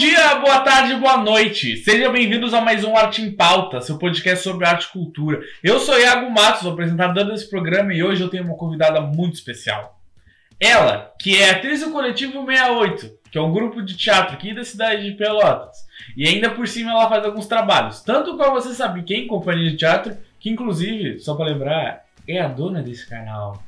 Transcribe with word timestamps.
Dia, 0.00 0.36
boa 0.36 0.60
tarde, 0.60 0.94
boa 0.94 1.18
noite. 1.18 1.76
Sejam 1.76 2.10
bem-vindos 2.10 2.54
a 2.54 2.60
mais 2.62 2.82
um 2.84 2.96
Arte 2.96 3.20
em 3.20 3.30
Pauta, 3.30 3.82
seu 3.82 3.98
podcast 3.98 4.42
sobre 4.42 4.66
arte 4.66 4.84
e 4.84 4.92
cultura. 4.92 5.42
Eu 5.62 5.78
sou 5.78 6.00
Iago 6.00 6.30
Matos, 6.30 6.66
apresentador 6.66 7.26
desse 7.26 7.50
programa, 7.50 7.92
e 7.92 8.02
hoje 8.02 8.22
eu 8.22 8.30
tenho 8.30 8.44
uma 8.44 8.56
convidada 8.56 8.98
muito 9.02 9.34
especial. 9.34 10.00
Ela, 10.58 11.12
que 11.20 11.36
é 11.36 11.50
atriz 11.50 11.80
do 11.80 11.90
Coletivo 11.90 12.46
68, 12.46 13.10
que 13.30 13.36
é 13.36 13.42
um 13.42 13.52
grupo 13.52 13.82
de 13.82 13.94
teatro 13.94 14.36
aqui 14.36 14.54
da 14.54 14.64
cidade 14.64 15.04
de 15.04 15.18
Pelotas. 15.18 15.76
E 16.16 16.26
ainda 16.26 16.48
por 16.48 16.66
cima 16.66 16.92
ela 16.92 17.06
faz 17.06 17.22
alguns 17.22 17.46
trabalhos, 17.46 18.00
tanto 18.00 18.38
com 18.38 18.52
Você 18.52 18.72
Sabe 18.72 19.02
Quem, 19.02 19.26
companhia 19.26 19.70
de 19.70 19.76
teatro, 19.76 20.16
que 20.38 20.48
inclusive, 20.48 21.18
só 21.18 21.34
para 21.34 21.52
lembrar, 21.52 22.06
é 22.26 22.40
a 22.40 22.48
dona 22.48 22.80
desse 22.80 23.06
canal, 23.06 23.62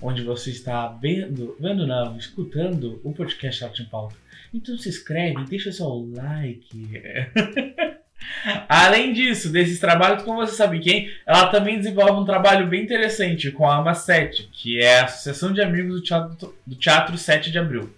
onde 0.00 0.22
você 0.22 0.48
está 0.50 0.86
vendo, 0.88 1.54
vendo 1.60 1.86
não, 1.86 2.16
escutando 2.16 2.98
o 3.04 3.12
podcast 3.12 3.62
Arte 3.62 3.82
em 3.82 3.84
Pauta. 3.84 4.16
Então 4.52 4.76
se 4.78 4.88
inscreve, 4.88 5.44
deixa 5.44 5.72
seu 5.72 6.08
like. 6.14 6.68
Além 8.68 9.12
disso, 9.12 9.50
desses 9.50 9.78
trabalhos, 9.78 10.22
como 10.22 10.38
você 10.44 10.54
sabe 10.54 10.80
quem, 10.80 11.10
ela 11.26 11.48
também 11.48 11.78
desenvolve 11.78 12.20
um 12.20 12.24
trabalho 12.24 12.66
bem 12.66 12.82
interessante 12.82 13.50
com 13.50 13.68
a 13.68 13.82
AMA7, 13.82 14.48
que 14.50 14.80
é 14.80 15.00
a 15.00 15.04
Associação 15.04 15.52
de 15.52 15.60
Amigos 15.60 15.96
do 15.96 16.02
Teatro, 16.02 16.54
do 16.66 16.74
Teatro 16.74 17.18
7 17.18 17.50
de 17.50 17.58
Abril. 17.58 17.90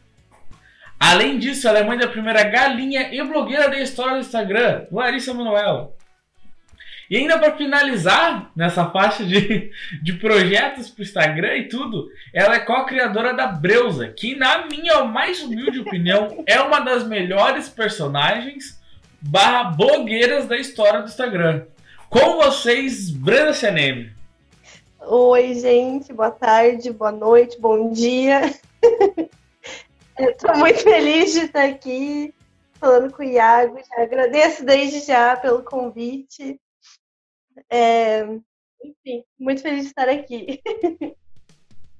Além 0.98 1.38
disso, 1.38 1.68
ela 1.68 1.78
é 1.78 1.84
mãe 1.84 1.96
da 1.96 2.08
primeira 2.08 2.42
galinha 2.42 3.14
e 3.14 3.22
blogueira 3.22 3.68
da 3.68 3.78
história 3.78 4.14
do 4.14 4.20
Instagram, 4.20 4.86
Larissa 4.90 5.32
Manuel. 5.32 5.96
E 7.10 7.16
ainda 7.16 7.38
para 7.38 7.56
finalizar 7.56 8.50
nessa 8.54 8.90
faixa 8.90 9.24
de, 9.24 9.70
de 10.02 10.12
projetos 10.14 10.90
para 10.90 11.00
o 11.00 11.04
Instagram 11.04 11.56
e 11.56 11.68
tudo, 11.68 12.08
ela 12.34 12.56
é 12.56 12.60
co-criadora 12.60 13.32
da 13.32 13.46
Breusa, 13.46 14.08
que 14.08 14.36
na 14.36 14.66
minha 14.66 15.04
mais 15.04 15.42
humilde 15.42 15.80
opinião 15.80 16.44
é 16.46 16.60
uma 16.60 16.80
das 16.80 17.06
melhores 17.06 17.68
personagens 17.68 18.78
barra 19.20 19.64
blogueiras 19.70 20.46
da 20.46 20.56
história 20.56 21.00
do 21.00 21.08
Instagram. 21.08 21.64
Com 22.10 22.36
vocês, 22.36 23.10
Brenda 23.10 23.54
Seneme. 23.54 24.12
Oi, 25.00 25.54
gente, 25.54 26.12
boa 26.12 26.30
tarde, 26.30 26.92
boa 26.92 27.12
noite, 27.12 27.58
bom 27.58 27.90
dia. 27.90 28.42
Estou 30.18 30.56
muito 30.56 30.82
feliz 30.82 31.32
de 31.32 31.40
estar 31.40 31.64
aqui 31.64 32.34
falando 32.78 33.10
com 33.12 33.22
o 33.22 33.26
Iago. 33.26 33.78
Já 33.78 34.02
agradeço 34.02 34.64
desde 34.64 35.00
já 35.00 35.36
pelo 35.36 35.62
convite. 35.62 36.60
É, 37.70 38.24
enfim, 38.84 39.24
muito 39.38 39.62
feliz 39.62 39.82
de 39.82 39.88
estar 39.88 40.08
aqui. 40.08 40.60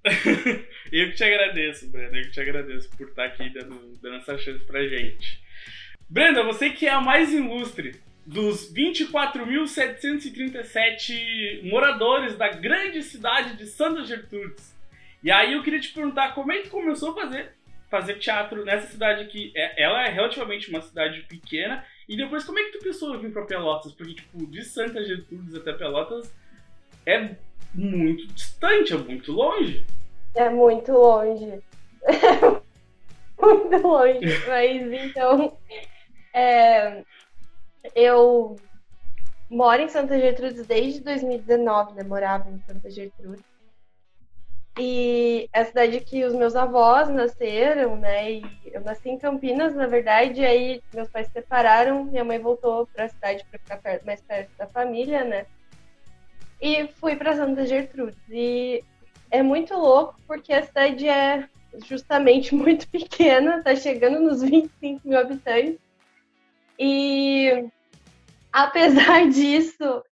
eu 0.93 1.11
que 1.11 1.15
te 1.15 1.25
agradeço, 1.25 1.91
Brenda. 1.91 2.17
Eu 2.17 2.23
que 2.25 2.31
te 2.31 2.41
agradeço 2.41 2.89
por 2.97 3.09
estar 3.09 3.25
aqui 3.25 3.51
dando, 3.51 3.99
dando 4.01 4.17
essa 4.17 4.39
chance 4.39 4.65
pra 4.65 4.87
gente. 4.87 5.43
Brenda, 6.09 6.43
você 6.43 6.71
que 6.71 6.87
é 6.87 6.91
a 6.91 7.01
mais 7.01 7.31
ilustre 7.33 8.01
dos 8.25 8.73
24.737 8.73 11.65
moradores 11.65 12.37
da 12.37 12.49
grande 12.49 13.03
cidade 13.03 13.57
de 13.57 13.67
Santa 13.67 14.05
Gertrudes. 14.05 14.77
E 15.23 15.31
aí 15.31 15.53
eu 15.55 15.63
queria 15.63 15.81
te 15.81 15.93
perguntar 15.93 16.35
como 16.35 16.53
é 16.53 16.59
que 16.59 16.69
começou 16.69 17.13
a 17.13 17.15
fazer, 17.15 17.55
fazer 17.91 18.19
teatro 18.19 18.63
nessa 18.65 18.89
cidade 18.89 19.25
que 19.27 19.53
é, 19.57 19.83
ela 19.83 20.07
é 20.07 20.11
relativamente 20.11 20.69
uma 20.69 20.83
cidade 20.83 21.23
pequena 21.23 21.83
e 22.09 22.17
depois, 22.17 22.45
como 22.45 22.59
é 22.59 22.65
que 22.65 22.79
tu 22.79 22.85
pensou 22.85 23.15
em 23.15 23.21
vir 23.21 23.33
pra 23.33 23.45
Pelotas? 23.45 23.93
Porque, 23.93 24.15
tipo, 24.15 24.47
de 24.47 24.65
Santa 24.65 25.05
Gertrudes 25.05 25.55
até 25.55 25.75
Pelotas 25.75 26.35
é 27.05 27.37
muito 27.75 28.27
distante, 28.29 28.95
é 28.95 28.97
muito 28.97 29.31
longe. 29.33 29.85
É 30.35 30.49
muito 30.49 30.93
longe. 30.93 31.63
muito 33.39 33.87
longe. 33.87 34.21
Mas, 34.49 34.93
então, 34.93 35.59
é, 36.33 37.05
eu 37.95 38.57
moro 39.51 39.83
em 39.83 39.89
Santa 39.89 40.19
Gertrudes 40.19 40.67
desde 40.67 41.01
2019, 41.01 41.95
né? 41.95 42.03
Morava 42.05 42.49
em 42.51 42.59
Santa 42.61 42.91
Gertrudes. 42.91 43.45
E 44.79 45.49
é 45.53 45.61
a 45.61 45.65
cidade 45.65 45.99
que 46.01 46.25
os 46.25 46.33
meus 46.33 46.55
avós 46.55 47.09
nasceram, 47.09 47.97
né? 47.97 48.33
E 48.33 48.43
eu 48.73 48.81
nasci 48.81 49.09
em 49.09 49.19
Campinas, 49.19 49.75
na 49.75 49.89
verdade, 49.89 50.41
e 50.41 50.47
aí 50.47 50.83
meus 50.95 51.09
pais 51.09 51.27
se 51.27 51.33
separaram, 51.33 52.05
minha 52.05 52.25
mãe 52.25 52.39
voltou 52.39 52.87
para 52.87 53.07
a 53.07 53.09
cidade 53.09 53.45
para 53.51 53.59
ficar 53.59 53.79
perto, 53.79 54.07
mais 54.07 54.21
perto 54.21 54.57
da 54.57 54.69
família, 54.69 55.25
né? 55.25 55.47
E 56.61 56.87
fui 57.01 57.17
para 57.17 57.35
Santa 57.35 57.67
Gertrudes. 57.67 58.19
E 58.31 58.85
é 59.31 59.43
muito 59.43 59.75
louco 59.75 60.15
porque 60.29 60.53
a 60.53 60.63
cidade 60.63 61.09
é 61.09 61.49
justamente 61.85 62.55
muito 62.57 62.89
pequena, 62.89 63.63
tá 63.63 63.75
chegando 63.75 64.21
nos 64.21 64.43
25 64.43 65.09
mil 65.09 65.19
habitantes. 65.19 65.81
E 66.79 67.69
apesar 68.53 69.27
disso, 69.31 70.05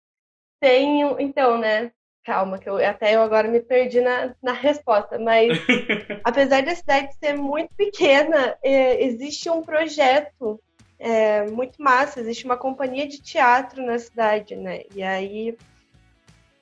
tem, 0.60 1.02
então, 1.20 1.60
né? 1.60 1.92
Calma, 2.26 2.58
que 2.58 2.68
eu 2.68 2.78
até 2.78 3.16
eu 3.16 3.22
agora 3.22 3.48
me 3.48 3.60
perdi 3.60 4.02
na, 4.02 4.34
na 4.42 4.52
resposta, 4.52 5.20
mas 5.20 5.60
apesar 6.26 6.64
da 6.64 6.74
cidade 6.74 7.14
ser 7.24 7.38
muito 7.38 7.72
pequena, 7.76 8.58
é, 8.64 9.04
existe 9.06 9.48
um 9.48 9.62
projeto 9.62 10.60
é, 10.98 11.46
muito 11.46 11.80
massa, 11.80 12.20
existe 12.20 12.44
uma 12.44 12.58
companhia 12.58 13.08
de 13.08 13.22
teatro 13.22 13.86
na 13.86 14.00
cidade, 14.00 14.56
né? 14.56 14.82
E 14.96 15.04
aí, 15.04 15.56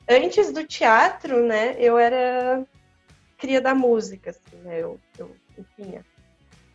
antes 0.10 0.52
do 0.52 0.68
teatro, 0.68 1.46
né, 1.46 1.78
eu 1.80 1.98
era 1.98 2.66
cria 3.38 3.62
da 3.62 3.74
música, 3.74 4.32
assim, 4.32 4.58
né? 4.64 4.82
Eu, 4.82 5.00
eu 5.18 5.34
enfim, 5.58 5.98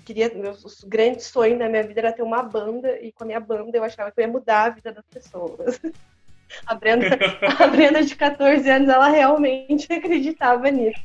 queria, 0.03 0.33
meu 0.35 0.57
grande 0.87 1.23
sonho 1.23 1.59
da 1.59 1.69
minha 1.69 1.83
vida 1.83 2.01
era 2.01 2.13
ter 2.13 2.23
uma 2.23 2.43
banda, 2.43 2.99
e 3.03 3.13
com 3.13 3.25
a 3.25 3.27
minha 3.27 3.41
banda 3.41 3.77
eu 3.77 3.85
achava 3.85 4.11
que 4.11 4.19
eu 4.19 4.25
ia 4.25 4.33
mudar 4.33 4.65
a 4.65 4.71
vida 4.71 4.93
das 4.93 5.05
pessoas. 5.05 5.79
A 6.67 6.75
Brenda, 6.75 7.19
a 7.59 7.67
Brenda 7.67 8.03
de 8.03 8.15
14 8.15 8.69
anos, 8.69 8.89
ela 8.89 9.09
realmente 9.09 9.93
acreditava 9.93 10.71
nisso. 10.71 11.01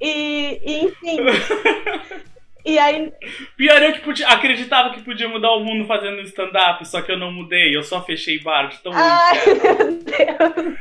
E, 0.00 0.60
e 0.64 0.84
enfim. 0.84 1.18
E 2.66 2.78
aí. 2.80 3.12
Pior 3.56 3.80
eu 3.80 3.92
que 3.92 4.00
podia, 4.00 4.26
acreditava 4.26 4.92
que 4.92 5.00
podia 5.02 5.28
mudar 5.28 5.52
o 5.52 5.64
mundo 5.64 5.86
fazendo 5.86 6.20
stand-up, 6.22 6.84
só 6.84 7.00
que 7.00 7.12
eu 7.12 7.16
não 7.16 7.30
mudei, 7.30 7.76
eu 7.76 7.84
só 7.84 8.02
fechei 8.02 8.40
bar 8.40 8.68
de 8.68 8.82
tão 8.82 8.92
Ai, 8.92 9.38
meu 9.46 10.02
Deus! 10.02 10.76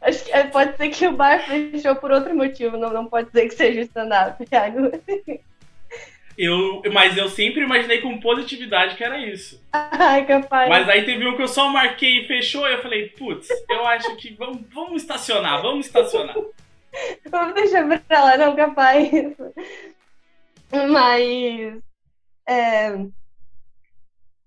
Acho 0.00 0.24
que 0.24 0.32
é, 0.32 0.44
pode 0.44 0.76
ser 0.76 0.88
que 0.90 1.08
o 1.08 1.12
bar 1.12 1.44
fechou 1.44 1.96
por 1.96 2.12
outro 2.12 2.32
motivo, 2.34 2.76
não, 2.76 2.92
não 2.92 3.06
pode 3.06 3.32
ser 3.32 3.48
que 3.48 3.54
seja 3.54 3.80
stand-up, 3.80 4.46
Thiago. 4.46 4.92
Eu, 6.36 6.82
mas 6.92 7.16
eu 7.16 7.28
sempre 7.28 7.62
imaginei 7.62 8.00
com 8.00 8.18
positividade 8.18 8.96
que 8.96 9.04
era 9.04 9.18
isso. 9.18 9.62
Ai, 9.72 10.26
capaz. 10.26 10.68
Mas 10.68 10.88
aí 10.88 11.04
teve 11.04 11.26
um 11.26 11.36
que 11.36 11.42
eu 11.42 11.48
só 11.48 11.68
marquei 11.68 12.22
e 12.22 12.26
fechou, 12.26 12.68
e 12.68 12.72
eu 12.72 12.82
falei, 12.82 13.08
putz, 13.10 13.48
eu 13.68 13.86
acho 13.86 14.16
que 14.16 14.34
vamos, 14.34 14.62
vamos 14.72 15.02
estacionar, 15.02 15.62
vamos 15.62 15.86
estacionar. 15.86 16.34
vamos 17.30 17.54
deixar 17.54 17.86
pra 18.00 18.24
lá, 18.24 18.36
não, 18.36 18.56
capaz. 18.56 19.10
Mas. 20.90 21.78
É, 22.46 22.92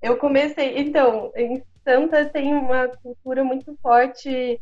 eu 0.02 0.18
comecei. 0.18 0.78
Então, 0.78 1.32
em 1.36 1.64
Santa 1.84 2.26
tem 2.26 2.54
uma 2.54 2.88
cultura 2.88 3.44
muito 3.44 3.76
forte 3.82 4.60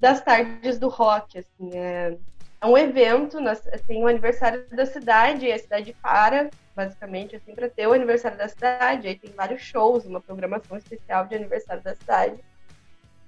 das 0.00 0.22
tardes 0.22 0.78
do 0.78 0.88
rock, 0.88 1.38
assim. 1.38 1.70
É, 1.74 2.16
é 2.60 2.66
um 2.66 2.76
evento, 2.76 3.38
tem 3.86 4.02
o 4.02 4.06
aniversário 4.06 4.66
da 4.70 4.86
cidade, 4.86 5.50
a 5.50 5.58
cidade 5.58 5.94
para, 6.00 6.50
basicamente, 6.74 7.36
assim, 7.36 7.54
para 7.54 7.68
ter 7.68 7.86
o 7.86 7.92
aniversário 7.92 8.38
da 8.38 8.48
cidade. 8.48 9.08
Aí 9.08 9.18
tem 9.18 9.30
vários 9.32 9.62
shows, 9.62 10.06
uma 10.06 10.20
programação 10.20 10.76
especial 10.76 11.26
de 11.26 11.34
aniversário 11.34 11.82
da 11.82 11.94
cidade. 11.94 12.42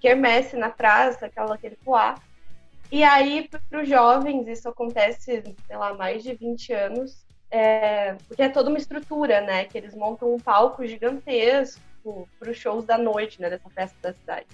Quermesse 0.00 0.56
na 0.56 0.70
praça, 0.70 1.26
aquela, 1.26 1.54
aquele 1.54 1.76
poá. 1.84 2.14
E 2.90 3.04
aí, 3.04 3.48
para 3.68 3.82
os 3.82 3.88
jovens, 3.88 4.48
isso 4.48 4.68
acontece, 4.68 5.42
sei 5.66 5.76
lá, 5.76 5.92
mais 5.92 6.22
de 6.22 6.34
20 6.34 6.72
anos, 6.72 7.26
é, 7.50 8.14
porque 8.26 8.42
é 8.42 8.48
toda 8.48 8.70
uma 8.70 8.78
estrutura, 8.78 9.42
né? 9.42 9.64
Que 9.66 9.76
eles 9.76 9.94
montam 9.94 10.32
um 10.32 10.40
palco 10.40 10.86
gigantesco 10.86 11.80
para 12.38 12.50
os 12.50 12.56
shows 12.56 12.86
da 12.86 12.96
noite, 12.96 13.42
né? 13.42 13.50
Dessa 13.50 13.68
festa 13.68 13.96
da 14.00 14.12
cidade. 14.14 14.46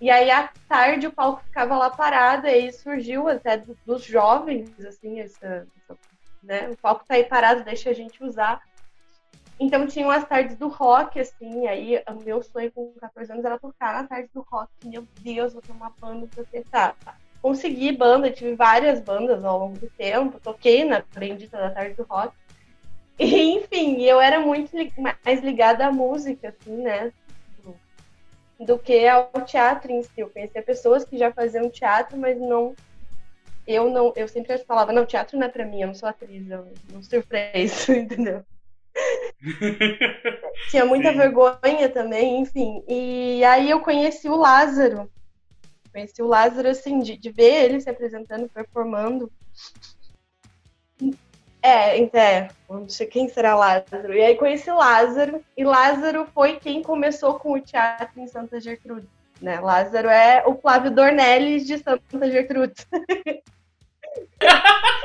E 0.00 0.10
aí, 0.10 0.30
à 0.30 0.50
tarde, 0.68 1.06
o 1.06 1.12
palco 1.12 1.42
ficava 1.42 1.76
lá 1.76 1.88
parado, 1.88 2.46
e 2.46 2.50
aí 2.50 2.72
surgiu 2.72 3.28
até 3.28 3.62
dos 3.86 4.04
jovens, 4.04 4.68
assim, 4.84 5.20
essa, 5.20 5.66
essa, 5.76 5.98
né? 6.42 6.68
O 6.68 6.76
palco 6.76 7.04
tá 7.06 7.14
aí 7.14 7.24
parado, 7.24 7.64
deixa 7.64 7.90
a 7.90 7.94
gente 7.94 8.22
usar. 8.22 8.62
Então, 9.58 9.86
tinham 9.86 10.10
as 10.10 10.28
tardes 10.28 10.56
do 10.56 10.68
rock, 10.68 11.18
assim, 11.18 11.66
aí 11.66 12.02
o 12.08 12.22
meu 12.22 12.42
sonho 12.42 12.70
com 12.72 12.92
14 13.00 13.32
anos 13.32 13.44
era 13.44 13.58
tocar 13.58 14.02
na 14.02 14.06
tarde 14.06 14.28
do 14.34 14.46
rock. 14.50 14.70
Meu 14.84 15.06
Deus, 15.20 15.54
vou 15.54 15.62
ter 15.62 15.72
uma 15.72 15.90
banda 15.98 16.28
pra 16.34 16.44
tentar. 16.44 16.94
Consegui 17.40 17.92
banda, 17.92 18.30
tive 18.30 18.54
várias 18.54 19.00
bandas 19.00 19.44
ao 19.44 19.58
longo 19.58 19.78
do 19.78 19.88
tempo, 19.90 20.38
toquei 20.40 20.84
na 20.84 21.02
bendita 21.14 21.56
da 21.56 21.70
tarde 21.70 21.94
do 21.94 22.02
rock. 22.02 22.34
E, 23.18 23.52
enfim, 23.56 24.02
eu 24.02 24.20
era 24.20 24.40
muito 24.40 24.76
mais 25.24 25.40
ligada 25.40 25.86
à 25.86 25.92
música, 25.92 26.48
assim, 26.48 26.82
né? 26.82 27.10
Do 28.58 28.78
que 28.78 29.06
ao 29.06 29.30
teatro 29.44 29.92
em 29.92 30.02
si. 30.02 30.10
Eu 30.18 30.30
conhecia 30.30 30.62
pessoas 30.62 31.04
que 31.04 31.18
já 31.18 31.32
faziam 31.32 31.70
teatro, 31.70 32.16
mas 32.16 32.38
não 32.38 32.74
eu 33.66 33.90
não, 33.90 34.12
eu 34.14 34.28
sempre 34.28 34.56
falava, 34.58 34.92
não, 34.92 35.04
teatro 35.04 35.36
não 35.36 35.46
é 35.46 35.50
pra 35.50 35.66
mim, 35.66 35.80
eu 35.80 35.88
não 35.88 35.94
sou 35.94 36.08
atriz, 36.08 36.48
eu 36.48 36.72
não 36.88 37.02
sirvo 37.02 37.26
pra 37.26 37.58
isso, 37.58 37.90
entendeu? 37.92 38.44
Tinha 40.70 40.84
muita 40.84 41.10
Sim. 41.10 41.18
vergonha 41.18 41.88
também, 41.88 42.40
enfim. 42.40 42.82
E 42.88 43.44
aí 43.44 43.68
eu 43.68 43.80
conheci 43.80 44.28
o 44.28 44.36
Lázaro. 44.36 45.10
Conheci 45.92 46.22
o 46.22 46.26
Lázaro, 46.26 46.68
assim, 46.68 47.00
de, 47.00 47.16
de 47.16 47.30
ver 47.30 47.64
ele 47.64 47.80
se 47.80 47.90
apresentando, 47.90 48.48
performando. 48.48 49.30
É, 51.66 51.98
é, 52.16 52.48
vamos 52.68 52.96
ver 52.96 53.06
quem 53.06 53.28
será 53.28 53.56
Lázaro. 53.56 54.14
E 54.14 54.22
aí 54.22 54.36
conheci 54.36 54.70
Lázaro, 54.70 55.42
e 55.56 55.64
Lázaro 55.64 56.24
foi 56.32 56.60
quem 56.60 56.80
começou 56.80 57.40
com 57.40 57.54
o 57.54 57.60
teatro 57.60 58.20
em 58.20 58.28
Santa 58.28 58.60
Gertrude. 58.60 59.08
Né? 59.42 59.58
Lázaro 59.58 60.08
é 60.08 60.44
o 60.46 60.54
Flávio 60.54 60.92
Dornelles 60.92 61.66
de 61.66 61.78
Santa 61.78 62.30
Gertrude. 62.30 62.86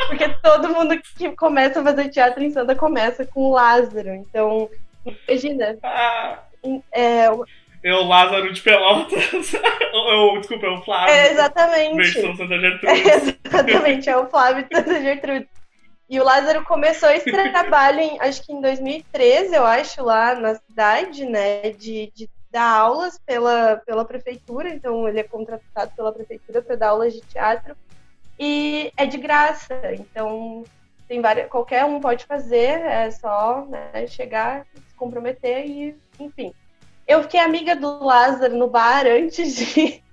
Porque 0.07 0.29
todo 0.43 0.69
mundo 0.69 1.01
que 1.17 1.31
começa 1.35 1.81
a 1.81 1.83
fazer 1.83 2.09
teatro 2.09 2.43
em 2.43 2.51
Santa 2.51 2.75
começa 2.75 3.25
com 3.25 3.45
o 3.45 3.53
Lázaro. 3.53 4.09
Então, 4.09 4.69
imagina. 5.27 5.79
Ah. 5.81 6.43
É, 6.93 7.25
é 7.83 7.95
o 7.95 8.03
Lázaro 8.03 8.53
de 8.53 8.61
Pelotas. 8.61 9.31
eu, 9.91 10.37
desculpa, 10.37 10.67
é 10.67 10.69
o 10.69 10.81
Flávio. 10.83 11.11
É, 11.11 11.31
exatamente. 11.31 11.95
Versão 11.95 12.35
Santa 12.35 12.59
Gertrude. 12.59 13.01
É, 13.01 13.15
exatamente, 13.49 14.09
é 14.09 14.17
o 14.17 14.29
Flávio 14.29 14.67
de 14.69 14.75
Santa 14.75 15.01
Gertrude. 15.01 15.47
E 16.11 16.19
o 16.19 16.25
Lázaro 16.25 16.65
começou 16.65 17.09
esse 17.09 17.31
trabalho, 17.31 18.01
em, 18.01 18.19
acho 18.19 18.45
que 18.45 18.51
em 18.51 18.59
2013, 18.59 19.55
eu 19.55 19.65
acho, 19.65 20.03
lá 20.03 20.35
na 20.35 20.55
cidade, 20.55 21.25
né, 21.25 21.69
de, 21.69 22.11
de 22.13 22.29
dar 22.51 22.69
aulas 22.69 23.17
pela, 23.25 23.77
pela 23.85 24.03
prefeitura. 24.03 24.67
Então, 24.67 25.07
ele 25.07 25.21
é 25.21 25.23
contratado 25.23 25.93
pela 25.95 26.11
prefeitura 26.11 26.61
para 26.61 26.75
dar 26.75 26.89
aulas 26.89 27.13
de 27.13 27.21
teatro 27.21 27.77
e 28.37 28.91
é 28.97 29.05
de 29.05 29.17
graça. 29.17 29.73
Então, 29.93 30.65
tem 31.07 31.21
várias, 31.21 31.49
qualquer 31.49 31.85
um 31.85 32.01
pode 32.01 32.25
fazer, 32.25 32.81
é 32.81 33.09
só 33.09 33.65
né, 33.69 34.05
chegar, 34.07 34.65
se 34.73 34.93
comprometer 34.95 35.65
e, 35.65 35.97
enfim. 36.19 36.53
Eu 37.07 37.23
fiquei 37.23 37.39
amiga 37.39 37.73
do 37.73 38.03
Lázaro 38.03 38.57
no 38.57 38.69
bar 38.69 39.07
antes 39.07 39.55
de 39.55 40.03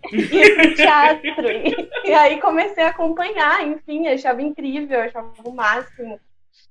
pro 0.00 0.74
teatro. 0.74 1.50
E, 1.50 2.08
e, 2.08 2.14
aí 2.14 2.40
comecei 2.40 2.84
a 2.84 2.88
acompanhar, 2.88 3.66
enfim, 3.66 4.08
achava 4.08 4.42
incrível, 4.42 5.00
achava 5.00 5.32
o 5.44 5.52
máximo. 5.52 6.18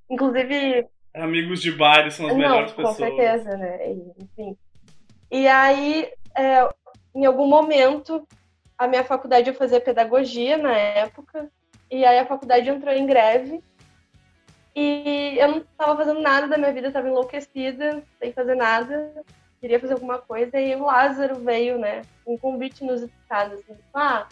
Inclusive. 0.10 0.88
Amigos 1.14 1.62
de 1.62 1.72
bares 1.72 2.14
são 2.14 2.28
as 2.28 2.34
não, 2.34 2.40
melhores 2.40 2.72
com 2.72 2.84
pessoas. 2.84 2.98
Com 2.98 3.18
certeza, 3.18 3.58
né? 3.58 3.92
Enfim. 4.20 4.58
E 5.32 5.48
aí, 5.48 6.08
é, 6.38 6.70
em 7.14 7.26
algum 7.26 7.48
momento, 7.48 8.26
a 8.78 8.88
minha 8.88 9.04
faculdade 9.04 9.50
ia 9.50 9.56
fazer 9.56 9.82
pedagogia 9.82 10.58
na 10.58 10.72
época, 10.72 11.50
e 11.90 12.06
aí 12.06 12.20
a 12.20 12.26
faculdade 12.26 12.70
entrou 12.70 12.94
em 12.94 13.06
greve. 13.06 13.62
E 14.76 15.36
eu 15.40 15.48
não 15.48 15.58
estava 15.58 15.98
fazendo 15.98 16.22
nada 16.22 16.48
da 16.48 16.58
minha 16.58 16.72
vida, 16.72 16.88
estava 16.88 17.08
enlouquecida, 17.08 18.04
sem 18.20 18.32
fazer 18.32 18.54
nada, 18.54 19.12
queria 19.60 19.80
fazer 19.80 19.94
alguma 19.94 20.18
coisa. 20.18 20.60
E 20.60 20.76
o 20.76 20.86
Lázaro 20.86 21.36
veio, 21.36 21.78
né? 21.78 22.02
Um 22.26 22.38
convite 22.38 22.84
inusitado, 22.84 23.56
assim, 23.56 23.74
tipo, 23.74 23.84
ah, 23.94 24.28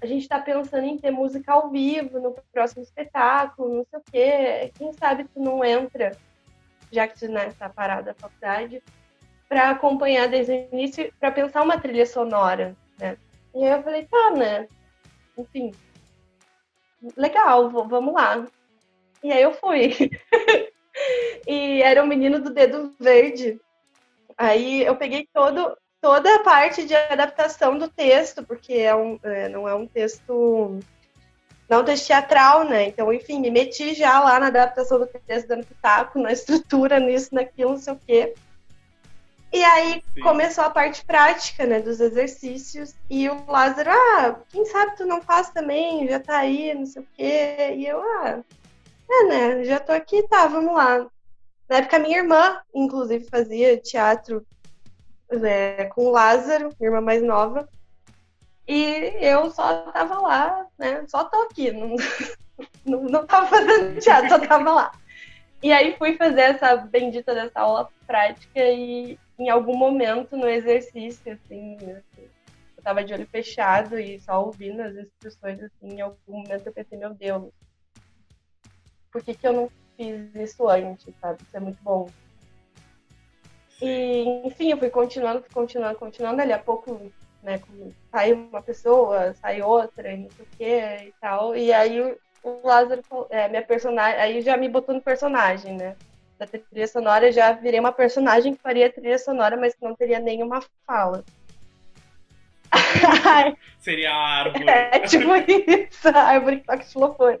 a 0.00 0.06
gente 0.06 0.22
está 0.22 0.38
pensando 0.38 0.84
em 0.84 0.98
ter 0.98 1.10
música 1.10 1.52
ao 1.52 1.70
vivo 1.70 2.20
no 2.20 2.34
próximo 2.52 2.82
espetáculo, 2.82 3.76
não 3.76 3.86
sei 3.90 3.98
o 3.98 4.02
quê. 4.12 4.72
Quem 4.76 4.92
sabe 4.92 5.24
tu 5.24 5.40
não 5.40 5.64
entra, 5.64 6.16
já 6.92 7.08
que 7.08 7.18
tu 7.18 7.28
né, 7.28 7.52
tá 7.58 7.68
parada 7.68 8.10
a 8.10 8.14
faculdade, 8.14 8.82
para 9.48 9.70
acompanhar 9.70 10.28
desde 10.28 10.52
o 10.52 10.68
início, 10.72 11.12
para 11.18 11.30
pensar 11.30 11.62
uma 11.62 11.80
trilha 11.80 12.04
sonora, 12.04 12.76
né? 12.98 13.16
E 13.54 13.64
aí 13.64 13.72
eu 13.72 13.82
falei, 13.82 14.04
tá, 14.04 14.30
né? 14.32 14.68
Enfim, 15.38 15.72
legal, 17.16 17.70
vamos 17.70 18.12
lá. 18.12 18.46
E 19.22 19.32
aí 19.32 19.42
eu 19.42 19.52
fui. 19.52 19.94
e 21.46 21.82
era 21.82 22.02
o 22.02 22.06
menino 22.06 22.40
do 22.40 22.50
dedo 22.52 22.94
verde. 22.98 23.60
Aí 24.36 24.84
eu 24.84 24.96
peguei 24.96 25.28
todo, 25.32 25.76
toda 26.00 26.34
a 26.34 26.40
parte 26.40 26.84
de 26.84 26.94
adaptação 26.94 27.78
do 27.78 27.88
texto, 27.88 28.44
porque 28.44 28.74
é 28.74 28.94
um, 28.94 29.18
é, 29.22 29.48
não 29.48 29.68
é 29.68 29.74
um 29.74 29.86
texto. 29.86 30.78
Não 31.68 31.78
é 31.78 31.80
um 31.80 31.84
texto 31.84 32.06
teatral, 32.06 32.64
né? 32.64 32.86
Então, 32.86 33.12
enfim, 33.12 33.40
me 33.40 33.50
meti 33.50 33.92
já 33.94 34.20
lá 34.20 34.38
na 34.38 34.46
adaptação 34.46 35.00
do 35.00 35.06
texto, 35.06 35.48
dando 35.48 35.66
pitaco, 35.66 36.20
na 36.20 36.30
estrutura, 36.32 37.00
nisso, 37.00 37.34
naquilo, 37.34 37.70
não 37.70 37.78
sei 37.78 37.92
o 37.92 38.00
quê. 38.06 38.34
E 39.52 39.64
aí 39.64 40.02
Sim. 40.14 40.20
começou 40.20 40.64
a 40.64 40.70
parte 40.70 41.04
prática, 41.04 41.64
né, 41.64 41.80
dos 41.80 41.98
exercícios. 41.98 42.94
E 43.08 43.28
o 43.28 43.50
Lázaro, 43.50 43.90
ah, 43.90 44.38
quem 44.48 44.64
sabe 44.66 44.96
tu 44.96 45.06
não 45.06 45.22
faz 45.22 45.50
também, 45.50 46.06
já 46.06 46.20
tá 46.20 46.38
aí, 46.38 46.74
não 46.74 46.86
sei 46.86 47.02
o 47.02 47.06
quê. 47.16 47.74
E 47.76 47.86
eu, 47.86 48.00
ah, 48.00 48.44
é, 49.08 49.24
né, 49.24 49.64
já 49.64 49.80
tô 49.80 49.92
aqui, 49.92 50.22
tá, 50.28 50.46
vamos 50.46 50.74
lá. 50.74 51.06
Na 51.68 51.78
época, 51.78 51.98
minha 51.98 52.18
irmã, 52.18 52.60
inclusive, 52.74 53.28
fazia 53.28 53.76
teatro 53.76 54.46
né, 55.30 55.86
com 55.86 56.06
o 56.06 56.10
Lázaro, 56.10 56.70
minha 56.78 56.90
irmã 56.90 57.00
mais 57.00 57.22
nova. 57.22 57.68
E 58.68 59.12
eu 59.20 59.50
só 59.50 59.90
tava 59.92 60.20
lá, 60.20 60.66
né, 60.78 61.04
só 61.08 61.24
tô 61.24 61.42
aqui, 61.42 61.70
não, 61.70 61.94
não, 62.84 63.02
não 63.04 63.26
tava 63.26 63.46
fazendo 63.46 64.00
teatro, 64.00 64.28
só 64.28 64.38
tava 64.38 64.72
lá. 64.72 64.92
E 65.62 65.72
aí 65.72 65.96
fui 65.96 66.16
fazer 66.16 66.42
essa 66.42 66.76
bendita 66.76 67.34
dessa 67.34 67.60
aula 67.60 67.88
prática 68.06 68.60
e 68.60 69.18
em 69.38 69.48
algum 69.48 69.76
momento 69.76 70.36
no 70.36 70.48
exercício, 70.48 71.32
assim, 71.32 71.76
eu 71.80 72.82
tava 72.82 73.04
de 73.04 73.12
olho 73.12 73.26
fechado 73.26 73.98
e 73.98 74.20
só 74.20 74.44
ouvindo 74.44 74.80
as 74.80 74.94
instruções, 74.96 75.62
assim, 75.62 75.96
em 75.96 76.00
algum 76.00 76.18
momento 76.28 76.66
eu 76.66 76.72
pensei, 76.72 76.98
meu 76.98 77.14
Deus, 77.14 77.52
por 79.10 79.22
que, 79.22 79.34
que 79.34 79.46
eu 79.46 79.52
não 79.52 79.70
fiz 79.96 80.34
isso 80.34 80.68
antes, 80.68 81.14
sabe? 81.20 81.42
Isso 81.42 81.56
é 81.56 81.60
muito 81.60 81.82
bom. 81.82 82.08
E, 83.80 84.42
enfim, 84.44 84.70
eu 84.70 84.78
fui 84.78 84.90
continuando, 84.90 85.44
continuando, 85.52 85.98
continuando. 85.98 86.40
Ali 86.40 86.52
a 86.52 86.58
pouco, 86.58 87.00
né, 87.42 87.60
sai 88.10 88.32
uma 88.32 88.62
pessoa, 88.62 89.34
sai 89.34 89.62
outra, 89.62 90.12
e 90.12 90.16
não 90.18 90.30
sei 90.30 90.44
o 90.44 90.56
que 90.56 91.08
e 91.08 91.14
tal. 91.20 91.56
E 91.56 91.72
aí 91.72 92.00
o 92.42 92.60
Lázaro, 92.64 93.02
é, 93.30 93.48
minha 93.48 93.64
personagem, 93.64 94.20
aí 94.20 94.40
já 94.40 94.56
me 94.56 94.68
botou 94.68 94.94
no 94.94 95.02
personagem, 95.02 95.76
né? 95.76 95.96
da 96.38 96.46
trilha 96.46 96.86
sonora, 96.86 97.32
já 97.32 97.52
virei 97.52 97.80
uma 97.80 97.92
personagem 97.92 98.54
que 98.54 98.62
faria 98.62 98.92
trilha 98.92 99.18
sonora, 99.18 99.56
mas 99.56 99.74
que 99.74 99.84
não 99.84 99.94
teria 99.94 100.20
nenhuma 100.20 100.62
fala. 100.86 101.24
Seria 103.78 104.12
a 104.12 104.16
árvore. 104.16 104.68
É, 104.68 104.98
tipo 105.00 105.34
isso, 105.34 106.08
a 106.08 106.22
árvore 106.22 106.60
que 106.60 106.66
toca 106.66 106.82
xilofone. 106.82 107.38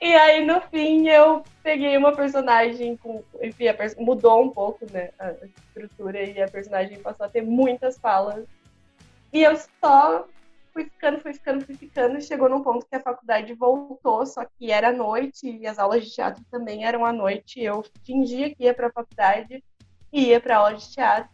e 0.00 0.14
aí, 0.14 0.44
no 0.44 0.60
fim, 0.62 1.08
eu 1.08 1.44
peguei 1.62 1.96
uma 1.96 2.14
personagem 2.14 2.96
com. 2.96 3.22
Enfim, 3.42 3.64
mudou 3.98 4.42
um 4.42 4.50
pouco 4.50 4.86
né, 4.92 5.10
a 5.18 5.32
estrutura 5.44 6.22
e 6.22 6.40
a 6.40 6.48
personagem 6.48 6.98
passou 7.00 7.26
a 7.26 7.28
ter 7.28 7.42
muitas 7.42 7.98
falas. 7.98 8.46
E 9.32 9.42
eu 9.42 9.56
só 9.80 10.26
fui 10.72 10.84
ficando, 10.84 11.18
fui 11.20 11.34
ficando, 11.34 11.66
fui 11.66 11.74
ficando, 11.74 12.18
e 12.18 12.22
chegou 12.22 12.48
num 12.48 12.62
ponto 12.62 12.86
que 12.86 12.94
a 12.94 13.00
faculdade 13.00 13.52
voltou, 13.54 14.24
só 14.24 14.44
que 14.44 14.70
era 14.70 14.92
noite, 14.92 15.50
e 15.50 15.66
as 15.66 15.78
aulas 15.78 16.04
de 16.04 16.14
teatro 16.14 16.44
também 16.50 16.84
eram 16.84 17.04
à 17.04 17.12
noite. 17.12 17.60
Eu 17.60 17.84
fingia 18.04 18.54
que 18.54 18.62
ia 18.64 18.72
para 18.72 18.86
a 18.86 18.92
faculdade 18.92 19.62
e 20.12 20.28
ia 20.28 20.40
para 20.40 20.56
aula 20.56 20.74
de 20.74 20.90
teatro. 20.90 21.30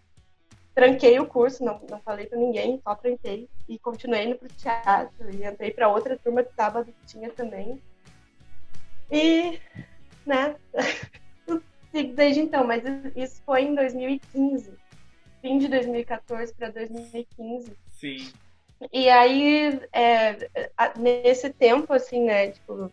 Tranquei 0.74 1.18
o 1.20 1.26
curso, 1.26 1.64
não, 1.64 1.80
não 1.88 2.00
falei 2.00 2.26
para 2.26 2.38
ninguém, 2.38 2.80
só 2.82 2.94
tranquei. 2.94 3.48
E 3.68 3.78
continuei 3.78 4.24
indo 4.24 4.36
pro 4.36 4.48
teatro. 4.48 5.30
E 5.30 5.44
entrei 5.44 5.70
para 5.70 5.88
outra 5.88 6.18
turma 6.18 6.42
de 6.42 6.52
sábado 6.52 6.92
que 6.92 7.06
tinha 7.06 7.30
também. 7.30 7.80
E, 9.10 9.60
né, 10.26 10.56
desde 12.14 12.40
então, 12.40 12.64
mas 12.66 12.82
isso 13.14 13.40
foi 13.46 13.62
em 13.62 13.74
2015. 13.74 14.72
Fim 15.40 15.58
de 15.58 15.68
2014 15.68 16.52
para 16.54 16.70
2015. 16.70 17.76
Sim. 17.88 18.32
E 18.92 19.08
aí, 19.08 19.80
é, 19.92 20.50
nesse 20.98 21.50
tempo, 21.50 21.92
assim, 21.92 22.24
né, 22.24 22.50
tipo, 22.50 22.90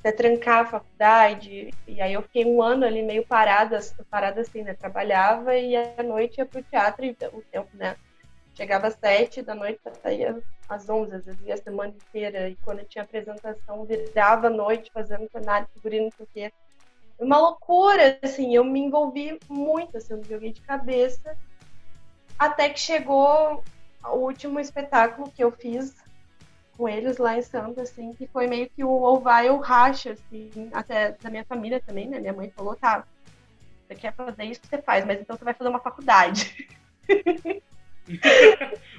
até 0.00 0.12
trancar 0.12 0.60
a 0.60 0.66
faculdade, 0.66 1.74
e 1.86 2.00
aí 2.00 2.12
eu 2.12 2.22
fiquei 2.22 2.44
um 2.44 2.62
ano 2.62 2.84
ali 2.84 3.02
meio 3.02 3.26
parada, 3.26 3.78
parada 4.10 4.40
assim, 4.42 4.62
né, 4.62 4.74
trabalhava 4.74 5.56
e 5.56 5.74
à 5.76 6.02
noite 6.02 6.38
ia 6.38 6.46
pro 6.46 6.62
teatro, 6.64 7.04
e 7.04 7.16
o 7.32 7.42
tempo, 7.50 7.70
né, 7.74 7.96
chegava 8.56 8.86
às 8.88 8.94
sete 8.94 9.42
da 9.42 9.54
noite, 9.54 9.80
saía 10.02 10.40
às 10.68 10.88
onze, 10.88 11.14
às 11.14 11.24
vezes 11.24 11.40
ia 11.46 11.54
a 11.54 11.58
semana 11.58 11.94
inteira, 11.94 12.48
e 12.48 12.56
quando 12.56 12.84
tinha 12.84 13.04
apresentação, 13.04 13.84
virava 13.84 14.48
à 14.48 14.50
noite 14.50 14.90
fazendo 14.92 15.28
cenário, 15.30 15.68
figurino, 15.72 16.12
porque 16.16 16.52
uma 17.18 17.38
loucura, 17.38 18.18
assim, 18.22 18.54
eu 18.54 18.64
me 18.64 18.80
envolvi 18.80 19.40
muito, 19.48 19.96
assim, 19.96 20.12
eu 20.12 20.22
me 20.22 20.28
joguei 20.28 20.52
de 20.52 20.60
cabeça, 20.60 21.36
até 22.38 22.68
que 22.68 22.78
chegou 22.78 23.64
o 24.04 24.16
último 24.18 24.60
espetáculo 24.60 25.32
que 25.32 25.42
eu 25.42 25.50
fiz 25.50 25.94
com 26.76 26.88
eles 26.88 27.18
lá 27.18 27.36
em 27.36 27.42
Santos, 27.42 27.78
assim, 27.78 28.12
que 28.12 28.26
foi 28.26 28.46
meio 28.46 28.68
que 28.68 28.84
o 28.84 28.88
ou 28.88 29.20
vai 29.20 29.48
ou 29.48 29.58
racha, 29.58 30.12
assim, 30.12 30.70
até 30.72 31.12
da 31.12 31.30
minha 31.30 31.44
família 31.44 31.80
também, 31.80 32.08
né? 32.08 32.18
Minha 32.18 32.32
mãe 32.32 32.50
falou, 32.50 32.76
tá, 32.76 33.04
você 33.86 33.94
quer 33.94 34.12
fazer 34.14 34.44
isso, 34.44 34.60
você 34.62 34.82
faz, 34.82 35.04
mas 35.04 35.20
então 35.20 35.36
você 35.36 35.44
vai 35.44 35.54
fazer 35.54 35.70
uma 35.70 35.80
faculdade. 35.80 36.68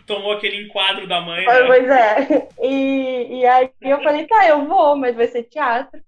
Tomou 0.05 0.34
aquele 0.34 0.65
enquadro 0.65 1.07
da 1.07 1.22
mãe, 1.22 1.46
né? 1.46 1.65
Pois 1.65 1.89
é. 1.89 2.48
E, 2.62 3.39
e 3.39 3.46
aí 3.46 3.72
eu 3.81 4.01
falei, 4.03 4.27
tá, 4.27 4.48
eu 4.48 4.65
vou, 4.65 4.96
mas 4.96 5.15
vai 5.15 5.27
ser 5.27 5.43
teatro. 5.43 6.01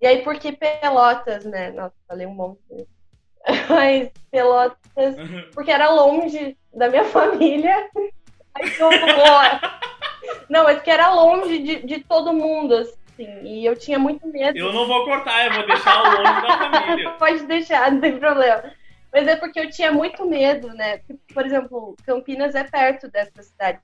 E 0.00 0.06
aí, 0.06 0.22
porque 0.22 0.52
Pelotas, 0.52 1.44
né? 1.44 1.70
Nossa, 1.70 1.94
falei 2.06 2.26
um 2.26 2.34
monte. 2.34 2.60
Mas 3.68 4.10
Pelotas, 4.30 5.16
porque 5.52 5.70
era 5.70 5.90
longe 5.90 6.56
da 6.72 6.88
minha 6.88 7.04
família. 7.10 7.88
Aí 8.54 8.76
eu 8.78 8.90
Não, 10.48 10.64
mas 10.64 10.82
que 10.82 10.90
era 10.90 11.12
longe 11.12 11.58
de, 11.58 11.86
de 11.86 12.00
todo 12.04 12.32
mundo, 12.32 12.74
assim. 12.74 12.96
E 13.42 13.64
eu 13.64 13.76
tinha 13.76 13.98
muito 13.98 14.26
medo. 14.26 14.56
Eu 14.56 14.72
não 14.72 14.86
vou 14.86 15.04
cortar, 15.04 15.46
eu 15.46 15.52
vou 15.54 15.66
deixar 15.66 16.02
longe 16.02 16.42
da 16.42 16.58
família. 16.58 17.10
Pode 17.18 17.46
deixar, 17.46 17.92
não 17.92 18.00
tem 18.00 18.18
problema. 18.18 18.72
Mas 19.12 19.26
é 19.26 19.36
porque 19.36 19.58
eu 19.58 19.70
tinha 19.70 19.90
muito 19.90 20.24
medo, 20.26 20.68
né? 20.68 21.00
Por 21.32 21.44
exemplo, 21.44 21.96
Campinas 22.04 22.54
é 22.54 22.64
perto 22.64 23.08
dessa 23.08 23.42
cidade. 23.42 23.80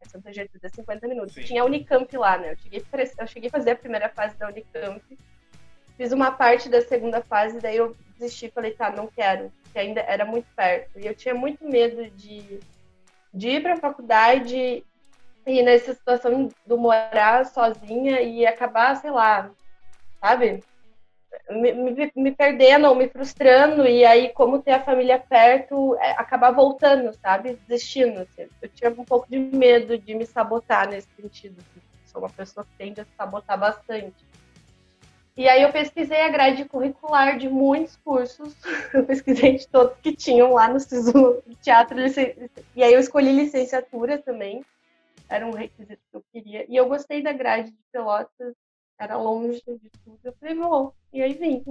É 0.00 0.08
Santa 0.08 0.32
Gertrude, 0.32 0.66
é 0.66 0.68
50 0.68 1.06
minutos. 1.06 1.34
Sim. 1.34 1.42
Tinha 1.42 1.62
a 1.62 1.64
Unicamp 1.64 2.16
lá, 2.16 2.38
né? 2.38 2.52
Eu 2.52 2.56
cheguei, 2.56 2.84
eu 3.18 3.26
cheguei 3.26 3.48
a 3.48 3.52
fazer 3.52 3.72
a 3.72 3.76
primeira 3.76 4.08
fase 4.08 4.36
da 4.36 4.48
Unicamp. 4.48 5.02
Fiz 5.96 6.12
uma 6.12 6.32
parte 6.32 6.68
da 6.68 6.80
segunda 6.80 7.22
fase, 7.22 7.60
daí 7.60 7.76
eu 7.76 7.94
desisti. 8.18 8.50
Falei, 8.50 8.72
tá, 8.72 8.90
não 8.90 9.06
quero. 9.06 9.52
Porque 9.62 9.78
ainda 9.78 10.00
era 10.00 10.24
muito 10.24 10.46
perto. 10.56 10.98
E 10.98 11.06
eu 11.06 11.14
tinha 11.14 11.34
muito 11.34 11.68
medo 11.68 12.10
de, 12.10 12.58
de 13.32 13.48
ir 13.48 13.62
pra 13.62 13.76
faculdade 13.76 14.84
e 15.50 15.62
nessa 15.62 15.92
situação 15.92 16.48
do 16.66 16.78
morar 16.78 17.44
sozinha 17.46 18.20
e 18.20 18.46
acabar, 18.46 18.96
sei 18.96 19.10
lá, 19.10 19.50
sabe? 20.20 20.62
Me, 21.48 21.72
me, 21.72 22.12
me, 22.14 22.32
perdendo 22.32 22.88
ou 22.88 22.94
me 22.94 23.08
frustrando, 23.08 23.86
e 23.86 24.04
aí, 24.04 24.30
como 24.30 24.62
ter 24.62 24.72
a 24.72 24.82
família 24.82 25.18
perto, 25.18 25.96
é, 25.96 26.12
acabar 26.12 26.50
voltando, 26.50 27.12
sabe? 27.14 27.58
Desistindo. 27.66 28.20
Assim. 28.20 28.48
Eu 28.60 28.68
tinha 28.68 28.90
um 28.90 29.04
pouco 29.04 29.28
de 29.28 29.38
medo 29.38 29.98
de 29.98 30.14
me 30.14 30.26
sabotar 30.26 30.88
nesse 30.88 31.08
sentido. 31.16 31.56
Assim. 31.60 31.80
Sou 32.06 32.22
uma 32.22 32.30
pessoa 32.30 32.64
que 32.64 32.76
tende 32.76 33.00
a 33.00 33.04
se 33.04 33.10
sabotar 33.16 33.58
bastante. 33.58 34.24
E 35.36 35.48
aí 35.48 35.62
eu 35.62 35.72
pesquisei 35.72 36.20
a 36.20 36.28
grade 36.28 36.64
curricular 36.64 37.38
de 37.38 37.48
muitos 37.48 37.96
cursos, 37.96 38.54
eu 38.92 39.04
pesquisei 39.04 39.56
de 39.56 39.66
todos 39.68 39.96
que 40.02 40.14
tinham 40.14 40.52
lá 40.52 40.68
no 40.68 40.78
SISU 40.78 41.42
Teatro, 41.62 41.96
e 42.76 42.82
aí 42.82 42.92
eu 42.92 43.00
escolhi 43.00 43.32
licenciatura 43.32 44.18
também, 44.18 44.64
era 45.30 45.46
um 45.46 45.52
requisito 45.52 46.02
que 46.10 46.16
eu 46.16 46.24
queria. 46.32 46.66
E 46.68 46.76
eu 46.76 46.88
gostei 46.88 47.22
da 47.22 47.32
grade 47.32 47.70
de 47.70 47.78
Pelotas, 47.92 48.54
era 48.98 49.16
longe 49.16 49.62
de 49.64 49.90
tudo. 50.04 50.18
Eu 50.24 50.32
falei, 50.34 50.56
vou. 50.56 50.94
E 51.12 51.22
aí 51.22 51.34
vim. 51.34 51.62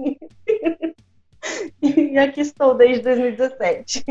e 1.82 2.18
aqui 2.18 2.40
estou 2.40 2.74
desde 2.74 3.04
2017. 3.04 4.04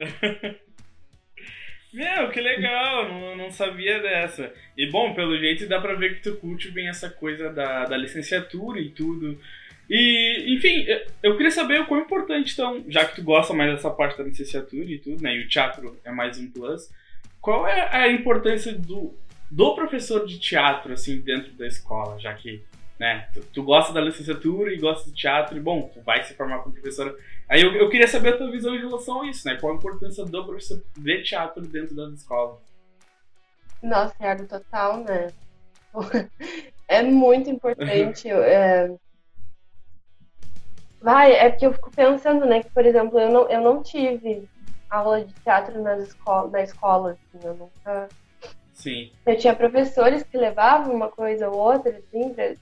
Meu, 1.92 2.30
que 2.30 2.40
legal, 2.40 3.06
não, 3.06 3.36
não 3.36 3.50
sabia 3.50 4.00
dessa. 4.00 4.50
E 4.74 4.90
bom, 4.90 5.12
pelo 5.14 5.38
jeito 5.38 5.68
dá 5.68 5.78
pra 5.78 5.94
ver 5.94 6.14
que 6.14 6.22
tu 6.22 6.36
curte 6.36 6.70
bem 6.70 6.88
essa 6.88 7.10
coisa 7.10 7.52
da, 7.52 7.84
da 7.84 7.98
licenciatura 7.98 8.80
e 8.80 8.88
tudo. 8.88 9.38
E, 9.90 10.56
enfim, 10.56 10.86
eu 11.22 11.36
queria 11.36 11.50
saber 11.50 11.82
o 11.82 11.86
quão 11.86 12.00
importante, 12.00 12.54
então, 12.54 12.82
já 12.88 13.04
que 13.04 13.16
tu 13.16 13.22
gosta 13.22 13.52
mais 13.52 13.74
dessa 13.74 13.90
parte 13.90 14.16
da 14.16 14.24
licenciatura 14.24 14.90
e 14.90 14.98
tudo, 14.98 15.22
né? 15.22 15.36
E 15.36 15.44
o 15.44 15.48
teatro 15.48 16.00
é 16.02 16.10
mais 16.10 16.38
um 16.38 16.50
plus. 16.50 16.90
Qual 17.42 17.66
é 17.66 17.88
a 17.90 18.08
importância 18.08 18.72
do, 18.72 19.18
do 19.50 19.74
professor 19.74 20.24
de 20.24 20.38
teatro, 20.38 20.92
assim, 20.92 21.20
dentro 21.20 21.52
da 21.54 21.66
escola, 21.66 22.16
já 22.20 22.32
que, 22.32 22.64
né, 23.00 23.28
tu, 23.34 23.40
tu 23.52 23.62
gosta 23.64 23.92
da 23.92 24.00
licenciatura 24.00 24.72
e 24.72 24.78
gosta 24.78 25.10
de 25.10 25.16
teatro, 25.16 25.56
e 25.56 25.60
bom, 25.60 25.90
tu 25.92 26.00
vai 26.02 26.22
se 26.22 26.34
formar 26.34 26.60
como 26.60 26.72
professora. 26.72 27.16
Aí 27.48 27.60
eu, 27.60 27.74
eu 27.74 27.90
queria 27.90 28.06
saber 28.06 28.34
a 28.34 28.36
tua 28.38 28.48
visão 28.48 28.76
em 28.76 28.78
relação 28.78 29.22
a 29.22 29.26
isso, 29.26 29.46
né? 29.48 29.58
Qual 29.60 29.72
a 29.72 29.76
importância 29.76 30.24
do 30.24 30.44
professor 30.46 30.80
de 30.96 31.22
teatro 31.22 31.66
dentro 31.66 31.96
das 31.96 32.12
escolas? 32.12 32.60
Nossa, 33.82 34.14
Thiago, 34.14 34.46
total, 34.46 35.02
né? 35.02 35.32
É 36.88 37.02
muito 37.02 37.48
importante. 37.48 38.28
é... 38.30 38.94
Vai, 41.00 41.32
é 41.32 41.48
porque 41.48 41.66
eu 41.66 41.72
fico 41.72 41.90
pensando, 41.90 42.44
né, 42.44 42.62
que, 42.62 42.70
por 42.70 42.84
exemplo, 42.84 43.18
eu 43.18 43.30
não, 43.30 43.48
eu 43.48 43.60
não 43.60 43.82
tive 43.82 44.48
aula 44.92 45.24
de 45.24 45.32
teatro 45.42 45.80
nas 45.82 46.02
escola, 46.02 46.50
na 46.50 46.62
escola, 46.62 47.12
assim, 47.12 47.46
eu 47.46 47.54
nunca. 47.54 48.08
Sim. 48.74 49.10
Eu 49.26 49.36
tinha 49.36 49.54
professores 49.54 50.22
que 50.22 50.36
levavam 50.36 50.94
uma 50.94 51.08
coisa 51.08 51.48
ou 51.48 51.56
outra, 51.56 51.90
assim, 51.90 52.34
pra, 52.34 52.54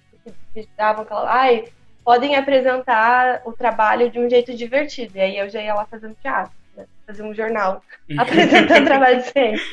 que, 0.55 0.69
davam 0.77 1.03
aquela. 1.03 1.33
Ai, 1.33 1.65
podem 2.05 2.37
apresentar 2.37 3.43
o 3.45 3.53
trabalho 3.53 4.11
de 4.11 4.19
um 4.19 4.29
jeito 4.29 4.55
divertido. 4.55 5.17
E 5.17 5.21
aí 5.21 5.39
eu 5.39 5.49
já 5.49 5.61
ia 5.61 5.75
lá 5.75 5.85
fazendo 5.87 6.15
teatro, 6.23 6.53
né? 6.77 6.87
Fazer 7.07 7.23
um 7.23 7.35
jornal 7.35 7.83
apresentando 8.19 8.87
trabalho 8.87 9.19
de 9.19 9.31
ciência. 9.31 9.67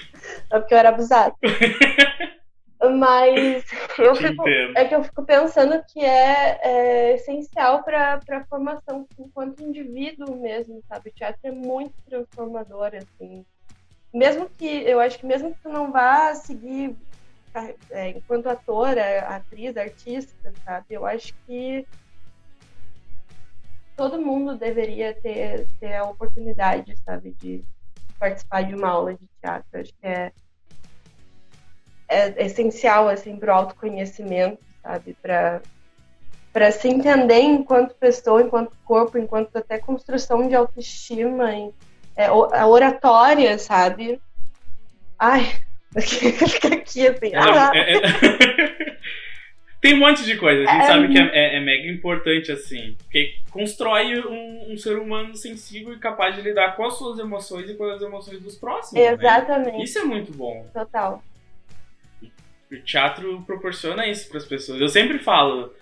Só 0.50 0.60
porque 0.60 0.74
eu 0.74 0.78
era 0.78 0.90
abusada. 0.90 1.36
Mas 2.80 3.66
eu 3.98 4.16
fico, 4.16 4.48
é 4.48 4.86
que 4.86 4.94
eu 4.94 5.04
fico 5.04 5.26
pensando 5.26 5.84
que 5.92 6.00
é, 6.00 6.60
é 6.62 7.14
essencial 7.16 7.84
para 7.84 8.20
a 8.30 8.46
formação 8.46 9.08
enquanto 9.18 9.64
indivíduo 9.64 10.40
mesmo, 10.40 10.82
sabe? 10.88 11.10
O 11.10 11.14
teatro 11.14 11.40
é 11.44 11.52
muito 11.52 11.94
transformador, 12.08 12.92
assim. 12.94 13.46
Mesmo 14.14 14.50
que, 14.50 14.66
eu 14.66 15.00
acho 15.00 15.18
que 15.18 15.26
mesmo 15.26 15.54
que 15.54 15.62
tu 15.62 15.70
não 15.70 15.92
vá 15.92 16.34
seguir 16.36 16.96
é, 17.92 18.10
enquanto 18.10 18.48
atora, 18.48 19.22
atriz, 19.28 19.76
artista, 19.76 20.54
sabe? 20.64 20.86
Eu 20.92 21.06
acho 21.06 21.34
que 21.46 21.86
todo 23.96 24.22
mundo 24.22 24.56
deveria 24.56 25.14
ter, 25.22 25.68
ter 25.80 25.96
a 25.96 26.04
oportunidade, 26.04 26.96
sabe, 27.04 27.36
de 27.42 27.64
participar 28.20 28.64
de 28.64 28.76
uma 28.76 28.90
aula 28.90 29.16
de 29.16 29.28
teatro. 29.42 29.68
Eu 29.74 29.82
acho 29.82 29.92
que 29.92 30.08
é 30.08 30.32
é 32.08 32.46
essencial 32.46 33.08
assim 33.10 33.36
para 33.38 33.54
o 33.54 33.58
autoconhecimento, 33.58 34.60
sabe, 34.82 35.16
para 35.22 35.62
para 36.58 36.72
se 36.72 36.88
entender 36.88 37.40
enquanto 37.40 37.94
pessoa, 37.94 38.42
enquanto 38.42 38.76
corpo, 38.84 39.16
enquanto 39.16 39.56
até 39.56 39.78
construção 39.78 40.48
de 40.48 40.56
autoestima, 40.56 41.54
em, 41.54 41.72
é, 42.16 42.26
a 42.26 42.66
oratória, 42.66 43.60
sabe? 43.60 44.20
Ai, 45.20 45.54
fica 46.02 46.74
aqui 46.74 47.08
assim. 47.08 47.36
Ah. 47.36 47.72
É, 47.76 47.98
é, 47.98 48.98
Tem 49.80 49.94
um 49.94 50.00
monte 50.00 50.26
de 50.26 50.36
coisa, 50.36 50.68
a 50.68 50.74
gente 50.74 50.84
é, 50.84 50.88
sabe 50.88 51.08
que 51.10 51.20
é, 51.20 51.30
é, 51.32 51.58
é, 51.58 51.60
mega 51.60 51.88
importante, 51.88 52.52
assim, 52.52 52.98
porque 53.04 53.36
constrói 53.52 54.20
um, 54.20 54.74
um, 54.74 54.78
ser 54.80 54.98
humano 54.98 55.36
sensível 55.36 55.94
e 55.94 56.00
capaz 56.00 56.36
de 56.36 56.42
lidar 56.42 56.76
com 56.76 56.84
as 56.86 56.98
suas 56.98 57.20
emoções 57.20 57.70
e 57.70 57.76
com 57.76 57.84
as 57.84 58.02
emoções 58.02 58.42
dos 58.42 58.56
próximos. 58.56 58.94
Né? 58.94 59.14
Exatamente. 59.14 59.78
Né? 59.78 59.84
Isso 59.84 60.00
é 60.00 60.04
muito 60.04 60.34
bom. 60.34 60.66
Total 60.74 61.22
o 62.72 62.78
teatro 62.82 63.44
proporciona 63.46 64.08
isso 64.08 64.28
para 64.30 64.38
as 64.38 64.46
pessoas. 64.46 64.82
Eu 64.82 64.90
sempre 64.90 65.20
falo 65.20 65.74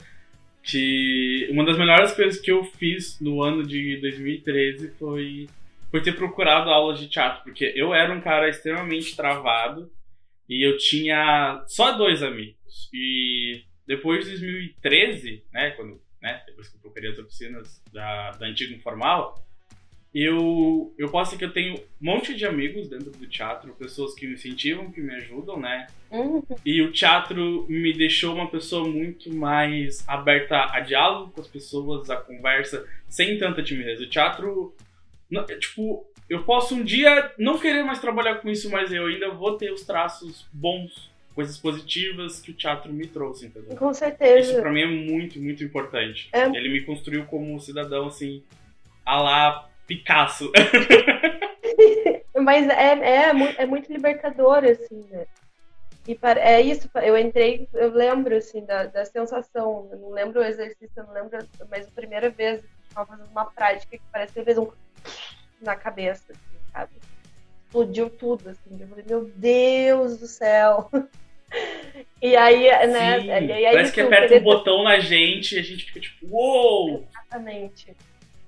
que 0.61 1.47
uma 1.51 1.63
das 1.63 1.77
melhores 1.77 2.11
coisas 2.13 2.41
que 2.41 2.51
eu 2.51 2.63
fiz 2.63 3.19
no 3.19 3.41
ano 3.41 3.65
de 3.65 3.97
2013 4.01 4.91
foi, 4.97 5.47
foi 5.91 6.01
ter 6.01 6.15
procurado 6.15 6.69
aulas 6.69 6.99
de 6.99 7.07
teatro, 7.07 7.43
porque 7.43 7.71
eu 7.75 7.93
era 7.93 8.11
um 8.13 8.21
cara 8.21 8.49
extremamente 8.49 9.15
travado 9.15 9.91
e 10.49 10.67
eu 10.67 10.77
tinha 10.77 11.63
só 11.67 11.91
dois 11.91 12.23
amigos. 12.23 12.89
E 12.91 13.63
depois 13.85 14.25
de 14.25 14.31
2013, 14.31 15.43
né, 15.53 15.71
quando, 15.71 16.01
né, 16.21 16.43
depois 16.47 16.67
que 16.67 16.77
eu 16.77 16.81
procurei 16.81 17.11
as 17.11 17.19
oficinas 17.19 17.83
da, 17.93 18.31
da 18.31 18.47
antiga 18.47 18.75
informal, 18.75 19.44
eu, 20.15 20.93
eu 20.97 21.09
posso 21.09 21.31
dizer 21.31 21.39
que 21.39 21.45
eu 21.45 21.53
tenho 21.53 21.75
um 21.75 21.83
monte 21.99 22.33
de 22.33 22.45
amigos 22.45 22.87
dentro 22.87 23.11
do 23.11 23.27
teatro, 23.27 23.73
pessoas 23.73 24.15
que 24.15 24.25
me 24.25 24.35
incentivam, 24.35 24.89
que 24.89 25.01
me 25.01 25.13
ajudam, 25.15 25.59
né? 25.59 25.87
Uhum. 26.09 26.41
E 26.65 26.81
o 26.81 26.89
teatro 26.89 27.65
me 27.67 27.91
deixou 27.91 28.33
uma 28.33 28.49
pessoa 28.49 28.87
muito 28.87 29.29
mais 29.35 30.07
aberta 30.07 30.71
a 30.71 30.79
diálogo 30.79 31.33
com 31.33 31.41
as 31.41 31.49
pessoas, 31.49 32.09
a 32.09 32.15
conversa, 32.15 32.87
sem 33.09 33.37
tanta 33.37 33.61
timidez. 33.61 33.99
O 33.99 34.07
teatro, 34.07 34.73
tipo, 35.59 36.07
eu 36.29 36.43
posso 36.43 36.75
um 36.75 36.83
dia 36.85 37.33
não 37.37 37.59
querer 37.59 37.83
mais 37.83 37.99
trabalhar 37.99 38.35
com 38.35 38.49
isso, 38.49 38.71
mas 38.71 38.93
eu 38.93 39.07
ainda 39.07 39.31
vou 39.31 39.57
ter 39.57 39.73
os 39.73 39.83
traços 39.83 40.47
bons, 40.53 41.11
coisas 41.33 41.57
positivas 41.57 42.39
que 42.39 42.51
o 42.51 42.53
teatro 42.53 42.93
me 42.93 43.05
trouxe, 43.05 43.47
entendeu? 43.47 43.75
Com 43.75 43.93
certeza. 43.93 44.51
Isso 44.51 44.61
pra 44.61 44.71
mim 44.71 44.81
é 44.81 44.87
muito, 44.87 45.41
muito 45.41 45.61
importante. 45.61 46.29
É... 46.31 46.45
Ele 46.45 46.69
me 46.69 46.81
construiu 46.83 47.25
como 47.25 47.53
um 47.53 47.59
cidadão, 47.59 48.07
assim, 48.07 48.41
a 49.05 49.21
lá 49.21 49.69
Picasso. 49.85 50.51
Mas 52.35 52.67
é, 52.67 52.93
é, 52.93 53.31
é 53.57 53.65
muito 53.65 53.91
libertador, 53.91 54.63
assim, 54.63 55.05
né? 55.09 55.25
E 56.07 56.17
é 56.39 56.61
isso, 56.61 56.87
eu 57.01 57.17
entrei, 57.17 57.67
eu 57.73 57.91
lembro, 57.91 58.35
assim, 58.35 58.63
da, 58.63 58.85
da 58.85 59.03
sensação, 59.05 59.89
eu 59.91 59.97
não 59.97 60.11
lembro 60.11 60.39
o 60.39 60.43
exercício, 60.43 60.91
eu 60.95 61.03
não 61.03 61.13
lembro, 61.13 61.39
mas 61.69 61.87
a 61.87 61.91
primeira 61.91 62.29
vez 62.29 62.61
eu 62.61 62.69
estava 62.87 63.07
fazendo 63.07 63.31
uma 63.31 63.45
prática 63.45 63.97
que 63.97 64.03
parece 64.11 64.33
que 64.33 64.43
fez 64.43 64.55
um 64.55 64.69
na 65.59 65.75
cabeça, 65.75 66.31
assim, 66.31 66.59
sabe? 66.71 66.91
Explodiu 67.65 68.07
tudo, 68.07 68.49
assim, 68.49 68.79
eu 68.79 68.87
falei, 68.87 69.05
meu 69.07 69.31
Deus 69.35 70.19
do 70.19 70.27
céu! 70.27 70.89
E 72.21 72.35
aí, 72.35 72.63
né? 72.87 73.21
Sim, 73.21 73.27
e 73.27 73.31
aí, 73.31 73.63
parece 73.63 73.93
que 73.93 74.01
aperta 74.01 74.35
um 74.35 74.41
botão 74.41 74.83
na 74.83 74.99
gente 74.99 75.55
e 75.55 75.59
a 75.59 75.61
gente 75.61 75.85
fica 75.85 75.99
tipo, 76.01 76.27
uou! 76.27 77.07
Exatamente. 77.09 77.95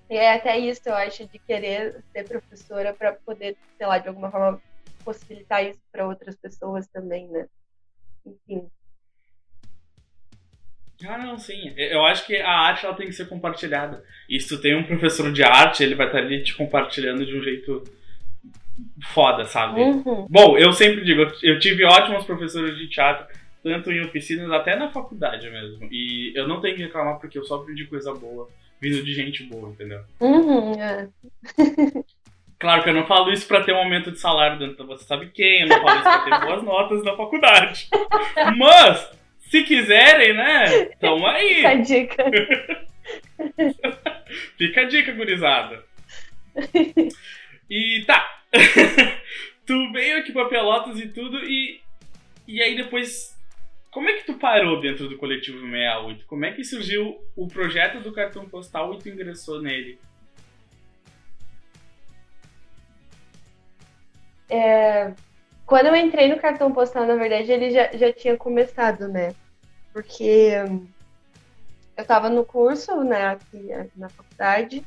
E 0.09 0.15
é 0.15 0.33
até 0.33 0.57
isso, 0.57 0.81
eu 0.85 0.95
acho, 0.95 1.27
de 1.27 1.39
querer 1.39 2.03
ser 2.11 2.23
professora 2.27 2.93
para 2.93 3.13
poder, 3.13 3.57
sei 3.77 3.87
lá, 3.87 3.97
de 3.97 4.07
alguma 4.07 4.31
forma 4.31 4.61
possibilitar 5.03 5.65
isso 5.65 5.79
para 5.91 6.07
outras 6.07 6.35
pessoas 6.35 6.87
também, 6.87 7.27
né? 7.27 7.47
Enfim. 8.25 8.69
Ah, 11.05 11.17
não, 11.17 11.37
sim. 11.37 11.73
Eu 11.77 12.03
acho 12.05 12.25
que 12.25 12.35
a 12.37 12.49
arte 12.49 12.85
ela 12.85 12.95
tem 12.95 13.05
que 13.05 13.13
ser 13.13 13.27
compartilhada. 13.27 14.03
E 14.29 14.39
se 14.39 14.47
tu 14.47 14.59
tem 14.59 14.75
um 14.75 14.83
professor 14.83 15.31
de 15.31 15.43
arte, 15.43 15.83
ele 15.83 15.95
vai 15.95 16.07
estar 16.07 16.19
ali 16.19 16.43
te 16.43 16.55
compartilhando 16.55 17.25
de 17.25 17.37
um 17.37 17.43
jeito 17.43 17.83
foda, 19.13 19.45
sabe? 19.45 19.79
Uhum. 19.81 20.27
Bom, 20.29 20.57
eu 20.57 20.71
sempre 20.73 21.03
digo, 21.03 21.21
eu 21.43 21.59
tive 21.59 21.83
ótimos 21.85 22.25
professores 22.25 22.77
de 22.77 22.89
teatro, 22.89 23.27
tanto 23.63 23.91
em 23.91 24.01
oficinas, 24.01 24.49
até 24.51 24.75
na 24.75 24.91
faculdade 24.91 25.49
mesmo. 25.49 25.87
E 25.91 26.31
eu 26.35 26.47
não 26.47 26.61
tenho 26.61 26.75
que 26.75 26.83
reclamar 26.83 27.19
porque 27.19 27.37
eu 27.37 27.45
só 27.45 27.55
aprendi 27.57 27.85
coisa 27.85 28.13
boa, 28.13 28.49
vindo 28.79 29.03
de 29.03 29.13
gente 29.13 29.43
boa, 29.43 29.69
entendeu? 29.69 30.01
Uhum, 30.19 30.73
é. 30.81 31.07
Claro 32.59 32.81
que 32.81 32.89
eu 32.89 32.93
não 32.93 33.05
falo 33.05 33.31
isso 33.31 33.47
pra 33.47 33.63
ter 33.63 33.71
um 33.71 33.77
aumento 33.77 34.11
de 34.11 34.19
salário 34.19 34.57
dentro 34.57 34.87
você 34.87 35.05
sabe 35.05 35.29
quem, 35.29 35.61
eu 35.61 35.67
não 35.67 35.79
falo 35.79 35.99
isso 35.99 36.03
pra 36.03 36.39
ter 36.39 36.39
boas 36.47 36.63
notas 36.63 37.03
na 37.03 37.15
faculdade. 37.15 37.87
Mas, 38.57 39.11
se 39.41 39.61
quiserem, 39.63 40.33
né, 40.33 40.85
tamo 40.99 41.27
aí. 41.27 41.55
Fica 41.55 41.69
a 41.69 41.75
dica. 41.75 42.25
Fica 44.57 44.81
a 44.81 44.85
dica, 44.85 45.11
gurizada. 45.11 45.83
E 47.69 48.03
tá. 48.07 48.27
tu 49.65 49.91
veio 49.91 50.17
aqui 50.17 50.31
pra 50.31 50.45
Pelotas 50.45 50.99
e 50.99 51.07
tudo, 51.09 51.37
e, 51.45 51.79
e 52.47 52.61
aí 52.61 52.75
depois. 52.75 53.36
Como 53.97 54.09
é 54.09 54.13
que 54.13 54.27
tu 54.27 54.35
parou 54.35 54.79
dentro 54.79 55.09
do 55.09 55.17
coletivo 55.17 55.59
68? 55.59 56.27
Como 56.27 56.45
é 56.45 56.51
que 56.51 56.63
surgiu 56.63 57.17
o 57.35 57.47
projeto 57.47 57.99
do 57.99 58.13
cartão 58.13 58.47
postal 58.47 58.93
e 58.93 58.99
tu 58.99 59.09
ingressou 59.09 59.59
nele? 59.59 59.97
É, 64.47 65.11
quando 65.65 65.87
eu 65.87 65.95
entrei 65.95 66.27
no 66.27 66.37
cartão 66.37 66.71
postal, 66.71 67.07
na 67.07 67.15
verdade, 67.15 67.51
ele 67.51 67.71
já, 67.71 67.91
já 67.97 68.13
tinha 68.13 68.37
começado, 68.37 69.07
né? 69.07 69.33
Porque 69.91 70.51
hum, 70.69 70.87
eu 71.97 72.05
tava 72.05 72.29
no 72.29 72.45
curso, 72.45 73.03
né, 73.03 73.29
aqui, 73.29 73.73
aqui 73.73 73.99
na 73.99 74.09
faculdade, 74.09 74.85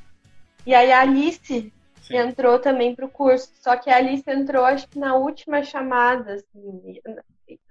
e 0.64 0.72
aí 0.72 0.92
a 0.92 1.00
Alice 1.00 1.72
Sim. 2.00 2.16
entrou 2.16 2.60
também 2.60 2.94
pro 2.94 3.08
curso. 3.08 3.50
Só 3.56 3.74
que 3.76 3.90
a 3.90 3.96
Alice 3.96 4.30
entrou, 4.30 4.64
acho 4.64 4.86
que 4.86 5.00
na 5.00 5.16
última 5.16 5.64
chamada, 5.64 6.34
assim. 6.34 7.00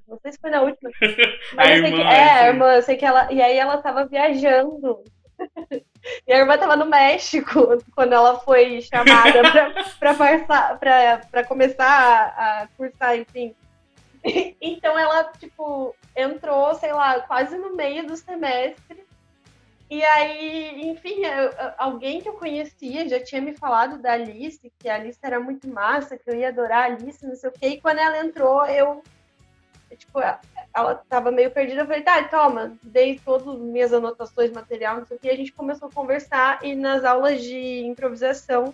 Não 0.10 0.20
sei 0.22 0.32
se 0.32 0.39
foi 0.39 0.50
na 0.50 0.62
última. 0.62 0.89
Mas 1.54 1.68
A 1.70 1.75
eu 1.75 1.82
sei 1.84 1.92
que, 1.92 2.00
irmã, 2.00 2.12
é, 2.12 2.30
a 2.32 2.48
irmã, 2.48 2.74
eu 2.74 2.82
sei 2.82 2.98
que 2.98 3.06
ela. 3.06 3.32
E 3.32 3.42
aí 3.42 3.58
ela 3.58 3.78
tava 3.78 4.06
viajando. 4.06 5.04
E 6.25 6.34
a 6.34 6.38
irmã 6.39 6.58
tava 6.58 6.75
no 6.78 6.86
México 6.86 7.78
quando 7.94 8.13
ela 8.13 8.39
foi 8.39 8.82
chamada 8.82 9.42
pra, 9.51 9.84
pra, 10.00 10.13
passar, 10.13 10.80
pra, 10.80 11.22
pra 11.30 11.44
começar 11.44 11.86
a, 11.86 12.62
a 12.63 12.68
cursar, 12.78 13.18
enfim. 13.18 13.54
Então 14.62 14.98
ela, 14.98 15.25
tipo, 15.39 15.94
entrou, 16.16 16.74
sei 16.75 16.92
lá, 16.94 17.20
quase 17.22 17.58
no 17.58 17.75
meio 17.75 18.06
do 18.08 18.16
semestre. 18.16 19.04
E 19.89 20.04
aí, 20.04 20.89
enfim, 20.89 21.25
eu- 21.25 21.51
alguém 21.78 22.22
que 22.22 22.30
eu 22.30 22.34
conhecia 22.34 23.08
já 23.10 23.22
tinha 23.24 23.41
me 23.41 23.54
falado 23.54 23.98
da 24.02 24.13
Alice, 24.13 24.72
que 24.80 24.88
a 24.88 24.95
Alice 24.95 25.19
era 25.22 25.39
muito 25.39 25.67
massa, 25.67 26.17
que 26.17 26.30
eu 26.30 26.36
ia 26.36 26.50
adorar 26.50 26.84
a 26.84 26.86
Alice, 26.86 27.26
não 27.26 27.36
sei 27.36 27.50
o 27.50 27.54
quê. 27.54 27.67
E 27.67 27.82
quando 27.82 28.00
ela 28.00 28.19
entrou, 28.24 28.65
eu. 28.67 29.04
Tipo, 29.95 30.19
ela 30.19 30.95
tava 31.10 31.32
meio 31.32 31.52
perdida. 31.52 31.82
Eu 31.82 31.88
falei, 31.88 32.02
tá, 32.02 32.23
toma, 32.23 32.78
dei 32.84 33.19
todas 33.19 33.47
as 33.47 33.60
minhas 33.60 33.93
anotações, 33.93 34.52
material, 34.52 34.97
não 34.97 35.06
sei 35.06 35.17
o 35.17 35.19
quê. 35.19 35.28
E 35.28 35.32
a 35.32 35.38
gente 35.38 35.54
começou 35.54 35.89
a 35.89 35.91
conversar. 35.91 36.63
E 36.63 36.75
nas 36.75 37.04
aulas 37.04 37.41
de 37.41 37.82
improvisação, 37.86 38.73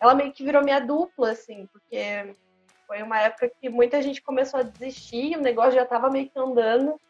ela 0.00 0.14
meio 0.14 0.32
que 0.32 0.44
virou 0.44 0.62
minha 0.62 0.80
dupla, 0.80 1.32
assim, 1.32 1.68
porque 1.72 2.34
foi 2.86 3.02
uma 3.02 3.20
época 3.20 3.50
que 3.60 3.68
muita 3.68 4.02
gente 4.02 4.20
começou 4.20 4.60
a 4.60 4.64
desistir, 4.64 5.36
o 5.36 5.40
negócio 5.40 5.72
já 5.72 5.86
tava 5.86 6.10
meio 6.10 6.28
que 6.28 6.38
andando. 6.38 7.00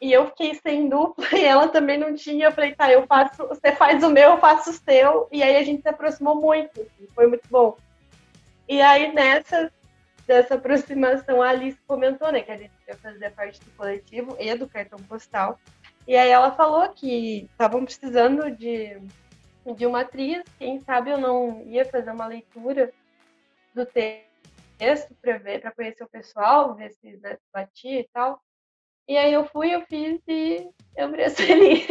E 0.00 0.10
eu 0.10 0.26
fiquei 0.28 0.54
sem 0.54 0.88
dupla 0.88 1.26
e 1.36 1.44
ela 1.44 1.68
também 1.68 1.98
não 1.98 2.14
tinha. 2.14 2.46
Eu 2.46 2.52
falei, 2.52 2.74
tá, 2.74 2.90
eu 2.90 3.06
faço, 3.06 3.46
você 3.46 3.72
faz 3.72 4.02
o 4.02 4.08
meu, 4.08 4.30
eu 4.30 4.38
faço 4.38 4.70
o 4.70 4.72
seu. 4.72 5.28
E 5.30 5.42
aí 5.42 5.56
a 5.56 5.62
gente 5.62 5.82
se 5.82 5.88
aproximou 5.88 6.34
muito, 6.34 6.80
assim, 6.80 7.06
foi 7.14 7.26
muito 7.26 7.46
bom. 7.50 7.76
E 8.66 8.80
aí 8.80 9.12
nessa 9.12 9.70
dessa 10.30 10.54
aproximação, 10.54 11.42
a 11.42 11.48
Alice 11.48 11.76
comentou, 11.88 12.30
né, 12.30 12.40
que 12.40 12.52
a 12.52 12.54
Alice 12.54 12.70
ia 12.86 12.96
fazer 12.96 13.30
parte 13.32 13.58
do 13.64 13.70
coletivo 13.72 14.36
e 14.38 14.54
do 14.54 14.68
cartão 14.68 15.00
postal. 15.00 15.58
E 16.06 16.16
aí 16.16 16.30
ela 16.30 16.52
falou 16.52 16.88
que 16.90 17.48
estavam 17.50 17.84
precisando 17.84 18.48
de, 18.48 18.96
de 19.74 19.86
uma 19.86 20.02
atriz, 20.02 20.44
quem 20.56 20.78
sabe 20.78 21.10
eu 21.10 21.18
não 21.18 21.64
ia 21.66 21.84
fazer 21.84 22.12
uma 22.12 22.28
leitura 22.28 22.92
do 23.74 23.84
texto 23.84 25.12
para 25.20 25.36
ver, 25.38 25.60
para 25.60 25.72
conhecer 25.72 26.04
o 26.04 26.08
pessoal, 26.08 26.76
ver 26.76 26.92
se 26.92 27.16
né, 27.16 27.34
se 27.34 27.42
batia 27.52 27.98
e 27.98 28.08
tal. 28.12 28.40
E 29.08 29.16
aí 29.16 29.32
eu 29.32 29.44
fui, 29.46 29.74
eu 29.74 29.84
fiz 29.86 30.20
e 30.28 30.64
eu 30.96 31.10
virei 31.10 31.24
a 31.24 31.30
Sueli. 31.30 31.88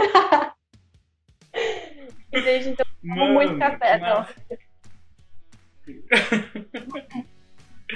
e 2.32 2.42
desde 2.42 2.70
então 2.70 2.86
tomo 3.02 3.34
muito 3.34 3.60
café, 3.60 4.00
que 4.00 4.06
não. 4.06 4.26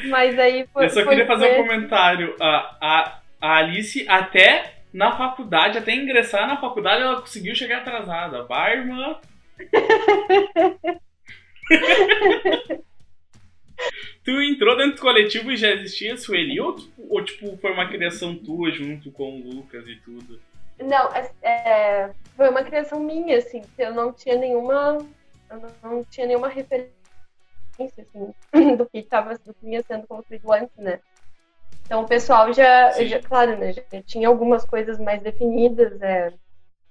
Mas 0.05 0.37
aí 0.39 0.67
foi. 0.73 0.85
Eu 0.85 0.89
só 0.89 1.01
foi 1.01 1.09
queria 1.09 1.25
fazer 1.25 1.45
um 1.45 1.55
foi- 1.55 1.63
comentário. 1.63 2.35
A, 2.39 2.77
a, 2.81 3.19
a 3.41 3.57
Alice, 3.57 4.05
até 4.07 4.73
na 4.93 5.15
faculdade, 5.17 5.77
até 5.77 5.93
ingressar 5.93 6.47
na 6.47 6.57
faculdade, 6.57 7.01
ela 7.01 7.19
conseguiu 7.21 7.55
chegar 7.55 7.79
atrasada. 7.79 8.43
Vai, 8.43 8.77
irmã. 8.77 9.19
tu 14.23 14.31
entrou 14.41 14.77
dentro 14.77 14.95
do 14.95 15.01
coletivo 15.01 15.51
e 15.51 15.57
já 15.57 15.71
existia 15.71 16.15
Sueli? 16.17 16.59
Ou, 16.59 16.75
ou, 17.09 17.23
tipo, 17.23 17.57
foi 17.57 17.71
uma 17.71 17.87
criação 17.87 18.35
tua 18.35 18.71
junto 18.71 19.11
com 19.11 19.39
o 19.39 19.49
Lucas 19.55 19.87
e 19.87 19.95
tudo? 19.97 20.39
Não, 20.79 21.09
é- 21.13 21.31
é, 21.41 22.09
foi 22.35 22.49
uma 22.49 22.63
criação 22.63 22.99
minha, 22.99 23.37
assim, 23.37 23.61
que 23.61 23.81
eu 23.81 23.93
não 23.93 24.11
tinha 24.11 24.35
nenhuma. 24.35 24.97
Eu 25.49 25.61
não 25.83 26.03
tinha 26.05 26.25
nenhuma 26.25 26.47
referência, 26.47 26.91
assim, 27.79 28.33
do 28.77 28.85
que 28.85 28.99
estava 28.99 29.37
do 29.37 29.53
que 29.53 29.65
vinha 29.65 29.83
sendo 29.83 30.07
construído 30.07 30.51
antes, 30.51 30.77
né? 30.77 30.99
Então 31.85 32.01
o 32.03 32.07
pessoal 32.07 32.51
já, 32.53 32.91
já 33.03 33.21
claro, 33.21 33.57
né? 33.57 33.73
Já 33.73 34.01
tinha 34.03 34.27
algumas 34.27 34.65
coisas 34.65 34.99
mais 34.99 35.21
definidas 35.21 36.01
é, 36.01 36.33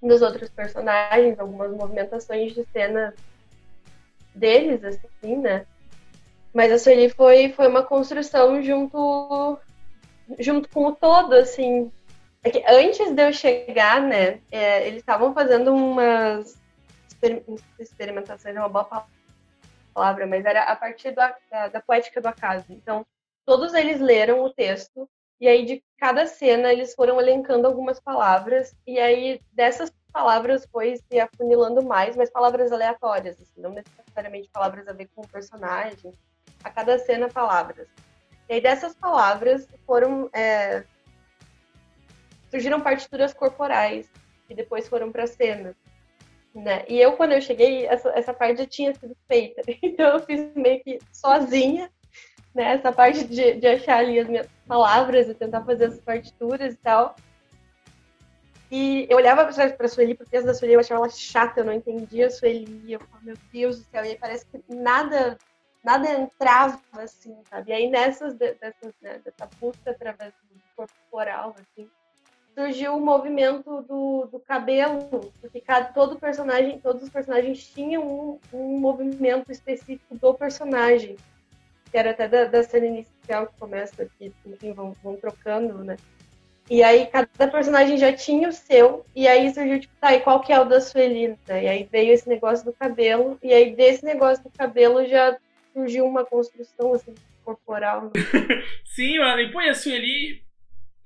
dos 0.03 0.23
outros 0.23 0.51
personagens, 0.51 1.38
algumas 1.38 1.71
movimentações 1.73 2.53
de 2.53 2.64
cena 2.73 3.14
deles, 4.35 4.83
assim, 4.85 5.37
né? 5.37 5.66
Mas 6.53 6.71
a 6.71 6.79
Sueli 6.79 7.09
foi, 7.09 7.51
foi 7.53 7.68
uma 7.68 7.83
construção 7.83 8.62
junto, 8.62 9.59
junto 10.38 10.68
com 10.68 10.87
o 10.87 10.95
todo, 10.95 11.33
assim, 11.33 11.90
é 12.45 12.51
que 12.51 12.62
antes 12.68 13.12
de 13.12 13.23
eu 13.23 13.33
chegar, 13.33 14.03
né, 14.03 14.40
é, 14.51 14.87
eles 14.87 15.01
estavam 15.01 15.33
fazendo 15.33 15.75
umas 15.75 16.59
exper- 17.09 17.42
experimentações, 17.79 18.55
é 18.55 18.59
uma 18.59 18.68
boa 18.68 18.85
palavra, 18.85 19.11
mas 20.26 20.44
era 20.44 20.64
a 20.64 20.76
partir 20.76 21.12
da, 21.12 21.37
da, 21.50 21.68
da 21.68 21.81
poética 21.81 22.20
do 22.20 22.28
acaso. 22.28 22.66
Então, 22.70 23.07
todos 23.44 23.74
eles 23.74 24.00
leram 24.00 24.42
o 24.42 24.52
texto, 24.52 25.09
e 25.40 25.48
aí 25.48 25.64
de 25.64 25.83
cada 25.98 26.26
cena 26.26 26.72
eles 26.72 26.94
foram 26.94 27.20
elencando 27.20 27.66
algumas 27.66 28.00
palavras, 28.00 28.74
e 28.87 28.98
aí 28.98 29.40
dessas 29.52 29.92
palavras 30.12 30.66
foi 30.70 30.96
se 30.96 31.18
afunilando 31.18 31.83
mais, 31.83 32.14
mas 32.16 32.31
palavras 32.31 32.70
aleatórias, 32.70 33.40
assim, 33.40 33.61
não 33.61 33.70
necessariamente 33.70 34.48
palavras 34.50 34.87
a 34.87 34.92
ver 34.92 35.09
com 35.14 35.22
o 35.22 35.28
personagem, 35.28 36.12
a 36.62 36.70
cada 36.70 36.98
cena 36.98 37.28
palavras. 37.28 37.88
E 38.48 38.55
aí 38.55 38.61
dessas 38.61 38.94
palavras 38.94 39.66
foram 39.87 40.28
é, 40.33 40.85
surgiram 42.50 42.81
partituras 42.81 43.33
corporais 43.33 44.07
que 44.46 44.55
depois 44.55 44.87
foram 44.87 45.11
para 45.11 45.26
cena. 45.26 45.74
Né? 46.55 46.85
E 46.87 47.01
eu, 47.01 47.12
quando 47.17 47.33
eu 47.33 47.41
cheguei, 47.41 47.87
essa, 47.87 48.11
essa 48.11 48.35
parte 48.35 48.59
já 48.59 48.67
tinha 48.67 48.95
sido 48.95 49.17
feita. 49.27 49.62
Então 49.83 50.15
eu 50.15 50.21
fiz 50.21 50.55
meio 50.55 50.83
que 50.83 50.99
sozinha, 51.11 51.91
né? 52.55 52.75
Essa 52.75 52.93
parte 52.93 53.25
de, 53.25 53.55
de 53.55 53.67
achar 53.67 53.99
ali 53.99 54.19
as 54.19 54.29
minhas 54.29 54.47
palavras 54.67 55.29
e 55.29 55.35
tentar 55.35 55.65
fazer 55.65 55.87
as 55.87 55.99
partituras 55.99 56.75
e 56.75 56.77
tal. 56.77 57.17
E 58.71 59.07
eu 59.11 59.19
olhava 59.19 59.45
para 59.45 59.87
a 59.87 59.88
Sueli, 59.88 60.15
porque 60.15 60.37
as 60.37 60.45
da 60.45 60.55
Sueli 60.55 60.75
eu 60.75 60.81
achava 60.81 61.01
ela 61.01 61.11
chata, 61.11 61.61
eu 61.61 61.65
não 61.65 61.75
entendia 61.75 62.27
a 62.27 62.31
Sueli. 62.31 62.93
Eu 62.93 63.01
falava, 63.01 63.25
meu 63.25 63.37
Deus 63.53 63.79
do 63.79 63.85
céu, 63.85 64.05
e 64.05 64.09
aí 64.09 64.19
parece 64.19 64.47
que 64.47 64.62
nada, 64.75 65.38
nada 65.85 66.11
entrava, 66.11 66.81
assim, 66.93 67.37
sabe? 67.51 67.71
E 67.71 67.75
aí 67.75 67.91
nessas, 67.91 68.35
de- 68.35 68.55
dessas, 68.55 68.95
né, 69.03 69.19
dessa 69.25 69.47
busca 69.61 69.91
através 69.91 70.33
do 70.33 70.62
corporal, 70.75 71.55
assim, 71.59 71.91
surgiu 72.55 72.97
o 72.97 73.01
movimento 73.01 73.83
do, 73.83 74.29
do 74.31 74.38
cabelo, 74.41 75.33
porque 75.41 75.61
cada, 75.61 75.87
todo 75.87 76.19
personagem, 76.19 76.79
todos 76.79 77.03
os 77.03 77.09
personagens 77.09 77.67
tinham 77.67 78.03
um, 78.03 78.38
um 78.53 78.79
movimento 78.79 79.51
específico 79.51 80.15
do 80.15 80.35
personagem, 80.35 81.17
que 81.91 81.99
era 81.99 82.11
até 82.11 82.29
da, 82.29 82.45
da 82.45 82.62
cena 82.62 82.87
inicial 82.87 83.47
que 83.47 83.59
começa 83.59 84.03
aqui, 84.03 84.33
enfim, 84.47 84.73
vão, 84.73 84.93
vão 85.03 85.17
trocando, 85.17 85.83
né? 85.83 85.97
E 86.71 86.83
aí 86.83 87.07
cada 87.07 87.49
personagem 87.49 87.99
já 87.99 88.12
tinha 88.12 88.49
o 88.49 88.53
seu, 88.53 89.05
e 89.15 89.27
aí 89.27 89.53
surgiu, 89.53 89.81
tipo, 89.81 89.95
tá, 90.01 90.15
e 90.15 90.21
qual 90.21 90.41
que 90.41 90.53
é 90.53 90.61
o 90.61 90.65
da 90.65 90.81
Sueli? 90.81 91.29
Né? 91.29 91.65
E 91.65 91.69
aí 91.69 91.88
veio 91.91 92.12
esse 92.12 92.29
negócio 92.29 92.65
do 92.65 92.73
cabelo, 92.73 93.38
e 93.43 93.53
aí 93.53 93.75
desse 93.75 94.05
negócio 94.05 94.45
do 94.45 94.51
cabelo 94.51 95.07
já 95.07 95.37
surgiu 95.73 96.07
uma 96.07 96.25
construção, 96.25 96.95
assim, 96.95 97.15
corporal. 97.45 98.12
Sim, 98.85 99.19
mano, 99.19 99.41
e 99.41 99.51
pô, 99.51 99.59
a 99.59 99.75
Sueli, 99.75 100.41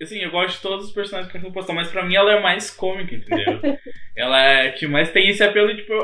assim, 0.00 0.18
eu 0.18 0.30
gosto 0.30 0.56
de 0.56 0.62
todos 0.62 0.86
os 0.86 0.92
personagens 0.92 1.30
que 1.30 1.38
a 1.38 1.50
postam, 1.50 1.74
mas 1.74 1.90
pra 1.90 2.04
mim 2.04 2.14
ela 2.14 2.32
é 2.32 2.40
mais 2.40 2.70
cômica, 2.70 3.14
entendeu? 3.14 3.60
ela 4.16 4.40
é 4.40 4.72
que 4.72 4.86
mais 4.86 5.10
tem 5.10 5.28
esse 5.28 5.42
apelo, 5.42 5.74
tipo, 5.74 5.94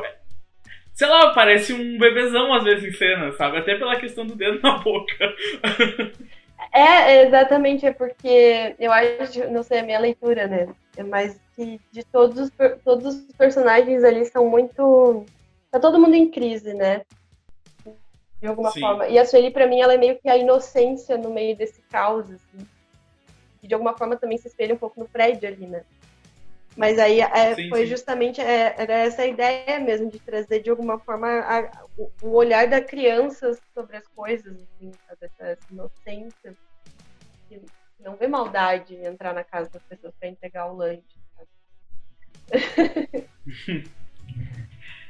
sei 0.95 1.09
lá, 1.09 1.33
parece 1.35 1.73
um 1.73 1.99
bebezão 1.99 2.53
às 2.55 2.65
vezes 2.65 2.85
em 2.85 2.97
cena, 2.97 3.33
sabe? 3.33 3.59
Até 3.59 3.77
pela 3.77 4.01
questão 4.01 4.27
do 4.27 4.35
dedo 4.35 4.61
na 4.63 4.79
boca. 4.79 5.35
É, 6.73 7.27
exatamente, 7.27 7.85
é 7.85 7.93
porque 7.93 8.75
eu 8.79 8.91
acho, 8.93 9.51
não 9.51 9.63
sei, 9.63 9.81
a 9.81 9.83
minha 9.83 9.99
leitura, 9.99 10.47
né? 10.47 10.69
É 10.97 11.03
mais 11.03 11.39
que 11.55 11.81
de 11.91 12.05
todos 12.05 12.39
os, 12.39 12.51
todos 12.85 13.15
os 13.15 13.37
personagens 13.37 14.05
ali 14.05 14.25
são 14.25 14.49
muito. 14.49 15.27
Tá 15.71 15.81
todo 15.81 15.99
mundo 15.99 16.15
em 16.15 16.31
crise, 16.31 16.75
né? 16.75 17.03
De 18.41 18.47
alguma 18.47 18.71
Sim. 18.71 18.81
forma. 18.81 19.07
E 19.09 19.19
a 19.19 19.25
Sueli, 19.25 19.51
pra 19.51 19.67
mim, 19.67 19.81
ela 19.81 19.95
é 19.95 19.99
meio 19.99 20.19
que 20.19 20.29
a 20.29 20.37
inocência 20.37 21.17
no 21.17 21.31
meio 21.31 21.57
desse 21.57 21.81
caos, 21.91 22.31
assim. 22.31 22.67
E 23.63 23.69
de 23.69 23.75
alguma 23.75 23.97
forma 23.97 24.17
também 24.17 24.39
se 24.39 24.49
espelha 24.49 24.75
um 24.75 24.79
pouco 24.79 24.99
no 24.99 25.09
prédio 25.09 25.49
ali, 25.49 25.67
né? 25.67 25.85
Mas 26.77 26.99
aí 26.99 27.21
é, 27.21 27.55
sim, 27.55 27.69
foi 27.69 27.83
sim. 27.83 27.87
justamente 27.87 28.41
é, 28.41 28.75
era 28.79 28.95
essa 28.95 29.27
ideia 29.27 29.79
mesmo 29.79 30.11
de 30.11 30.19
trazer 30.19 30.61
de 30.61 30.71
alguma 30.71 30.99
forma 30.99 31.29
a, 31.29 31.85
o, 31.99 32.11
o, 32.23 32.31
olhar 32.31 32.67
da 32.67 32.81
criança 32.81 33.59
sobre 33.75 33.97
as 33.97 34.07
coisas, 34.09 34.55
assim, 34.55 34.91
essa, 35.11 35.31
essa 35.39 35.67
inocência 35.71 36.55
que 37.49 37.61
não 38.01 38.17
vê 38.17 38.27
maldade 38.27 38.95
em 38.95 39.05
entrar 39.05 39.35
na 39.35 39.45
casa 39.45 39.69
das 39.71 39.83
pessoas 39.83 40.15
para 40.19 40.29
entregar 40.29 40.67
o 40.73 40.77
lanche. 40.77 41.03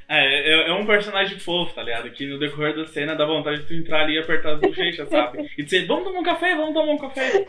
É, 0.09 0.25
é, 0.51 0.69
é, 0.69 0.75
um 0.75 0.85
personagem 0.85 1.39
fofo, 1.39 1.75
tá 1.75 1.83
ligado? 1.83 2.11
Que 2.11 2.27
no 2.27 2.39
decorrer 2.39 2.77
da 2.77 2.87
cena 2.87 3.15
dá 3.15 3.25
vontade 3.25 3.63
de 3.63 3.67
tu 3.67 3.73
entrar 3.73 4.03
ali 4.03 4.17
e 4.17 4.19
apertar 4.19 4.53
a 4.53 4.57
bochecha, 4.57 5.07
sabe? 5.07 5.51
E 5.57 5.63
dizer, 5.63 5.87
vamos 5.87 6.05
tomar 6.05 6.21
um 6.21 6.23
café, 6.23 6.55
vamos 6.55 6.75
tomar 6.75 6.93
um 6.93 6.99
café. 6.99 7.47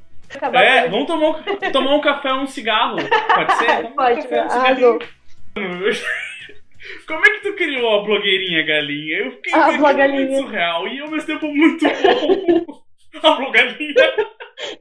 é, 0.54 0.88
vamos 0.88 1.06
tomar 1.06 1.28
um, 1.28 1.72
tomar 1.72 1.94
um 1.94 2.00
café 2.00 2.32
ou 2.32 2.40
um 2.40 2.46
cigarro. 2.46 2.96
Pode 3.34 3.52
ser? 3.54 3.82
Toma 3.82 3.90
Pode, 3.96 4.20
um 4.20 4.22
café, 4.22 4.42
um 4.44 6.00
Como 7.06 7.26
é 7.26 7.30
que 7.30 7.40
tu 7.40 7.54
criou 7.56 8.00
a 8.00 8.04
blogueirinha 8.04 8.64
galinha? 8.64 9.18
Eu 9.18 9.32
fiquei 9.32 9.52
ah, 9.52 9.72
muito 10.08 10.36
surreal 10.36 10.88
e 10.88 11.00
ao 11.00 11.10
mesmo 11.10 11.26
tempo 11.26 11.46
muito 11.46 11.84
bom. 11.84 12.82
a 13.22 13.34
blogueirinha. 13.36 14.14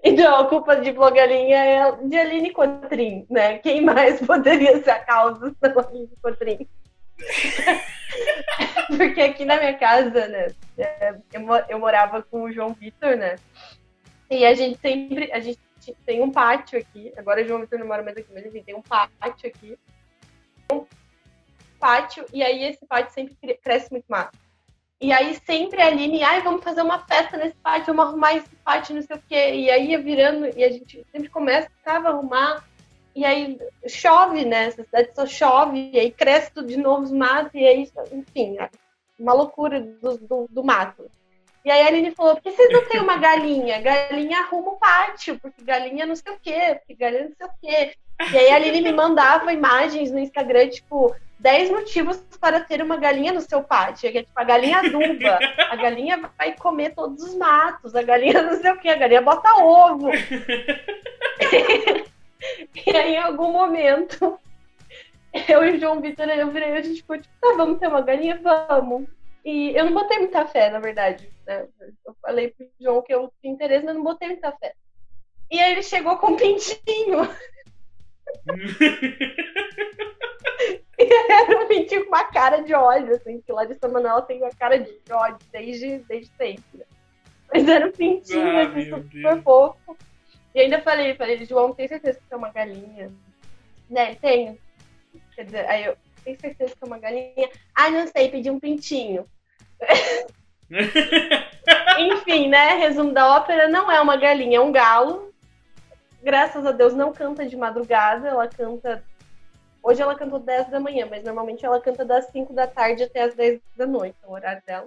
Então, 0.03 0.39
a 0.39 0.45
culpa 0.45 0.75
de 0.77 0.91
blogueirinha 0.91 1.57
é 1.57 1.91
de 2.03 2.17
Aline 2.17 2.51
Cotrim, 2.51 3.25
né? 3.29 3.57
Quem 3.57 3.81
mais 3.81 4.21
poderia 4.25 4.81
ser 4.81 4.91
a 4.91 4.99
causa 4.99 5.53
da 5.59 5.69
Aline 5.69 6.09
Cotrim? 6.21 6.67
Porque 8.95 9.21
aqui 9.21 9.45
na 9.45 9.57
minha 9.57 9.73
casa, 9.73 10.27
né? 10.27 10.47
É, 10.77 11.15
eu 11.69 11.79
morava 11.79 12.21
com 12.21 12.43
o 12.43 12.51
João 12.51 12.73
Vitor, 12.73 13.15
né? 13.17 13.35
E 14.29 14.45
a 14.45 14.53
gente 14.53 14.79
sempre, 14.79 15.31
a 15.31 15.39
gente 15.39 15.59
tem 16.05 16.21
um 16.21 16.31
pátio 16.31 16.79
aqui. 16.79 17.11
Agora 17.17 17.41
o 17.41 17.47
João 17.47 17.61
Vitor 17.61 17.79
não 17.79 17.87
mora 17.87 18.03
mais 18.03 18.17
aqui, 18.17 18.29
mas 18.33 18.45
enfim, 18.45 18.63
tem 18.63 18.75
um 18.75 18.81
pátio 18.81 19.49
aqui. 19.49 19.77
Um 20.71 20.85
pátio, 21.79 22.25
e 22.33 22.43
aí 22.43 22.63
esse 22.63 22.85
pátio 22.85 23.13
sempre 23.13 23.35
cresce 23.55 23.91
muito 23.91 24.05
mato. 24.07 24.37
E 25.01 25.13
aí 25.13 25.35
sempre 25.45 25.81
a 25.81 25.87
Aline, 25.87 26.21
ai, 26.23 26.41
vamos 26.41 26.61
fazer 26.61 26.81
uma 26.81 26.99
festa 27.07 27.37
nesse 27.37 27.55
pátio, 27.55 27.93
vamos 27.93 28.11
arrumar 28.11 28.35
esse 28.35 28.53
pátio, 28.57 28.95
não 28.95 29.01
sei 29.01 29.15
o 29.15 29.23
quê. 29.27 29.53
E 29.55 29.69
aí 29.69 29.91
ia 29.91 30.01
virando, 30.01 30.45
e 30.57 30.63
a 30.63 30.69
gente 30.69 31.05
sempre 31.11 31.29
começa 31.29 31.69
a 31.85 31.93
arrumar, 31.93 32.65
e 33.15 33.23
aí 33.23 33.57
chove, 33.87 34.43
né? 34.43 34.65
Essa 34.65 34.83
cidade 34.83 35.11
só 35.15 35.25
chove, 35.25 35.89
e 35.93 35.99
aí 35.99 36.11
cresce 36.11 36.51
tudo 36.51 36.67
de 36.67 36.77
novo 36.77 37.03
os 37.03 37.11
matos, 37.11 37.53
e 37.53 37.65
aí, 37.65 37.89
enfim, 38.11 38.57
uma 39.17 39.33
loucura 39.33 39.79
do, 39.79 40.17
do, 40.17 40.47
do 40.49 40.63
mato. 40.63 41.09
E 41.63 41.71
aí 41.71 41.81
a 41.81 41.87
Aline 41.87 42.11
falou, 42.11 42.35
por 42.35 42.43
que 42.43 42.51
vocês 42.51 42.71
não 42.71 42.85
têm 42.85 43.01
uma 43.01 43.17
galinha? 43.17 43.81
Galinha 43.81 44.39
arruma 44.39 44.71
o 44.71 44.77
pátio, 44.77 45.37
porque 45.39 45.61
galinha 45.61 46.05
não 46.05 46.15
sei 46.15 46.31
o 46.33 46.39
quê, 46.41 46.75
porque 46.79 46.95
galinha 46.95 47.25
não 47.25 47.35
sei 47.35 47.47
o 47.47 47.51
quê. 47.61 47.93
E 48.31 48.37
aí 48.37 48.49
a 48.49 48.55
Aline 48.55 48.81
me 48.81 48.93
mandava 48.93 49.51
imagens 49.51 50.11
no 50.11 50.19
Instagram, 50.19 50.69
tipo, 50.69 51.13
10 51.39 51.71
motivos 51.71 52.17
para 52.39 52.59
ter 52.59 52.81
uma 52.81 52.97
galinha 52.97 53.31
no 53.31 53.41
seu 53.41 53.63
pátio. 53.63 54.11
Que 54.11 54.19
é 54.19 54.23
tipo, 54.23 54.39
a 54.39 54.43
galinha 54.43 54.79
aduba, 54.79 55.39
a 55.69 55.75
galinha 55.75 56.31
vai 56.37 56.55
comer 56.55 56.93
todos 56.93 57.23
os 57.23 57.35
matos, 57.35 57.95
a 57.95 58.03
galinha 58.03 58.41
não 58.41 58.59
sei 58.61 58.71
o 58.71 58.77
quê, 58.77 58.89
a 58.89 58.95
galinha 58.95 59.21
bota 59.21 59.55
ovo. 59.55 60.09
e 62.85 62.95
aí, 62.95 63.15
em 63.15 63.19
algum 63.19 63.51
momento, 63.51 64.39
eu 65.47 65.63
e 65.65 65.71
o 65.71 65.79
João 65.79 66.01
Vitor, 66.01 66.27
eu 66.29 66.51
virei, 66.51 66.73
a 66.73 66.81
gente 66.81 67.01
ficou 67.01 67.17
tipo, 67.17 67.33
tá, 67.39 67.53
vamos 67.55 67.79
ter 67.79 67.87
uma 67.87 68.01
galinha? 68.01 68.39
Vamos. 68.41 69.07
E 69.45 69.71
eu 69.75 69.85
não 69.85 69.93
botei 69.93 70.19
muita 70.19 70.45
fé, 70.45 70.69
na 70.69 70.79
verdade. 70.79 71.29
Né? 71.49 71.67
Eu 72.05 72.15
falei 72.21 72.51
pro 72.51 72.69
João 72.79 73.01
que 73.01 73.11
eu 73.11 73.33
tinha 73.41 73.51
interesse, 73.51 73.83
mas 73.83 73.95
não 73.95 74.03
botei 74.03 74.27
muita 74.27 74.51
fé. 74.51 74.75
E 75.49 75.59
aí 75.59 75.71
ele 75.71 75.81
chegou 75.81 76.15
com 76.17 76.33
um 76.33 76.37
pintinho. 76.37 77.27
e 80.99 81.31
era 81.31 81.59
um 81.59 81.67
pintinho 81.67 82.03
com 82.03 82.09
uma 82.09 82.25
cara 82.25 82.61
de 82.61 82.71
ódio, 82.75 83.15
assim, 83.15 83.41
que 83.41 83.51
Larissa 83.51 83.87
Manoela 83.87 84.21
tem 84.21 84.43
uma 84.43 84.51
cara 84.51 84.77
de 84.77 84.95
ódio 85.11 85.39
desde, 85.51 85.97
desde 86.07 86.31
sempre. 86.37 86.85
Mas 87.51 87.67
era 87.67 87.87
um 87.87 87.91
pintinho, 87.91 88.47
ah, 88.47 88.67
assim, 88.67 88.91
super 88.91 89.41
fofo. 89.41 89.97
E 90.53 90.59
ainda 90.59 90.83
falei, 90.83 91.15
falei, 91.15 91.43
João, 91.45 91.73
tem 91.73 91.87
certeza 91.87 92.19
que 92.19 92.31
é 92.31 92.37
uma 92.37 92.51
galinha? 92.51 93.11
Né, 93.89 94.13
tenho. 94.15 94.55
Quer 95.35 95.45
dizer, 95.45 95.67
aí 95.67 95.85
eu, 95.85 95.97
tem 96.23 96.37
certeza 96.37 96.75
que 96.75 96.83
é 96.83 96.85
uma 96.85 96.99
galinha? 96.99 97.49
Ah, 97.73 97.89
não 97.89 98.05
sei, 98.05 98.29
pedi 98.29 98.51
um 98.51 98.59
pintinho. 98.59 99.25
Enfim, 101.99 102.47
né? 102.47 102.75
Resumo 102.75 103.11
da 103.11 103.35
ópera, 103.35 103.67
não 103.67 103.91
é 103.91 103.99
uma 103.99 104.15
galinha, 104.15 104.57
é 104.57 104.61
um 104.61 104.71
galo. 104.71 105.33
Graças 106.21 106.65
a 106.65 106.71
Deus 106.71 106.93
não 106.93 107.13
canta 107.13 107.45
de 107.45 107.55
madrugada, 107.55 108.27
ela 108.27 108.47
canta. 108.47 109.03
Hoje 109.81 110.01
ela 110.01 110.15
cantou 110.15 110.39
10 110.39 110.69
da 110.69 110.79
manhã, 110.79 111.07
mas 111.09 111.23
normalmente 111.23 111.65
ela 111.65 111.79
canta 111.79 112.03
das 112.03 112.25
5 112.27 112.53
da 112.53 112.67
tarde 112.67 113.03
até 113.03 113.23
as 113.23 113.33
10 113.33 113.61
da 113.75 113.87
noite, 113.87 114.17
o 114.25 114.33
horário 114.33 114.61
dela. 114.65 114.85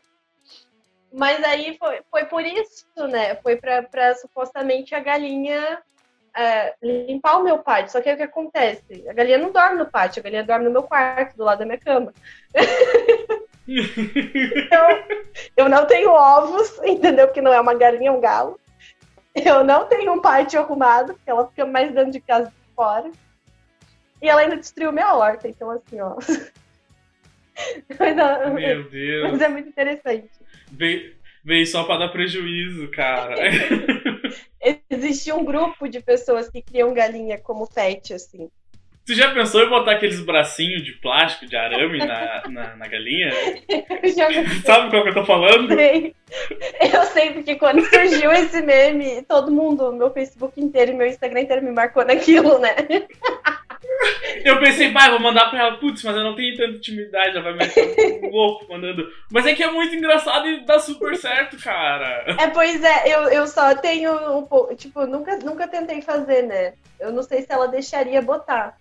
Mas 1.12 1.42
aí 1.44 1.76
foi, 1.78 2.00
foi 2.10 2.24
por 2.26 2.44
isso, 2.44 2.86
né? 3.08 3.34
Foi 3.36 3.56
para 3.56 4.14
supostamente 4.14 4.94
a 4.94 5.00
galinha 5.00 5.82
é, 6.34 6.74
limpar 6.82 7.38
o 7.38 7.44
meu 7.44 7.58
pátio. 7.58 7.92
Só 7.92 8.00
que 8.00 8.12
o 8.12 8.16
que 8.16 8.22
acontece? 8.22 9.08
A 9.08 9.12
galinha 9.12 9.38
não 9.38 9.52
dorme 9.52 9.78
no 9.78 9.90
pátio, 9.90 10.20
a 10.20 10.22
galinha 10.22 10.44
dorme 10.44 10.64
no 10.64 10.70
meu 10.70 10.82
quarto, 10.82 11.36
do 11.36 11.44
lado 11.44 11.60
da 11.60 11.66
minha 11.66 11.78
cama. 11.78 12.12
então, 13.68 15.04
eu 15.56 15.68
não 15.68 15.86
tenho 15.86 16.10
ovos, 16.10 16.80
entendeu? 16.84 17.28
Que 17.28 17.40
não 17.40 17.52
é 17.52 17.60
uma 17.60 17.74
galinha, 17.74 18.08
é 18.08 18.12
um 18.12 18.20
galo. 18.20 18.58
Eu 19.34 19.64
não 19.64 19.86
tenho 19.86 20.12
um 20.12 20.20
pátio 20.20 20.60
arrumado, 20.60 21.14
porque 21.14 21.30
ela 21.30 21.48
fica 21.48 21.64
mais 21.64 21.92
dentro 21.92 22.12
de 22.12 22.20
casa 22.20 22.46
do 22.46 22.50
que 22.50 22.74
fora. 22.74 23.10
E 24.20 24.28
ela 24.28 24.42
ainda 24.42 24.56
destruiu 24.56 24.92
minha 24.92 25.14
horta, 25.14 25.48
então 25.48 25.70
assim, 25.70 26.00
ó. 26.00 26.16
mas, 27.98 28.54
Meu 28.54 28.88
Deus. 28.90 29.32
Mas 29.32 29.40
é 29.40 29.48
muito 29.48 29.68
interessante. 29.68 30.30
Veio, 30.70 31.14
veio 31.44 31.66
só 31.66 31.84
para 31.84 32.06
dar 32.06 32.08
prejuízo, 32.12 32.90
cara. 32.90 33.36
Existe 34.90 35.32
um 35.32 35.44
grupo 35.44 35.88
de 35.88 36.00
pessoas 36.00 36.48
que 36.48 36.62
criam 36.62 36.94
galinha 36.94 37.38
como 37.38 37.68
pet, 37.68 38.14
assim. 38.14 38.50
Você 39.04 39.14
já 39.16 39.34
pensou 39.34 39.62
em 39.62 39.68
botar 39.68 39.92
aqueles 39.92 40.20
bracinhos 40.20 40.84
de 40.84 40.92
plástico, 40.92 41.46
de 41.46 41.56
arame 41.56 41.98
na, 41.98 42.42
na, 42.48 42.76
na 42.76 42.86
galinha? 42.86 43.30
Sabe 44.64 44.90
qual 44.90 45.02
que 45.02 45.08
eu 45.08 45.14
tô 45.14 45.24
falando? 45.24 45.74
Sei. 45.74 46.14
Eu 46.80 47.02
sei, 47.06 47.30
porque 47.32 47.56
quando 47.56 47.84
surgiu 47.84 48.30
esse 48.32 48.62
meme, 48.62 49.22
todo 49.22 49.50
mundo, 49.50 49.92
meu 49.92 50.10
Facebook 50.10 50.60
inteiro 50.60 50.92
e 50.92 50.94
meu 50.94 51.06
Instagram 51.06 51.40
inteiro 51.40 51.62
me 51.62 51.72
marcou 51.72 52.04
naquilo, 52.04 52.58
né? 52.58 52.74
Eu 54.44 54.58
pensei, 54.58 54.90
vai, 54.92 55.10
vou 55.10 55.20
mandar 55.20 55.50
pra 55.50 55.60
ela, 55.60 55.76
putz, 55.78 56.02
mas 56.02 56.16
eu 56.16 56.24
não 56.24 56.34
tenho 56.34 56.56
tanta 56.56 56.76
intimidade, 56.76 57.36
ela 57.36 57.42
vai 57.42 57.54
me 57.54 57.64
achar 57.64 58.30
louco 58.30 58.66
mandando. 58.68 59.06
Mas 59.30 59.46
é 59.46 59.54
que 59.54 59.62
é 59.62 59.70
muito 59.70 59.94
engraçado 59.94 60.48
e 60.48 60.64
dá 60.64 60.78
super 60.78 61.16
certo, 61.16 61.56
cara. 61.58 62.36
É, 62.38 62.46
pois 62.48 62.82
é, 62.82 63.14
eu, 63.14 63.22
eu 63.28 63.46
só 63.46 63.74
tenho 63.74 64.38
um 64.38 64.46
pouco, 64.46 64.74
tipo, 64.74 65.06
nunca, 65.06 65.36
nunca 65.38 65.68
tentei 65.68 66.00
fazer, 66.02 66.42
né? 66.42 66.74
Eu 66.98 67.12
não 67.12 67.22
sei 67.22 67.42
se 67.42 67.52
ela 67.52 67.68
deixaria 67.68 68.22
botar 68.22 68.76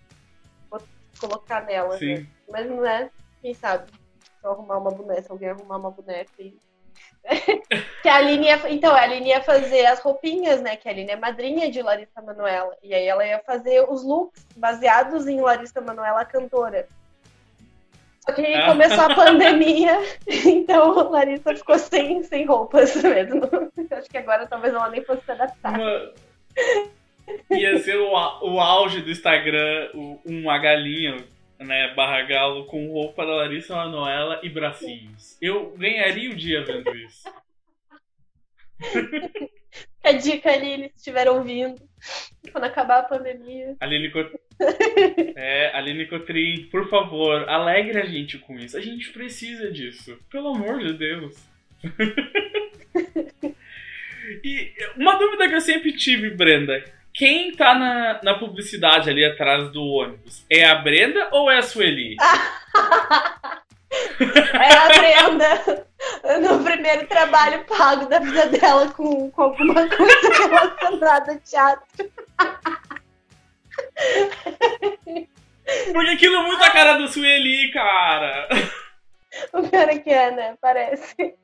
colocar 1.18 1.64
nela, 1.64 1.98
Sim. 1.98 2.14
né? 2.14 2.26
Mas 2.48 2.68
não 2.68 2.84
é, 2.84 3.10
quem 3.40 3.54
sabe? 3.54 3.90
Se 3.90 4.46
eu 4.46 4.52
arrumar 4.52 4.78
uma 4.78 4.90
boneca, 4.90 5.32
alguém 5.32 5.50
arrumar 5.50 5.76
uma 5.76 5.90
boneca 5.90 6.30
e. 6.38 6.56
que 8.02 8.08
a 8.08 8.16
Aline 8.16 8.46
ia, 8.46 8.60
então, 8.72 8.92
a 8.92 9.00
Aline 9.00 9.28
ia 9.28 9.40
fazer 9.40 9.86
as 9.86 10.00
roupinhas, 10.00 10.60
né? 10.60 10.76
Que 10.76 10.88
a 10.88 10.92
Aline 10.92 11.12
é 11.12 11.16
madrinha 11.16 11.70
de 11.70 11.80
Larissa 11.80 12.20
Manoela. 12.20 12.76
E 12.82 12.92
aí 12.92 13.06
ela 13.06 13.24
ia 13.24 13.38
fazer 13.38 13.88
os 13.88 14.02
looks 14.02 14.44
baseados 14.56 15.28
em 15.28 15.40
Larissa 15.40 15.80
Manoela, 15.80 16.24
cantora. 16.24 16.88
Só 18.24 18.32
que 18.32 18.40
aí 18.40 18.54
ah. 18.54 18.66
começou 18.66 19.04
a 19.04 19.14
pandemia, 19.14 19.98
então 20.46 21.10
Larissa 21.10 21.54
ficou 21.54 21.78
sem, 21.78 22.22
sem 22.22 22.46
roupas 22.46 22.94
mesmo. 22.96 23.42
Acho 23.90 24.10
que 24.10 24.18
agora 24.18 24.46
talvez 24.46 24.74
ela 24.74 24.90
nem 24.90 25.04
fosse 25.04 25.24
se 25.24 25.32
adaptar. 25.32 25.78
Ia 27.50 27.78
ser 27.78 27.96
o, 27.96 28.10
o 28.10 28.60
auge 28.60 29.02
do 29.02 29.10
Instagram, 29.10 29.90
o, 29.94 30.20
uma 30.24 30.58
galinha, 30.58 31.16
né, 31.58 31.94
barra 31.94 32.22
galo, 32.22 32.66
com 32.66 32.90
roupa 32.90 33.24
da 33.24 33.32
Larissa 33.32 33.74
Manoela 33.74 34.40
e 34.42 34.48
bracinhos. 34.48 35.36
Eu 35.40 35.70
ganharia 35.76 36.30
o 36.30 36.36
dia 36.36 36.64
vendo 36.64 36.94
isso. 36.96 37.28
A 40.04 40.12
dica 40.18 40.50
ali, 40.50 40.72
eles 40.72 40.92
estiveram 40.96 41.36
ouvindo. 41.38 41.80
Quando 42.50 42.64
acabar 42.64 42.98
a 42.98 43.04
pandemia. 43.04 43.76
Aline, 43.80 44.10
Co... 44.10 44.18
é, 45.36 45.74
Aline 45.76 46.06
Cotrim, 46.06 46.68
por 46.70 46.88
favor, 46.88 47.48
alegre 47.48 48.00
a 48.00 48.06
gente 48.06 48.38
com 48.38 48.58
isso. 48.58 48.76
A 48.76 48.80
gente 48.80 49.12
precisa 49.12 49.70
disso. 49.70 50.18
Pelo 50.30 50.48
amor 50.54 50.80
de 50.80 50.94
Deus. 50.94 51.36
e 54.44 54.72
uma 54.96 55.16
dúvida 55.16 55.48
que 55.48 55.54
eu 55.54 55.60
sempre 55.60 55.92
tive, 55.92 56.30
Brenda. 56.30 56.82
Quem 57.14 57.52
tá 57.52 57.74
na, 57.74 58.20
na 58.22 58.34
publicidade 58.34 59.10
ali 59.10 59.24
atrás 59.24 59.70
do 59.70 59.82
ônibus? 59.82 60.44
É 60.48 60.64
a 60.64 60.74
Brenda 60.76 61.28
ou 61.32 61.50
é 61.50 61.58
a 61.58 61.62
Sueli? 61.62 62.16
é 64.18 64.74
a 64.74 64.88
Brenda 64.88 65.86
no 66.40 66.64
primeiro 66.64 67.06
trabalho 67.06 67.64
pago 67.64 68.06
da 68.06 68.18
vida 68.18 68.46
dela 68.46 68.90
com, 68.92 69.30
com 69.30 69.42
alguma 69.42 69.88
coisa 69.88 70.48
relacionada 70.48 71.32
ao 71.32 71.40
teatro. 71.40 72.12
Porque 75.92 76.10
aquilo 76.10 76.36
é 76.36 76.42
muito 76.46 76.64
a 76.64 76.70
cara 76.70 76.94
do 76.94 77.08
Sueli, 77.08 77.70
cara. 77.72 78.48
O 79.52 79.68
cara 79.70 79.98
que 79.98 80.10
é, 80.10 80.30
né? 80.30 80.56
Parece. 80.60 81.34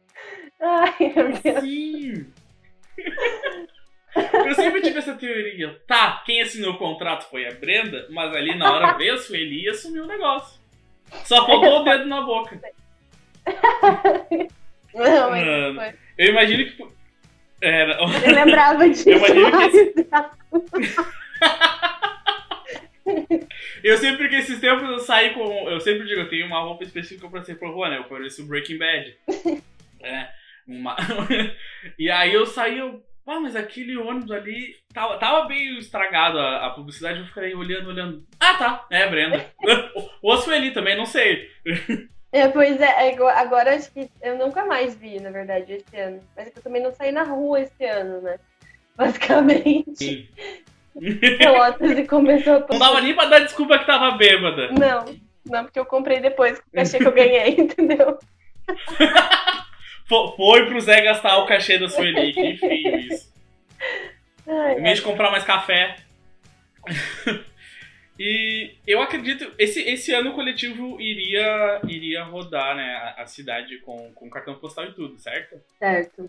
Ai, 0.61 1.13
meu 1.15 1.33
Deus. 1.33 1.61
Sim. 1.61 2.33
Eu 4.15 4.55
sempre 4.55 4.81
tive 4.81 4.99
essa 4.99 5.15
teoria. 5.15 5.81
Tá, 5.87 6.23
quem 6.25 6.41
assinou 6.41 6.73
o 6.73 6.79
contrato 6.79 7.29
foi 7.31 7.47
a 7.47 7.55
Brenda, 7.55 8.07
mas 8.11 8.35
ali 8.35 8.57
na 8.57 8.73
hora 8.73 8.97
veio 8.97 9.15
a 9.15 9.19
Sueli 9.19 9.65
e 9.65 9.69
assumiu 9.69 10.05
o 10.05 10.09
negócio. 10.09 10.59
Só 11.25 11.47
faltou 11.47 11.81
o 11.81 11.85
dedo 11.85 12.07
na 12.07 12.23
boca. 12.23 12.61
Não, 14.95 15.31
mas 15.31 15.47
Mano, 15.47 15.81
foi. 15.81 15.95
Eu 16.19 16.31
imagino 16.31 16.65
que. 16.65 16.87
Era... 17.61 17.99
Eu 17.99 18.35
lembrava 18.35 18.89
disso. 18.91 19.09
Eu 19.11 19.49
imagino 19.49 19.93
que. 19.95 20.07
eu 23.83 23.97
sempre 23.97 24.29
que 24.29 24.37
esses 24.37 24.61
tempos 24.61 24.89
eu 24.89 24.99
saí 24.99 25.35
com. 25.35 25.69
Eu 25.69 25.81
sempre 25.81 26.07
digo, 26.07 26.21
eu 26.21 26.29
tenho 26.29 26.47
uma 26.47 26.61
roupa 26.61 26.85
específica 26.85 27.29
pra 27.29 27.43
ser 27.43 27.57
pro 27.57 27.73
rua, 27.73 27.89
né? 27.89 27.99
Eu 27.99 28.05
pareço 28.05 28.47
Breaking 28.47 28.79
Bad. 28.79 29.17
é. 30.03 30.29
Uma... 30.67 30.97
e 31.99 32.11
aí 32.11 32.33
eu 32.35 32.47
saí, 32.47 32.79
eu. 32.79 33.03
Ah, 33.29 33.41
mas 33.41 33.55
aquele 33.55 33.95
ônibus 33.95 34.31
ali 34.31 34.75
tava, 34.95 35.19
tava 35.19 35.47
bem 35.47 35.77
estragado 35.77 36.39
a, 36.39 36.67
a, 36.67 36.71
publicidade, 36.71 37.21
eu 37.21 37.27
fiquei 37.27 37.55
olhando, 37.55 37.91
olhando. 37.91 38.25
Ah, 38.41 38.55
tá, 38.55 38.87
é 38.91 39.07
Brenda. 39.07 39.45
Ou 40.23 40.33
a 40.33 40.39
Sueli 40.39 40.71
também, 40.71 40.97
não 40.97 41.05
sei. 41.05 41.47
É, 42.33 42.49
pois 42.49 42.81
é, 42.81 43.11
é 43.11 43.17
agora 43.39 43.75
acho 43.75 43.93
que 43.93 44.11
eu 44.23 44.39
nunca 44.39 44.65
mais 44.65 44.97
vi, 44.97 45.21
na 45.21 45.31
verdade, 45.31 45.75
esse 45.75 45.97
ano. 45.97 46.23
Mas 46.35 46.47
é 46.47 46.53
eu 46.57 46.63
também 46.63 46.83
não 46.83 46.91
saí 46.91 47.13
na 47.13 47.23
rua 47.23 47.61
esse 47.61 47.85
ano, 47.85 48.23
né? 48.23 48.39
Basicamente. 48.97 49.95
Sim. 49.95 50.29
Pelotas 51.37 51.99
e 51.99 52.07
começou 52.07 52.55
a... 52.55 52.67
Não 52.71 52.79
dava 52.79 53.03
nem 53.03 53.15
pra 53.15 53.27
dar 53.27 53.41
desculpa 53.41 53.79
que 53.79 53.87
tava 53.87 54.17
bêbada. 54.17 54.73
Não, 54.73 55.05
não, 55.45 55.65
porque 55.65 55.79
eu 55.79 55.85
comprei 55.85 56.19
depois 56.19 56.63
cachê 56.73 56.97
que 56.97 57.07
eu 57.07 57.13
ganhei, 57.13 57.57
entendeu? 57.61 58.19
Foi 60.09 60.67
pro 60.67 60.81
Zé 60.81 61.03
gastar 61.03 61.39
o 61.39 61.47
cachê 61.47 61.79
da 61.79 61.89
Sueli, 61.89 62.33
que 62.33 62.57
feio 62.57 62.97
isso. 62.97 63.33
Em 64.47 64.83
vez 64.83 64.99
de 64.99 65.05
comprar 65.05 65.31
mais 65.31 65.45
café. 65.45 65.97
E 68.21 68.75
eu 68.85 69.01
acredito, 69.01 69.55
esse, 69.57 69.81
esse 69.81 70.13
ano 70.13 70.31
o 70.31 70.35
coletivo 70.35 71.01
iria, 71.01 71.81
iria 71.87 72.25
rodar, 72.25 72.75
né, 72.75 73.15
a, 73.17 73.23
a, 73.23 73.27
cidade 73.27 73.79
com, 73.79 74.13
com 74.13 74.29
cartão 74.29 74.57
postal 74.57 74.87
e 74.87 74.93
tudo, 74.93 75.17
certo? 75.21 75.61
Certo. 75.79 76.29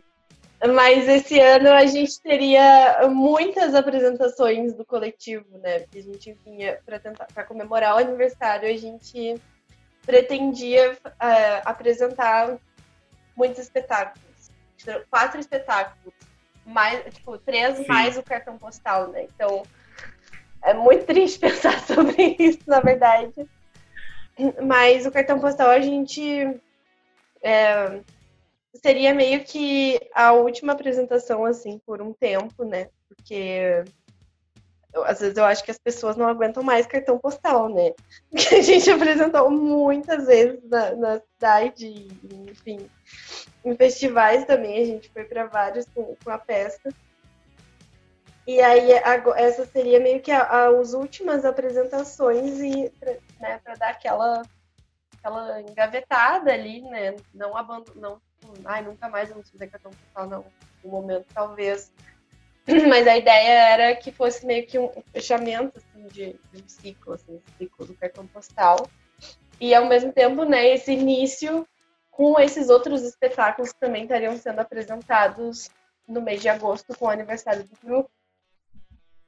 Mas 0.75 1.07
esse 1.07 1.39
ano 1.39 1.69
a 1.69 1.85
gente 1.87 2.21
teria 2.21 3.07
muitas 3.09 3.73
apresentações 3.73 4.75
do 4.75 4.85
coletivo, 4.85 5.57
né? 5.57 5.79
Porque 5.79 5.99
a 5.99 6.03
gente 6.03 6.37
vinha 6.45 6.77
para 6.85 6.99
tentar 6.99 7.25
para 7.33 7.45
comemorar 7.45 7.95
o 7.95 7.99
aniversário, 7.99 8.69
a 8.69 8.77
gente 8.77 9.41
pretendia 10.05 10.91
uh, 10.91 11.61
apresentar 11.63 12.59
muitos 13.39 13.59
espetáculos, 13.59 14.51
quatro 15.09 15.39
espetáculos, 15.39 16.13
mais 16.65 17.01
tipo 17.15 17.37
três 17.37 17.77
Sim. 17.77 17.87
mais 17.87 18.17
o 18.17 18.23
cartão 18.23 18.57
postal, 18.57 19.07
né? 19.07 19.23
Então 19.23 19.63
é 20.61 20.73
muito 20.73 21.05
triste 21.05 21.39
pensar 21.39 21.79
sobre 21.79 22.35
isso, 22.37 22.59
na 22.67 22.81
verdade. 22.81 23.33
Mas 24.61 25.05
o 25.05 25.11
cartão 25.11 25.39
postal 25.39 25.69
a 25.69 25.79
gente 25.79 26.21
é, 27.41 28.01
seria 28.75 29.13
meio 29.13 29.43
que 29.43 29.99
a 30.13 30.33
última 30.33 30.73
apresentação, 30.73 31.45
assim, 31.45 31.79
por 31.85 32.01
um 32.01 32.13
tempo, 32.13 32.65
né? 32.65 32.89
Porque 33.07 33.83
eu, 34.93 35.03
às 35.03 35.19
vezes 35.19 35.37
eu 35.37 35.45
acho 35.45 35.63
que 35.63 35.71
as 35.71 35.77
pessoas 35.77 36.15
não 36.15 36.27
aguentam 36.27 36.63
mais 36.63 36.87
cartão 36.87 37.17
postal, 37.17 37.69
né? 37.69 37.93
Que 38.35 38.55
a 38.55 38.61
gente 38.61 38.89
apresentou 38.89 39.49
muitas 39.49 40.25
vezes 40.25 40.59
na, 40.63 40.95
na 40.95 41.19
cidade, 41.19 42.07
enfim. 42.47 42.89
Em 43.63 43.75
festivais 43.75 44.45
também, 44.45 44.81
a 44.81 44.85
gente 44.85 45.09
foi 45.09 45.25
para 45.25 45.45
vários 45.45 45.85
com, 45.93 46.15
com 46.23 46.31
a 46.31 46.37
peça. 46.37 46.89
E 48.47 48.59
aí, 48.61 48.91
essa 49.35 49.63
seria 49.65 49.99
meio 49.99 50.21
que 50.21 50.31
as 50.31 50.93
últimas 50.93 51.45
apresentações 51.45 52.59
e 52.59 52.91
né, 53.39 53.59
para 53.63 53.75
dar 53.75 53.89
aquela, 53.89 54.41
aquela 55.19 55.61
engavetada 55.61 56.51
ali, 56.51 56.81
né? 56.81 57.15
Não 57.31 57.55
abandonar, 57.55 57.95
não, 57.95 58.19
ai, 58.65 58.81
nunca 58.81 59.07
mais 59.07 59.29
vamos 59.29 59.51
fazer 59.51 59.67
cartão 59.67 59.91
postal, 59.91 60.27
não. 60.27 60.45
No 60.83 60.89
momento, 60.89 61.27
talvez. 61.31 61.91
Mas 62.87 63.07
a 63.07 63.17
ideia 63.17 63.69
era 63.69 63.95
que 63.95 64.11
fosse 64.11 64.45
meio 64.45 64.65
que 64.65 64.77
um 64.77 64.89
fechamento 65.11 65.77
assim, 65.77 66.07
de, 66.07 66.35
de 66.51 66.63
um 66.63 66.67
ciclo, 66.67 67.13
assim, 67.13 67.41
ciclo 67.57 67.85
do 67.85 67.93
cartão 67.95 68.27
postal. 68.27 68.87
E 69.59 69.73
ao 69.73 69.87
mesmo 69.87 70.13
tempo, 70.13 70.45
né, 70.45 70.67
esse 70.69 70.91
início 70.91 71.67
com 72.11 72.39
esses 72.39 72.69
outros 72.69 73.01
espetáculos 73.03 73.71
que 73.71 73.79
também 73.79 74.03
estariam 74.03 74.35
sendo 74.37 74.59
apresentados 74.59 75.69
no 76.07 76.21
mês 76.21 76.41
de 76.41 76.49
agosto 76.49 76.97
com 76.97 77.05
o 77.05 77.09
aniversário 77.09 77.63
do 77.63 77.77
grupo. 77.83 78.09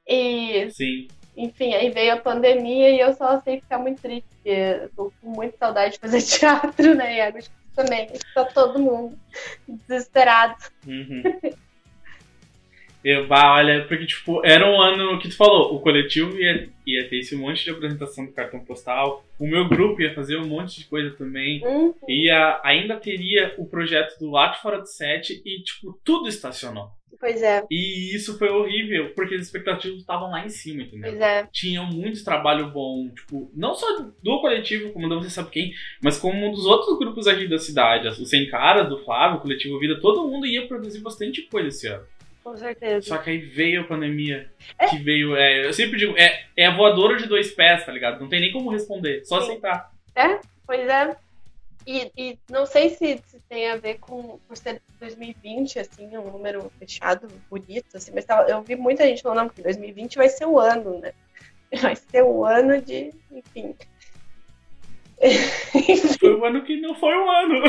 E, 0.06 0.70
Sim. 0.70 1.08
enfim, 1.36 1.74
aí 1.74 1.90
veio 1.90 2.14
a 2.14 2.20
pandemia 2.20 2.90
e 2.90 3.00
eu 3.00 3.14
só 3.14 3.40
sei 3.40 3.60
ficar 3.60 3.78
muito 3.78 4.02
triste, 4.02 4.26
porque 4.28 4.90
tô 4.96 5.12
com 5.20 5.30
muita 5.30 5.56
saudade 5.56 5.94
de 5.94 6.00
fazer 6.00 6.20
teatro, 6.22 6.94
né? 6.94 7.16
E 7.16 7.20
acho 7.20 7.50
que 7.50 7.56
também 7.74 8.08
está 8.12 8.44
todo 8.44 8.78
mundo 8.78 9.18
desesperado. 9.66 10.56
Uhum. 10.86 11.22
Eu, 13.04 13.26
bah, 13.26 13.54
olha, 13.54 13.84
porque, 13.86 14.06
tipo, 14.06 14.44
era 14.44 14.68
um 14.70 14.80
ano 14.80 15.18
que 15.18 15.28
tu 15.28 15.36
falou, 15.36 15.74
o 15.74 15.80
coletivo 15.80 16.36
ia, 16.38 16.68
ia 16.86 17.08
ter 17.08 17.18
esse 17.18 17.34
monte 17.34 17.64
de 17.64 17.70
apresentação 17.70 18.26
do 18.26 18.32
cartão 18.32 18.60
postal, 18.60 19.24
o 19.38 19.46
meu 19.46 19.68
grupo 19.68 20.00
ia 20.00 20.14
fazer 20.14 20.36
um 20.36 20.46
monte 20.46 20.80
de 20.80 20.86
coisa 20.86 21.10
também, 21.16 21.64
uhum. 21.64 21.94
ia, 22.08 22.60
ainda 22.62 22.96
teria 22.96 23.54
o 23.58 23.66
projeto 23.66 24.18
do 24.18 24.30
Late 24.30 24.62
Fora 24.62 24.78
do 24.78 24.86
Set 24.86 25.42
e, 25.44 25.62
tipo, 25.62 25.98
tudo 26.04 26.28
estacionou. 26.28 26.90
Pois 27.22 27.40
é. 27.40 27.64
E 27.70 28.16
isso 28.16 28.36
foi 28.36 28.48
horrível, 28.48 29.12
porque 29.14 29.36
as 29.36 29.42
expectativas 29.42 30.00
estavam 30.00 30.28
lá 30.28 30.44
em 30.44 30.48
cima, 30.48 30.82
entendeu? 30.82 31.12
Pois 31.12 31.20
é. 31.22 31.48
Tinha 31.52 31.80
muito 31.84 32.24
trabalho 32.24 32.70
bom, 32.70 33.08
tipo, 33.10 33.48
não 33.54 33.74
só 33.74 33.86
do 34.20 34.40
coletivo, 34.40 34.92
como 34.92 35.06
não 35.06 35.22
você 35.22 35.30
sabe 35.30 35.50
quem, 35.50 35.72
mas 36.02 36.18
como 36.18 36.44
um 36.44 36.50
dos 36.50 36.66
outros 36.66 36.98
grupos 36.98 37.28
aqui 37.28 37.46
da 37.46 37.58
cidade. 37.58 38.08
O 38.08 38.26
Sem 38.26 38.48
Cara, 38.50 38.82
do 38.82 38.98
Flávio, 39.04 39.38
o 39.38 39.40
Coletivo 39.40 39.78
Vida, 39.78 40.00
todo 40.00 40.26
mundo 40.26 40.46
ia 40.46 40.66
produzir 40.66 41.00
bastante 41.00 41.42
coisa 41.42 41.68
esse 41.68 41.86
ano. 41.86 42.02
Com 42.42 42.56
certeza. 42.56 43.06
Só 43.06 43.18
que 43.18 43.30
aí 43.30 43.38
veio 43.38 43.82
a 43.82 43.84
pandemia. 43.84 44.50
É. 44.78 44.88
Que 44.88 44.98
veio. 44.98 45.36
É, 45.36 45.64
eu 45.66 45.72
sempre 45.72 45.98
digo, 45.98 46.16
é, 46.16 46.44
é 46.56 46.66
a 46.66 46.74
voadora 46.74 47.16
de 47.16 47.26
dois 47.26 47.52
pés, 47.52 47.84
tá 47.84 47.92
ligado? 47.92 48.20
Não 48.20 48.28
tem 48.28 48.40
nem 48.40 48.52
como 48.52 48.70
responder, 48.70 49.24
só 49.24 49.40
Sim. 49.40 49.44
aceitar. 49.44 49.92
É, 50.14 50.40
pois 50.66 50.88
é. 50.88 51.16
E, 51.86 52.10
e 52.16 52.38
não 52.48 52.64
sei 52.64 52.90
se, 52.90 53.20
se, 53.26 53.40
tem 53.48 53.68
a 53.68 53.76
ver 53.76 53.98
com 53.98 54.38
por 54.46 54.56
ser 54.56 54.80
2020, 55.00 55.80
assim, 55.80 56.16
um 56.16 56.30
número 56.30 56.70
fechado, 56.78 57.26
bonito, 57.50 57.96
assim, 57.96 58.12
mas 58.14 58.24
tava, 58.24 58.48
eu 58.48 58.62
vi 58.62 58.76
muita 58.76 59.04
gente 59.04 59.22
falando, 59.22 59.38
não, 59.38 59.46
porque 59.46 59.62
2020 59.62 60.16
vai 60.16 60.28
ser 60.28 60.46
o 60.46 60.60
ano, 60.60 60.98
né? 60.98 61.12
Vai 61.80 61.96
ser 61.96 62.22
o 62.22 62.44
ano 62.44 62.82
de, 62.82 63.14
enfim. 63.30 63.74
Foi 66.20 66.34
o 66.34 66.44
ano 66.44 66.62
que 66.64 66.78
não 66.78 66.94
foi 66.94 67.14
o 67.14 67.30
ano. 67.30 67.62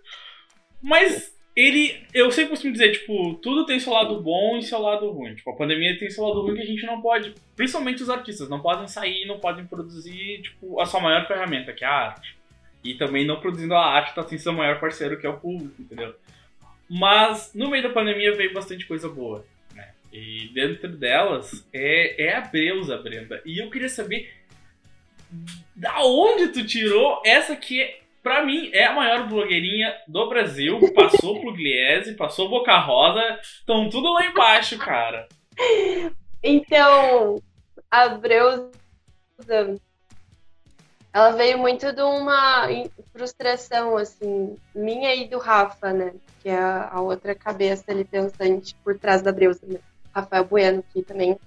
Mas 0.80 1.36
ele, 1.58 2.06
eu 2.14 2.30
sempre 2.30 2.50
costumo 2.50 2.72
dizer, 2.72 2.92
tipo, 2.92 3.34
tudo 3.42 3.66
tem 3.66 3.80
seu 3.80 3.92
lado 3.92 4.20
bom 4.22 4.56
e 4.56 4.62
seu 4.62 4.78
lado 4.78 5.10
ruim. 5.10 5.34
Tipo, 5.34 5.50
a 5.50 5.56
pandemia 5.56 5.98
tem 5.98 6.08
seu 6.08 6.22
lado 6.22 6.42
ruim 6.42 6.54
que 6.54 6.62
a 6.62 6.64
gente 6.64 6.86
não 6.86 7.02
pode, 7.02 7.34
principalmente 7.56 8.00
os 8.00 8.08
artistas, 8.08 8.48
não 8.48 8.60
podem 8.60 8.86
sair, 8.86 9.26
não 9.26 9.40
podem 9.40 9.66
produzir, 9.66 10.40
tipo, 10.40 10.80
a 10.80 10.86
sua 10.86 11.00
maior 11.00 11.26
ferramenta, 11.26 11.72
que 11.72 11.84
é 11.84 11.88
a 11.88 12.10
arte. 12.10 12.36
E 12.84 12.94
também 12.94 13.26
não 13.26 13.40
produzindo 13.40 13.74
a 13.74 13.84
arte 13.84 14.14
tá 14.14 14.22
sem 14.22 14.38
seu 14.38 14.52
maior 14.52 14.78
parceiro, 14.78 15.18
que 15.18 15.26
é 15.26 15.30
o 15.30 15.40
público, 15.40 15.82
entendeu? 15.82 16.14
Mas 16.88 17.52
no 17.52 17.68
meio 17.68 17.82
da 17.82 17.90
pandemia 17.90 18.36
veio 18.36 18.54
bastante 18.54 18.86
coisa 18.86 19.08
boa, 19.08 19.44
né? 19.74 19.90
E 20.12 20.50
dentro 20.54 20.88
delas 20.96 21.68
é, 21.72 22.28
é 22.28 22.36
a 22.36 22.40
Breusa, 22.40 22.96
Brenda. 22.98 23.42
E 23.44 23.58
eu 23.60 23.68
queria 23.68 23.88
saber 23.88 24.32
da 25.74 26.04
onde 26.04 26.52
tu 26.52 26.64
tirou 26.64 27.20
essa 27.26 27.56
que, 27.56 27.96
pra 28.22 28.44
mim, 28.44 28.70
é 28.72 28.84
a 28.84 28.94
maior 28.94 29.28
blogueirinha 29.28 29.94
do 30.06 30.28
Brasil. 30.28 30.78
Passou 30.94 31.40
pro 31.40 31.54
Gliese, 31.54 32.14
passou 32.14 32.48
Boca 32.48 32.78
Rosa, 32.78 33.38
estão 33.42 33.88
tudo 33.88 34.12
lá 34.12 34.26
embaixo, 34.26 34.78
cara. 34.78 35.28
Então, 36.42 37.42
a 37.90 38.08
Breusa, 38.08 38.70
ela 41.12 41.30
veio 41.30 41.58
muito 41.58 41.92
de 41.92 42.02
uma 42.02 42.68
frustração, 43.12 43.96
assim, 43.96 44.56
minha 44.74 45.14
e 45.14 45.28
do 45.28 45.38
Rafa, 45.38 45.92
né? 45.92 46.12
Que 46.40 46.48
é 46.48 46.58
a 46.58 47.00
outra 47.00 47.34
cabeça 47.34 47.84
ali 47.88 48.04
pensante 48.04 48.74
por 48.84 48.98
trás 48.98 49.22
da 49.22 49.32
Breusa, 49.32 49.66
né? 49.66 49.80
Rafael 50.14 50.44
Bueno, 50.44 50.84
que 50.92 51.02
também 51.02 51.38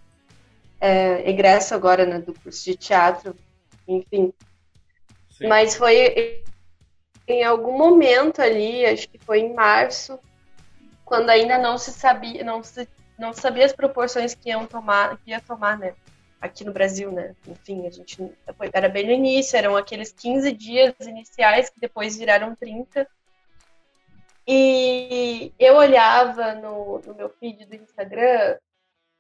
é 0.80 1.30
egresso 1.30 1.76
agora 1.76 2.06
né, 2.06 2.20
do 2.20 2.34
curso 2.34 2.66
de 2.66 2.76
teatro, 2.76 3.36
enfim. 3.88 4.34
Sim. 5.30 5.48
Mas 5.48 5.76
foi 5.76 6.44
em 7.28 7.44
algum 7.44 7.78
momento 7.78 8.42
ali, 8.42 8.86
acho 8.86 9.08
que 9.10 9.18
foi 9.18 9.40
em 9.40 9.54
março, 9.54 10.20
quando 11.06 11.30
ainda 11.30 11.58
não 11.58 11.78
se 11.78 11.92
sabia, 11.92 12.44
não 12.44 12.64
se, 12.64 12.88
não 13.18 13.34
sabia 13.34 13.66
as 13.66 13.74
proporções 13.74 14.34
que 14.34 14.50
iam 14.50 14.66
tomar, 14.66 15.18
que 15.18 15.32
ia 15.32 15.42
tomar, 15.42 15.78
né? 15.78 15.94
Aqui 16.40 16.64
no 16.64 16.74
Brasil, 16.74 17.12
né? 17.12 17.36
Enfim, 17.48 17.86
a 17.86 17.92
gente 17.92 18.18
era 18.74 18.90
bem 18.90 19.06
no 19.06 19.12
início, 19.12 19.56
eram 19.58 19.76
aqueles 19.76 20.12
15 20.12 20.52
dias 20.54 20.96
iniciais 21.02 21.70
que 21.70 21.80
depois 21.80 22.18
viraram 22.18 22.56
30. 22.56 23.08
E 24.48 25.54
eu 25.60 25.76
olhava 25.76 26.56
no, 26.56 27.00
no 27.00 27.14
meu 27.14 27.30
feed 27.30 27.66
do 27.66 27.76
Instagram 27.76 28.58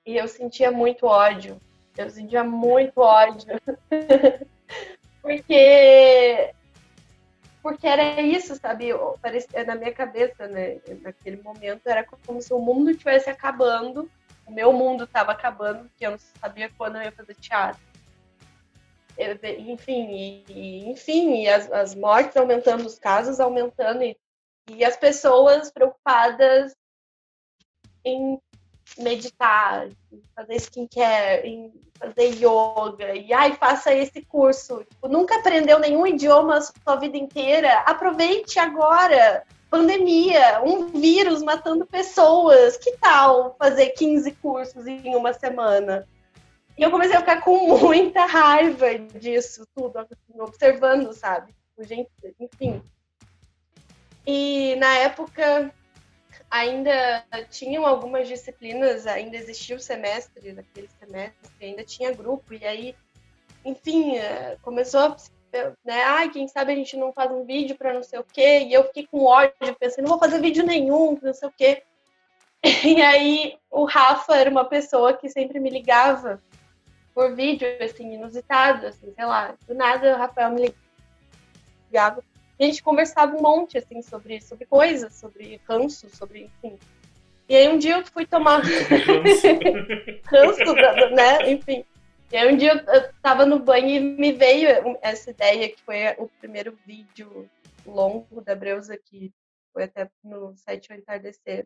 e 0.05 0.17
eu 0.17 0.27
sentia 0.27 0.71
muito 0.71 1.05
ódio. 1.05 1.61
Eu 1.95 2.09
sentia 2.09 2.43
muito 2.43 3.01
ódio. 3.01 3.61
porque 5.21 6.53
porque 7.61 7.87
era 7.87 8.21
isso, 8.21 8.55
sabe? 8.55 8.89
Parecia, 9.21 9.63
na 9.63 9.75
minha 9.75 9.93
cabeça, 9.93 10.47
né? 10.47 10.79
Naquele 11.01 11.41
momento 11.41 11.87
era 11.87 12.03
como 12.03 12.41
se 12.41 12.53
o 12.53 12.59
mundo 12.59 12.91
estivesse 12.91 13.29
acabando, 13.29 14.09
o 14.45 14.51
meu 14.51 14.73
mundo 14.73 15.03
estava 15.03 15.31
acabando, 15.31 15.87
porque 15.89 16.05
eu 16.05 16.11
não 16.11 16.17
sabia 16.17 16.69
quando 16.77 16.97
eu 16.97 17.03
ia 17.03 17.11
fazer 17.11 17.35
teatro. 17.35 17.81
Eu, 19.17 19.37
enfim, 19.59 20.43
e, 20.47 20.89
enfim, 20.89 21.43
e 21.43 21.49
as, 21.49 21.71
as 21.71 21.95
mortes 21.95 22.35
aumentando, 22.35 22.85
os 22.85 22.97
casos 22.97 23.39
aumentando, 23.39 24.03
e, 24.03 24.17
e 24.69 24.83
as 24.83 24.97
pessoas 24.97 25.71
preocupadas 25.71 26.75
em 28.03 28.41
meditar, 28.97 29.89
fazer 30.35 30.55
skincare, 30.55 31.47
em 31.47 31.73
fazer 31.97 32.35
yoga, 32.35 33.15
e 33.15 33.31
ai, 33.31 33.53
faça 33.53 33.93
esse 33.93 34.21
curso. 34.23 34.83
Tipo, 34.89 35.07
nunca 35.07 35.35
aprendeu 35.35 35.79
nenhum 35.79 36.05
idioma 36.07 36.57
a 36.57 36.61
sua 36.61 36.95
vida 36.95 37.17
inteira? 37.17 37.79
Aproveite 37.81 38.59
agora. 38.59 39.43
Pandemia, 39.69 40.61
um 40.63 40.87
vírus 40.87 41.41
matando 41.41 41.85
pessoas. 41.85 42.75
Que 42.77 42.97
tal 42.97 43.55
fazer 43.57 43.91
15 43.91 44.31
cursos 44.33 44.85
em 44.87 45.15
uma 45.15 45.31
semana? 45.33 46.07
E 46.77 46.83
eu 46.83 46.91
comecei 46.91 47.15
a 47.15 47.19
ficar 47.19 47.41
com 47.41 47.77
muita 47.77 48.25
raiva 48.25 48.97
disso 48.97 49.65
tudo, 49.75 49.99
assim, 49.99 50.39
observando, 50.39 51.13
sabe? 51.13 51.53
Gente, 51.79 52.09
enfim. 52.39 52.81
E 54.25 54.75
na 54.77 54.97
época 54.97 55.73
ainda 56.51 57.25
tinham 57.49 57.85
algumas 57.85 58.27
disciplinas, 58.27 59.07
ainda 59.07 59.37
existia 59.37 59.77
o 59.77 59.79
semestre, 59.79 60.51
naquele 60.51 60.89
semestre, 60.99 61.65
ainda 61.65 61.83
tinha 61.85 62.13
grupo, 62.13 62.53
e 62.53 62.65
aí, 62.65 62.95
enfim, 63.63 64.17
é, 64.17 64.57
começou 64.61 64.99
a 64.99 65.17
né, 65.83 66.03
ai, 66.03 66.29
quem 66.29 66.47
sabe 66.47 66.71
a 66.71 66.75
gente 66.75 66.95
não 66.95 67.11
faz 67.11 67.29
um 67.29 67.43
vídeo 67.43 67.75
para 67.77 67.93
não 67.93 68.03
sei 68.03 68.19
o 68.19 68.23
quê, 68.23 68.59
e 68.59 68.73
eu 68.73 68.85
fiquei 68.85 69.07
com 69.07 69.25
ódio, 69.25 69.53
pensei, 69.79 70.01
não 70.01 70.11
vou 70.11 70.19
fazer 70.19 70.39
vídeo 70.39 70.65
nenhum, 70.65 71.17
não 71.21 71.33
sei 71.33 71.47
o 71.47 71.53
quê. 71.57 71.83
E 72.63 73.01
aí 73.01 73.57
o 73.71 73.85
Rafa 73.85 74.35
era 74.37 74.49
uma 74.49 74.63
pessoa 74.63 75.17
que 75.17 75.27
sempre 75.27 75.59
me 75.59 75.67
ligava 75.67 76.39
por 77.13 77.35
vídeo, 77.35 77.67
assim, 77.81 78.13
inusitado, 78.13 78.85
assim, 78.85 79.11
sei 79.13 79.25
lá, 79.25 79.55
do 79.67 79.73
nada 79.73 80.13
o 80.13 80.17
Rafael 80.17 80.51
me 80.51 80.73
ligava 81.89 82.23
e 82.61 82.63
a 82.63 82.67
gente 82.67 82.83
conversava 82.83 83.35
um 83.35 83.41
monte, 83.41 83.79
assim, 83.79 84.03
sobre, 84.03 84.39
sobre 84.39 84.67
coisas, 84.67 85.15
sobre 85.15 85.59
ranço, 85.67 86.07
sobre, 86.15 86.43
enfim. 86.43 86.77
E 87.49 87.55
aí 87.55 87.67
um 87.67 87.79
dia 87.79 87.97
eu 87.97 88.05
fui 88.05 88.23
tomar 88.23 88.61
ranço, 90.29 90.75
né? 91.15 91.51
Enfim. 91.51 91.83
E 92.31 92.37
aí 92.37 92.53
um 92.53 92.55
dia 92.55 92.73
eu 92.87 93.11
tava 93.19 93.47
no 93.47 93.57
banho 93.57 93.89
e 93.89 93.99
me 93.99 94.31
veio 94.31 94.69
essa 95.01 95.31
ideia, 95.31 95.69
que 95.69 95.81
foi 95.81 96.13
o 96.19 96.27
primeiro 96.39 96.77
vídeo 96.85 97.49
longo 97.83 98.41
da 98.41 98.53
Breusa, 98.53 98.95
que 98.95 99.33
foi 99.73 99.85
até 99.85 100.07
no 100.23 100.55
site 100.55 100.91
O 100.91 100.93
Entardecer. 100.93 101.65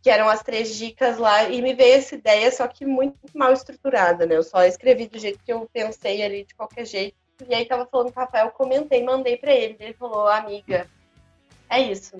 Que 0.00 0.08
eram 0.08 0.30
as 0.30 0.42
três 0.42 0.74
dicas 0.78 1.18
lá, 1.18 1.50
e 1.50 1.60
me 1.60 1.74
veio 1.74 1.96
essa 1.96 2.14
ideia, 2.14 2.50
só 2.50 2.66
que 2.66 2.86
muito 2.86 3.18
mal 3.34 3.52
estruturada, 3.52 4.24
né? 4.24 4.34
Eu 4.34 4.42
só 4.42 4.64
escrevi 4.64 5.08
do 5.08 5.18
jeito 5.18 5.44
que 5.44 5.52
eu 5.52 5.68
pensei 5.70 6.22
ali, 6.22 6.46
de 6.46 6.54
qualquer 6.54 6.86
jeito. 6.86 7.25
E 7.48 7.54
aí 7.54 7.66
tava 7.66 7.86
falando 7.86 8.12
com 8.12 8.20
o 8.20 8.24
Rafael, 8.24 8.50
comentei, 8.50 9.02
mandei 9.02 9.36
para 9.36 9.52
ele. 9.52 9.76
Ele 9.78 9.94
falou, 9.94 10.26
amiga, 10.28 10.86
é 11.68 11.80
isso. 11.80 12.16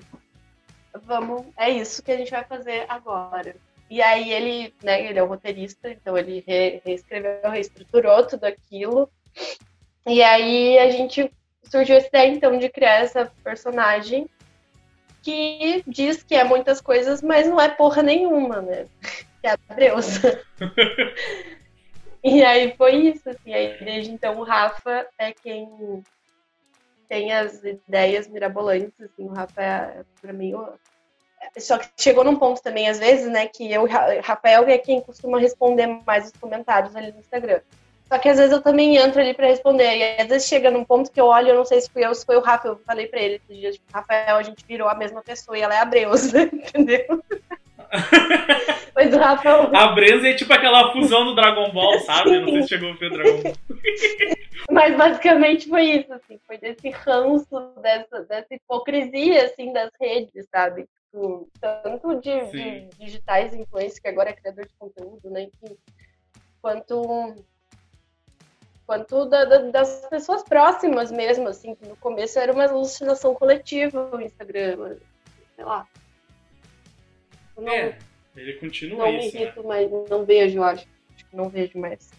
Vamos, 1.03 1.45
é 1.57 1.69
isso 1.69 2.03
que 2.03 2.11
a 2.11 2.17
gente 2.17 2.31
vai 2.31 2.43
fazer 2.43 2.85
agora. 2.87 3.55
E 3.89 4.01
aí 4.01 4.31
ele, 4.31 4.73
né, 4.83 5.05
ele 5.05 5.17
é 5.17 5.23
o 5.23 5.27
roteirista, 5.27 5.89
então 5.89 6.17
ele 6.17 6.43
re, 6.45 6.81
reescreveu, 6.85 7.49
reestruturou 7.49 8.25
tudo 8.27 8.43
aquilo. 8.43 9.09
E 10.05 10.21
aí 10.21 10.77
a 10.79 10.89
gente 10.89 11.31
surgiu 11.63 11.95
essa 11.95 12.07
ideia 12.07 12.29
então 12.29 12.57
de 12.57 12.69
criar 12.69 12.95
essa 12.95 13.31
personagem 13.43 14.29
que 15.23 15.83
diz 15.87 16.23
que 16.23 16.35
é 16.35 16.43
muitas 16.43 16.79
coisas, 16.79 17.21
mas 17.21 17.47
não 17.47 17.59
é 17.59 17.69
porra 17.69 18.01
nenhuma, 18.01 18.61
né? 18.61 18.87
Que 19.39 19.45
é 19.45 19.51
a 19.51 19.75
Breusa. 19.75 20.43
E 22.27 22.43
aí 22.43 22.75
foi 22.75 22.95
isso, 22.95 23.29
assim. 23.29 23.53
Aí 23.53 23.77
desde 23.79 24.11
então 24.11 24.37
o 24.37 24.43
Rafa 24.43 25.07
é 25.17 25.31
quem 25.31 26.03
tem 27.07 27.31
as 27.31 27.63
ideias 27.63 28.27
mirabolantes, 28.27 28.99
assim, 28.99 29.23
o 29.23 29.29
Rafa 29.29 29.61
é, 29.61 30.03
pra 30.21 30.33
mim, 30.33 30.53
o... 30.53 30.73
só 31.57 31.77
que 31.77 31.87
chegou 31.95 32.25
num 32.25 32.35
ponto 32.35 32.61
também, 32.61 32.89
às 32.89 32.99
vezes, 32.99 33.31
né, 33.31 33.47
que 33.47 33.71
eu, 33.71 33.87
Rafael 34.21 34.67
é 34.67 34.77
quem 34.77 34.99
costuma 34.99 35.39
responder 35.39 35.87
mais 36.05 36.25
os 36.25 36.33
comentários 36.33 36.93
ali 36.97 37.13
no 37.13 37.19
Instagram. 37.19 37.61
Só 38.09 38.17
que 38.17 38.27
às 38.27 38.37
vezes 38.37 38.51
eu 38.51 38.61
também 38.61 38.97
entro 38.97 39.19
ali 39.19 39.33
para 39.33 39.47
responder. 39.47 39.97
E 39.97 40.21
às 40.21 40.27
vezes 40.27 40.47
chega 40.47 40.71
num 40.71 40.85
ponto 40.85 41.11
que 41.11 41.19
eu 41.19 41.25
olho, 41.25 41.49
eu 41.49 41.55
não 41.55 41.65
sei 41.65 41.81
se 41.81 41.89
fui 41.89 42.05
eu, 42.05 42.15
se 42.15 42.25
foi 42.25 42.37
o 42.37 42.41
Rafa. 42.41 42.69
Eu 42.69 42.77
falei 42.85 43.07
para 43.07 43.19
ele 43.19 43.35
esses 43.35 43.57
dias, 43.57 43.75
tipo, 43.75 43.91
Rafael, 43.93 44.37
a 44.37 44.43
gente 44.43 44.65
virou 44.65 44.87
a 44.87 44.95
mesma 44.95 45.21
pessoa 45.21 45.57
e 45.57 45.61
ela 45.61 45.75
é 45.75 45.79
a 45.79 45.85
Breusa, 45.85 46.43
entendeu? 46.53 47.21
Mas 48.95 49.13
o 49.13 49.17
Rafa. 49.17 49.69
A 49.77 49.87
Breza 49.89 50.27
é 50.27 50.33
tipo 50.33 50.51
aquela 50.51 50.91
fusão 50.91 51.25
do 51.25 51.35
Dragon 51.35 51.71
Ball, 51.71 51.99
sabe? 52.05 52.31
Sim. 52.31 52.39
Não 52.41 52.49
sei 52.49 52.61
se 52.63 52.69
chegou 52.69 52.89
a 52.89 52.93
ver 52.95 53.05
o 53.05 53.09
Dragon 53.11 53.41
Ball. 53.43 53.53
Mas 54.71 54.97
basicamente 54.97 55.69
foi 55.69 55.83
isso, 55.83 56.11
assim, 56.11 56.39
foi 56.45 56.57
desse 56.57 56.89
ranço, 56.89 57.73
dessa, 57.81 58.23
dessa 58.23 58.53
hipocrisia, 58.53 59.45
assim, 59.45 59.71
das 59.71 59.91
redes, 59.99 60.47
sabe? 60.51 60.87
Tipo, 61.11 61.47
tanto 61.61 62.19
de, 62.19 62.51
de 62.51 62.89
digitais 62.97 63.53
influência, 63.53 64.01
que 64.01 64.07
agora 64.07 64.31
é 64.31 64.33
criador 64.33 64.65
de 64.65 64.73
conteúdo, 64.77 65.29
né? 65.29 65.43
Enfim, 65.43 65.77
quanto 66.61 67.35
quanto 68.87 69.25
da, 69.25 69.43
da, 69.43 69.57
das 69.69 70.07
pessoas 70.09 70.43
próximas 70.43 71.11
mesmo, 71.11 71.47
assim, 71.49 71.75
que 71.75 71.87
no 71.87 71.95
começo 71.97 72.39
era 72.39 72.53
uma 72.53 72.63
alucinação 72.63 73.35
coletiva 73.35 74.09
o 74.13 74.21
Instagram, 74.21 74.97
sei 75.55 75.65
lá. 75.65 75.85
Não, 77.57 77.71
é, 77.71 77.97
ele 78.35 78.53
continua 78.53 79.05
não 79.05 79.17
isso. 79.17 79.25
Não 79.25 79.33
me 79.33 79.45
irrito, 79.45 79.63
né? 79.63 79.67
mas 79.67 80.09
não 80.09 80.25
vejo, 80.25 80.63
acho. 80.63 80.87
Não 81.33 81.49
vejo 81.49 81.77
mais. 81.77 82.11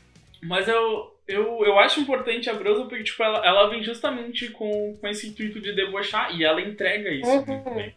Mas 0.43 0.69
eu, 0.69 1.15
eu, 1.27 1.65
eu 1.65 1.79
acho 1.79 2.01
importante 2.01 2.49
a 2.49 2.55
Brosa 2.55 2.85
porque, 2.85 3.05
tipo, 3.05 3.23
ela, 3.23 3.45
ela 3.47 3.69
vem 3.69 3.83
justamente 3.83 4.49
com, 4.51 4.97
com 5.01 5.09
esse 5.09 5.29
intuito 5.29 5.61
de 5.61 5.73
debochar 5.75 6.35
e 6.35 6.45
ela 6.45 6.61
entrega 6.61 7.11
isso 7.11 7.31
uhum. 7.31 7.45
muito 7.47 7.71
bem. 7.71 7.95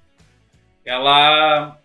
Ela. 0.86 1.80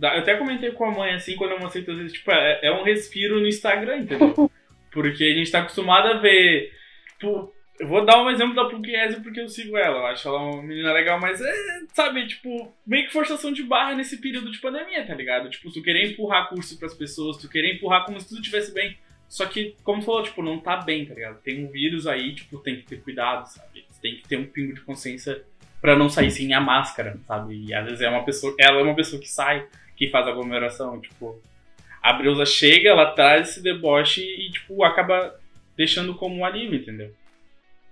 Eu 0.00 0.08
até 0.08 0.36
comentei 0.36 0.72
com 0.72 0.84
a 0.86 0.90
mãe, 0.90 1.14
assim, 1.14 1.36
quando 1.36 1.52
eu 1.52 1.60
mostrei 1.60 1.84
às 1.86 1.96
vezes, 1.96 2.12
tipo, 2.12 2.30
é, 2.30 2.60
é 2.62 2.72
um 2.72 2.82
respiro 2.82 3.40
no 3.40 3.46
Instagram, 3.46 3.98
entendeu? 3.98 4.50
Porque 4.90 5.24
a 5.24 5.34
gente 5.34 5.50
tá 5.50 5.60
acostumado 5.60 6.08
a 6.08 6.18
ver. 6.18 6.72
Tipo, 7.18 7.52
eu 7.82 7.88
vou 7.88 8.04
dar 8.04 8.22
um 8.22 8.30
exemplo 8.30 8.54
da 8.54 8.66
Pugliese 8.66 9.20
porque 9.20 9.40
eu 9.40 9.48
sigo 9.48 9.76
ela. 9.76 9.98
Eu 9.98 10.06
acho 10.06 10.28
ela 10.28 10.38
uma 10.38 10.62
menina 10.62 10.92
legal, 10.92 11.18
mas 11.18 11.40
é, 11.40 11.52
sabe, 11.92 12.24
tipo, 12.28 12.72
meio 12.86 13.08
que 13.08 13.12
forçação 13.12 13.52
de 13.52 13.64
barra 13.64 13.96
nesse 13.96 14.18
período 14.18 14.52
de 14.52 14.60
pandemia, 14.60 15.04
tá 15.04 15.12
ligado? 15.16 15.50
Tipo, 15.50 15.68
tu 15.68 15.82
querer 15.82 16.12
empurrar 16.12 16.48
curso 16.48 16.78
pras 16.78 16.94
pessoas, 16.94 17.38
tu 17.38 17.48
querer 17.48 17.74
empurrar 17.74 18.04
como 18.04 18.20
se 18.20 18.28
tudo 18.28 18.38
estivesse 18.38 18.72
bem. 18.72 18.96
Só 19.28 19.46
que, 19.46 19.74
como 19.82 20.00
tu 20.00 20.04
falou, 20.04 20.22
tipo, 20.22 20.44
não 20.44 20.60
tá 20.60 20.76
bem, 20.76 21.04
tá 21.04 21.12
ligado? 21.12 21.42
Tem 21.42 21.64
um 21.64 21.72
vírus 21.72 22.06
aí, 22.06 22.32
tipo, 22.36 22.56
tem 22.58 22.76
que 22.76 22.82
ter 22.84 23.02
cuidado, 23.02 23.46
sabe? 23.46 23.84
Tem 24.00 24.14
que 24.14 24.28
ter 24.28 24.36
um 24.36 24.46
pingo 24.46 24.74
de 24.74 24.82
consciência 24.82 25.42
para 25.80 25.96
não 25.96 26.08
sair 26.08 26.30
sem 26.30 26.54
a 26.54 26.60
máscara, 26.60 27.18
sabe? 27.26 27.64
E 27.66 27.74
às 27.74 27.84
vezes 27.84 28.00
é 28.00 28.08
uma 28.08 28.24
pessoa, 28.24 28.54
ela 28.60 28.78
é 28.78 28.82
uma 28.84 28.94
pessoa 28.94 29.20
que 29.20 29.28
sai, 29.28 29.66
que 29.96 30.08
faz 30.08 30.28
aglomeração. 30.28 31.00
Tipo, 31.00 31.42
a 32.00 32.12
Breusa 32.12 32.46
chega, 32.46 32.90
ela 32.90 33.10
traz 33.10 33.48
esse 33.48 33.60
deboche 33.60 34.22
e, 34.22 34.52
tipo, 34.52 34.84
acaba 34.84 35.34
deixando 35.76 36.14
como 36.14 36.36
um 36.36 36.44
alívio, 36.44 36.78
entendeu? 36.78 37.12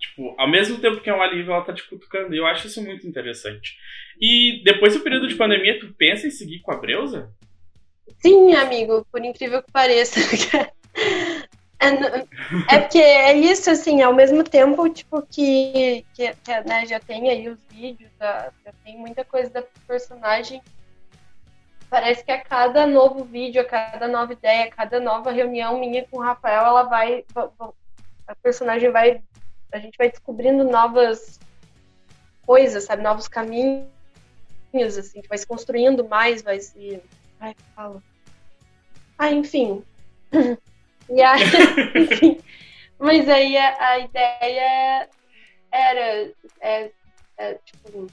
Tipo, 0.00 0.34
ao 0.38 0.48
mesmo 0.48 0.80
tempo 0.80 1.00
que 1.00 1.10
é 1.10 1.14
um 1.14 1.22
alívio, 1.22 1.52
ela 1.52 1.64
tá 1.64 1.74
te 1.74 1.86
cutucando. 1.88 2.34
E 2.34 2.38
eu 2.38 2.46
acho 2.46 2.66
isso 2.66 2.82
muito 2.82 3.06
interessante. 3.06 3.76
E 4.20 4.62
depois 4.64 4.94
do 4.94 5.00
período 5.00 5.28
de 5.28 5.34
pandemia, 5.34 5.78
tu 5.78 5.92
pensa 5.94 6.26
em 6.26 6.30
seguir 6.30 6.60
com 6.60 6.72
a 6.72 6.76
Breusa? 6.76 7.30
Sim, 8.18 8.54
amigo, 8.54 9.06
por 9.12 9.24
incrível 9.24 9.62
que 9.62 9.72
pareça. 9.72 10.20
É, 11.82 12.76
é 12.76 12.80
porque 12.80 12.98
é 12.98 13.32
isso, 13.32 13.70
assim, 13.70 14.02
ao 14.02 14.12
mesmo 14.12 14.44
tempo, 14.44 14.86
tipo, 14.90 15.22
que, 15.22 16.04
que, 16.12 16.30
que 16.34 16.60
né, 16.66 16.84
já 16.84 17.00
tem 17.00 17.30
aí 17.30 17.48
os 17.48 17.58
vídeos, 17.70 18.10
já, 18.20 18.52
já 18.62 18.72
tem 18.84 18.98
muita 18.98 19.24
coisa 19.24 19.48
da 19.48 19.62
personagem. 19.88 20.60
Parece 21.88 22.22
que 22.22 22.30
a 22.30 22.38
cada 22.38 22.86
novo 22.86 23.24
vídeo, 23.24 23.62
a 23.62 23.64
cada 23.64 24.06
nova 24.06 24.34
ideia, 24.34 24.64
a 24.64 24.70
cada 24.70 25.00
nova 25.00 25.32
reunião 25.32 25.80
minha 25.80 26.06
com 26.06 26.18
o 26.18 26.20
Rafael, 26.20 26.66
ela 26.66 26.82
vai. 26.82 27.24
A 28.28 28.34
personagem 28.42 28.90
vai. 28.90 29.22
A 29.72 29.78
gente 29.78 29.96
vai 29.96 30.10
descobrindo 30.10 30.64
novas 30.64 31.38
coisas, 32.46 32.84
sabe? 32.84 33.02
Novos 33.02 33.28
caminhos, 33.28 33.86
assim, 34.74 35.22
vai 35.28 35.38
se 35.38 35.46
construindo 35.46 36.06
mais, 36.08 36.42
vai 36.42 36.60
se. 36.60 37.02
Ai, 37.38 37.54
fala. 37.74 38.02
Ah, 39.18 39.30
enfim. 39.30 39.84
E 41.12 41.20
aí, 41.22 41.40
enfim. 41.96 42.40
Mas 42.96 43.28
aí 43.28 43.56
a, 43.56 43.88
a 43.88 43.98
ideia 43.98 45.08
era, 45.72 46.32
é, 46.60 46.92
é, 47.36 47.54
tipo, 47.64 48.06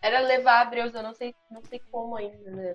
era 0.00 0.20
levar 0.20 0.60
a 0.60 0.64
Breus, 0.66 0.94
eu 0.94 1.02
não 1.02 1.12
sei, 1.12 1.34
não 1.50 1.62
sei 1.64 1.80
como 1.90 2.16
ainda, 2.16 2.50
né? 2.50 2.74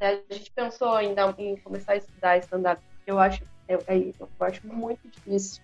A 0.00 0.32
gente 0.32 0.50
pensou 0.52 0.94
ainda 0.94 1.34
em 1.36 1.56
começar 1.58 1.92
a 1.92 1.96
estudar 1.96 2.38
stand-up, 2.38 2.80
eu 3.06 3.18
acho, 3.18 3.44
é, 3.68 3.74
eu 3.74 4.28
acho 4.40 4.66
muito 4.66 5.06
difícil. 5.08 5.62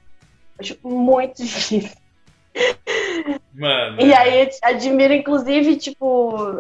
Acho 0.59 0.79
muito 0.83 1.37
difícil. 1.45 1.97
Mano. 3.53 4.01
E 4.01 4.13
aí 4.15 4.51
admiro, 4.63 5.13
inclusive, 5.13 5.77
tipo, 5.77 6.59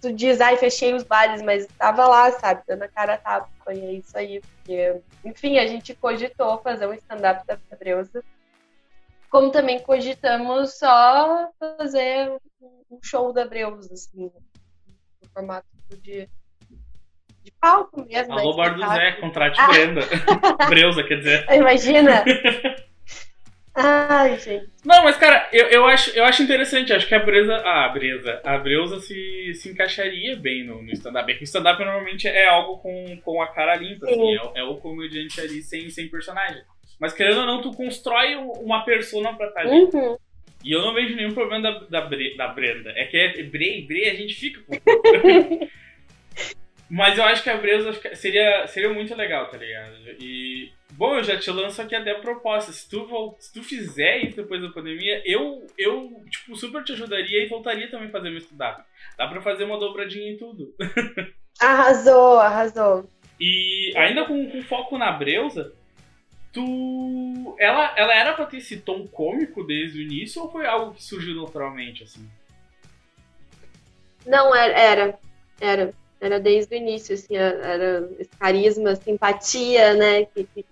tu 0.00 0.12
diz, 0.12 0.40
ai, 0.40 0.56
fechei 0.56 0.92
os 0.92 1.04
bares, 1.04 1.40
mas 1.42 1.66
tava 1.78 2.06
lá, 2.06 2.30
sabe, 2.32 2.62
dando 2.66 2.82
a 2.82 2.88
cara 2.88 3.14
a 3.14 3.18
tapa, 3.18 3.72
e 3.72 3.80
é 3.80 3.92
isso 3.92 4.18
aí. 4.18 4.40
Porque, 4.40 5.00
enfim, 5.24 5.58
a 5.58 5.66
gente 5.66 5.94
cogitou 5.94 6.58
fazer 6.58 6.86
um 6.86 6.94
stand-up 6.94 7.46
da 7.46 7.56
Breusa, 7.76 8.22
como 9.30 9.50
também 9.50 9.80
cogitamos 9.80 10.78
só 10.78 11.48
fazer 11.58 12.36
um 12.90 12.98
show 13.02 13.32
da 13.32 13.46
Breusa, 13.46 13.94
assim, 13.94 14.30
no 15.22 15.28
formato 15.32 15.66
de, 16.02 16.28
de 17.42 17.52
palco 17.60 18.04
mesmo. 18.04 18.38
Alô, 18.38 18.56
Bar 18.56 18.74
do 18.74 18.86
Zé, 18.86 19.12
contrate 19.12 19.58
ah. 19.60 19.68
Brenda. 19.68 20.00
Breusa, 20.68 21.04
quer 21.04 21.18
dizer. 21.18 21.46
Imagina! 21.52 22.24
Ai, 23.74 24.38
gente. 24.38 24.68
Não, 24.84 25.02
mas 25.02 25.16
cara, 25.16 25.48
eu, 25.52 25.66
eu, 25.68 25.86
acho, 25.86 26.10
eu 26.10 26.24
acho 26.24 26.42
interessante. 26.42 26.92
Acho 26.92 27.06
que 27.06 27.14
a 27.14 27.18
Breza. 27.18 27.54
Ah, 27.64 27.86
a 27.86 27.88
Breza. 27.88 28.40
A 28.44 28.58
Breusa 28.58 29.00
se, 29.00 29.54
se 29.54 29.70
encaixaria 29.70 30.36
bem 30.36 30.64
no, 30.64 30.82
no 30.82 30.92
stand-up. 30.92 31.26
Porque 31.26 31.44
o 31.44 31.46
stand-up 31.46 31.82
normalmente 31.82 32.28
é 32.28 32.46
algo 32.46 32.78
com, 32.78 33.16
com 33.24 33.40
a 33.40 33.48
cara 33.48 33.76
limpa, 33.76 34.06
assim, 34.06 34.36
é, 34.36 34.60
é, 34.60 34.64
o 34.64 34.76
comediante 34.76 35.40
ali 35.40 35.62
sem, 35.62 35.88
sem 35.88 36.08
personagem. 36.08 36.62
Mas 37.00 37.14
querendo 37.14 37.40
ou 37.40 37.46
não, 37.46 37.62
tu 37.62 37.72
constrói 37.72 38.34
uma 38.36 38.84
persona 38.84 39.32
pra 39.34 39.48
estar 39.48 39.60
ali. 39.60 39.70
Uhum. 39.70 40.16
E 40.64 40.70
eu 40.70 40.82
não 40.82 40.94
vejo 40.94 41.16
nenhum 41.16 41.32
problema 41.32 41.72
da, 41.72 41.78
da, 42.00 42.00
Bre, 42.02 42.36
da 42.36 42.48
Brenda. 42.48 42.92
É 42.94 43.06
que 43.06 43.16
é 43.16 43.42
Bre, 43.42 43.82
Bre, 43.88 44.08
a 44.08 44.14
gente 44.14 44.34
fica 44.34 44.60
com. 44.60 44.76
Mas 46.90 47.16
eu 47.16 47.24
acho 47.24 47.42
que 47.42 47.48
a 47.48 47.56
Breusa 47.56 47.98
seria, 48.14 48.66
seria 48.66 48.90
muito 48.90 49.14
legal, 49.14 49.48
tá 49.48 49.56
ligado? 49.56 49.96
E 50.20 50.70
Bom, 51.02 51.16
eu 51.16 51.24
já 51.24 51.36
te 51.36 51.50
lanço 51.50 51.82
aqui 51.82 51.96
até 51.96 52.12
a 52.12 52.20
proposta. 52.20 52.70
Se 52.70 52.88
tu, 52.88 53.34
se 53.40 53.52
tu 53.52 53.60
fizer 53.60 54.18
isso 54.18 54.36
depois 54.36 54.62
da 54.62 54.68
pandemia, 54.68 55.20
eu, 55.24 55.66
eu, 55.76 56.22
tipo, 56.30 56.54
super 56.54 56.84
te 56.84 56.92
ajudaria 56.92 57.44
e 57.44 57.48
voltaria 57.48 57.90
também 57.90 58.06
a 58.06 58.12
fazer 58.12 58.30
meu 58.30 58.38
stand-up. 58.38 58.84
Dá 59.18 59.26
pra 59.26 59.42
fazer 59.42 59.64
uma 59.64 59.80
dobradinha 59.80 60.30
em 60.30 60.36
tudo. 60.36 60.72
Arrasou, 61.58 62.38
arrasou. 62.38 63.10
E 63.40 63.92
ainda 63.96 64.24
com, 64.26 64.48
com 64.48 64.62
foco 64.62 64.96
na 64.96 65.10
Breusa, 65.10 65.72
tu. 66.52 67.56
Ela, 67.58 67.92
ela 67.96 68.14
era 68.14 68.34
pra 68.34 68.46
ter 68.46 68.58
esse 68.58 68.76
tom 68.76 69.04
cômico 69.08 69.64
desde 69.64 69.98
o 69.98 70.02
início 70.02 70.40
ou 70.40 70.52
foi 70.52 70.66
algo 70.66 70.94
que 70.94 71.02
surgiu 71.02 71.34
naturalmente, 71.34 72.04
assim? 72.04 72.30
Não, 74.24 74.54
era. 74.54 75.18
Era. 75.60 75.92
Era 76.22 76.38
desde 76.38 76.72
o 76.72 76.78
início, 76.78 77.16
assim, 77.16 77.36
era 77.36 78.08
esse 78.16 78.30
carisma, 78.38 78.94
simpatia, 78.94 79.94
né? 79.94 80.24
Que, 80.26 80.44
que 80.44 80.64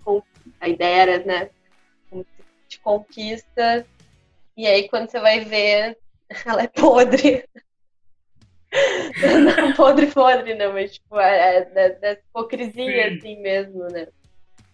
a 0.61 0.69
ideia 0.69 1.01
era, 1.01 1.25
né? 1.25 1.49
Te 2.69 2.79
conquista. 2.79 3.85
E 4.55 4.65
aí, 4.65 4.87
quando 4.87 5.09
você 5.09 5.19
vai 5.19 5.41
ver, 5.41 5.97
ela 6.47 6.63
é 6.63 6.67
podre. 6.67 7.43
não 9.57 9.73
podre, 9.73 10.07
podre, 10.07 10.55
não, 10.55 10.71
mas 10.71 10.93
tipo, 10.93 11.19
é, 11.19 11.57
é 11.57 11.65
dessa 11.65 12.21
hipocrisia, 12.29 13.09
Sim. 13.09 13.17
assim 13.17 13.41
mesmo, 13.41 13.83
né? 13.89 14.07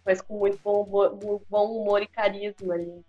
Mas 0.06 0.22
com 0.22 0.38
muito 0.38 0.60
bom 0.64 0.84
humor, 0.84 1.18
bom 1.50 1.82
humor 1.82 2.04
e 2.04 2.08
carisma 2.08 2.76
ali. 2.76 3.04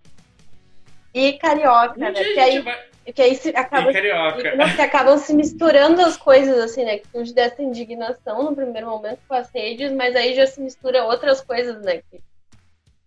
E 1.15 1.33
carioca, 1.35 1.95
um 1.97 2.01
né? 2.01 2.13
Que 2.13 2.39
aí, 2.39 2.61
vai... 2.61 2.85
que 3.15 3.23
aí 3.23 3.35
se 3.35 3.51
acaba, 3.51 3.93
carioca. 3.93 4.57
Não, 4.57 4.75
que 4.75 4.83
acabam 4.83 5.19
se 5.19 5.33
misturando 5.35 6.01
as 6.03 6.17
coisas, 6.17 6.59
assim, 6.59 6.85
né? 6.85 6.99
Que 6.99 7.09
surge 7.09 7.33
dessa 7.33 7.63
indignação 7.63 8.43
no 8.43 8.55
primeiro 8.55 8.89
momento 8.89 9.21
com 9.27 9.35
as 9.35 9.51
redes, 9.51 9.93
mas 9.93 10.15
aí 10.15 10.35
já 10.35 10.47
se 10.47 10.61
mistura 10.61 11.05
outras 11.05 11.41
coisas, 11.41 11.81
né? 11.83 12.03
Que, 12.11 12.21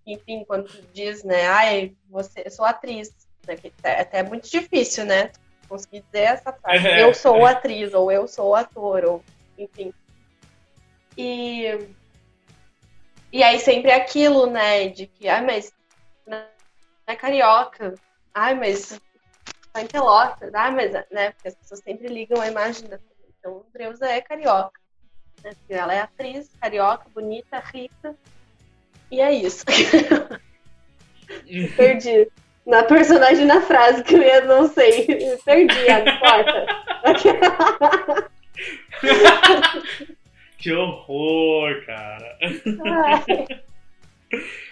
enfim, 0.05 0.43
quando 0.45 0.65
tu 0.65 0.83
diz, 0.93 1.23
né? 1.23 1.47
Ai, 1.47 1.93
você, 2.09 2.43
eu 2.45 2.51
sou 2.51 2.65
atriz. 2.65 3.11
Né, 3.47 3.55
que 3.55 3.73
é 3.83 4.01
até 4.01 4.21
muito 4.21 4.47
difícil, 4.49 5.03
né? 5.03 5.31
Conseguir 5.67 6.01
dizer 6.01 6.25
essa 6.25 6.53
frase. 6.53 6.87
É. 6.87 7.03
Eu 7.03 7.13
sou 7.13 7.43
atriz, 7.45 7.91
ou 7.93 8.11
eu 8.11 8.27
sou 8.27 8.53
ator, 8.55 9.03
ou 9.03 9.23
enfim. 9.57 9.91
E, 11.17 11.87
e 13.31 13.41
aí 13.41 13.59
sempre 13.59 13.91
aquilo, 13.91 14.45
né? 14.45 14.89
De 14.89 15.07
que, 15.07 15.27
ai, 15.27 15.43
mas 15.43 15.73
é 17.11 17.15
carioca. 17.15 17.93
Ai, 18.33 18.55
mas 18.55 18.99
tá 19.73 19.81
em 19.81 19.87
Pelotas. 19.87 20.53
Ai, 20.53 20.71
mas, 20.71 20.93
né? 21.11 21.31
Porque 21.31 21.49
as 21.49 21.55
pessoas 21.55 21.81
sempre 21.81 22.07
ligam 22.07 22.39
a 22.41 22.47
imagem 22.47 22.87
da 22.87 22.97
Então, 23.39 23.65
Breusa 23.73 24.07
é 24.07 24.21
carioca. 24.21 24.79
Né? 25.43 25.51
Ela 25.69 25.93
é 25.93 25.99
atriz, 26.01 26.49
carioca, 26.59 27.05
bonita, 27.13 27.59
rica. 27.59 28.15
E 29.09 29.19
é 29.19 29.33
isso. 29.33 29.65
Perdi. 31.75 32.31
Na 32.65 32.83
personagem, 32.83 33.45
na 33.45 33.61
frase 33.61 34.03
que 34.03 34.15
eu 34.15 34.21
ia, 34.21 34.41
não 34.41 34.67
sei. 34.67 35.07
Perdi, 35.43 35.89
a 35.89 36.19
porta. 36.19 36.67
que 40.57 40.71
horror, 40.71 41.85
cara. 41.85 42.37
Ai. 42.85 43.47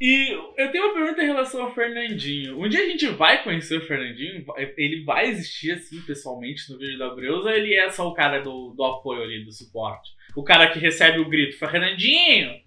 E 0.00 0.30
eu 0.56 0.70
tenho 0.70 0.84
uma 0.84 0.94
pergunta 0.94 1.22
em 1.22 1.26
relação 1.26 1.62
ao 1.62 1.74
Fernandinho. 1.74 2.60
Um 2.60 2.68
dia 2.68 2.84
a 2.84 2.88
gente 2.88 3.08
vai 3.08 3.42
conhecer 3.42 3.78
o 3.78 3.86
Fernandinho? 3.86 4.44
Ele 4.76 5.02
vai 5.04 5.26
existir 5.26 5.72
assim 5.72 6.00
pessoalmente 6.02 6.70
no 6.72 6.78
vídeo 6.78 6.98
da 6.98 7.10
Breusa 7.10 7.48
ou 7.48 7.54
ele 7.54 7.74
é 7.74 7.90
só 7.90 8.06
o 8.06 8.14
cara 8.14 8.40
do, 8.40 8.70
do 8.70 8.84
apoio 8.84 9.22
ali, 9.22 9.44
do 9.44 9.52
suporte? 9.52 10.10
O 10.36 10.44
cara 10.44 10.70
que 10.70 10.78
recebe 10.78 11.18
o 11.18 11.28
grito, 11.28 11.58
Fernandinho! 11.58 12.60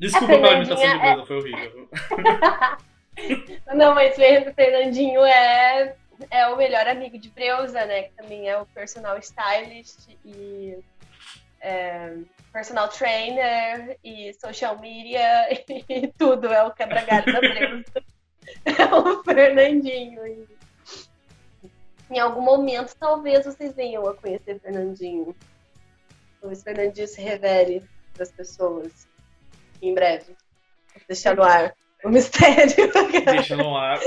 Desculpa 0.00 0.34
pela 0.34 0.54
imitação 0.54 0.98
de 0.98 1.06
é... 1.06 1.26
foi 1.26 1.36
horrível. 1.36 1.88
Não, 3.72 3.94
mas 3.94 4.14
o 4.16 4.54
Fernandinho 4.54 5.24
é, 5.24 5.94
é 6.28 6.46
o 6.48 6.56
melhor 6.56 6.88
amigo 6.88 7.16
de 7.16 7.28
Breusa, 7.28 7.84
né? 7.84 8.02
Que 8.02 8.14
também 8.14 8.48
é 8.48 8.58
o 8.58 8.66
personal 8.66 9.16
stylist 9.18 10.08
e 10.24 10.76
é, 11.60 12.16
personal 12.52 12.88
trainer 12.88 13.98
e 14.04 14.32
social 14.34 14.78
media 14.78 15.48
e 15.88 16.08
tudo. 16.18 16.48
É 16.48 16.62
o 16.62 16.70
quebra-galho 16.70 17.32
da 17.32 17.40
Breusa. 17.40 18.04
é 18.66 18.94
o 18.94 19.22
Fernandinho. 19.24 20.46
Em 22.10 22.18
algum 22.18 22.42
momento, 22.42 22.94
talvez 22.98 23.46
vocês 23.46 23.74
venham 23.74 24.06
a 24.06 24.14
conhecer 24.14 24.60
Fernandinho. 24.60 25.34
Talvez 26.40 26.62
Fernandinho 26.62 27.08
se 27.08 27.22
revele 27.22 27.82
para 28.12 28.24
as 28.24 28.32
pessoas 28.32 29.08
em 29.80 29.94
breve. 29.94 30.36
Deixar 31.08 31.34
no 31.34 31.42
ar 31.42 31.74
o 32.04 32.10
mistério. 32.10 32.74
Deixa 33.24 33.56
no 33.56 33.76
ar. 33.76 33.98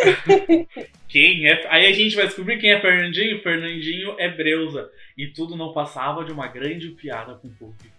Quem 1.07 1.47
é? 1.47 1.67
Aí 1.69 1.87
a 1.87 1.93
gente 1.93 2.15
vai 2.15 2.27
descobrir 2.27 2.59
quem 2.59 2.71
é 2.71 2.79
Fernandinho. 2.79 3.41
Fernandinho 3.41 4.15
é 4.19 4.29
Breusa. 4.29 4.91
E 5.17 5.27
tudo 5.27 5.55
não 5.55 5.73
passava 5.73 6.23
de 6.23 6.31
uma 6.31 6.47
grande 6.47 6.89
piada 6.89 7.35
com 7.35 7.47
o 7.47 7.51
público. 7.51 7.94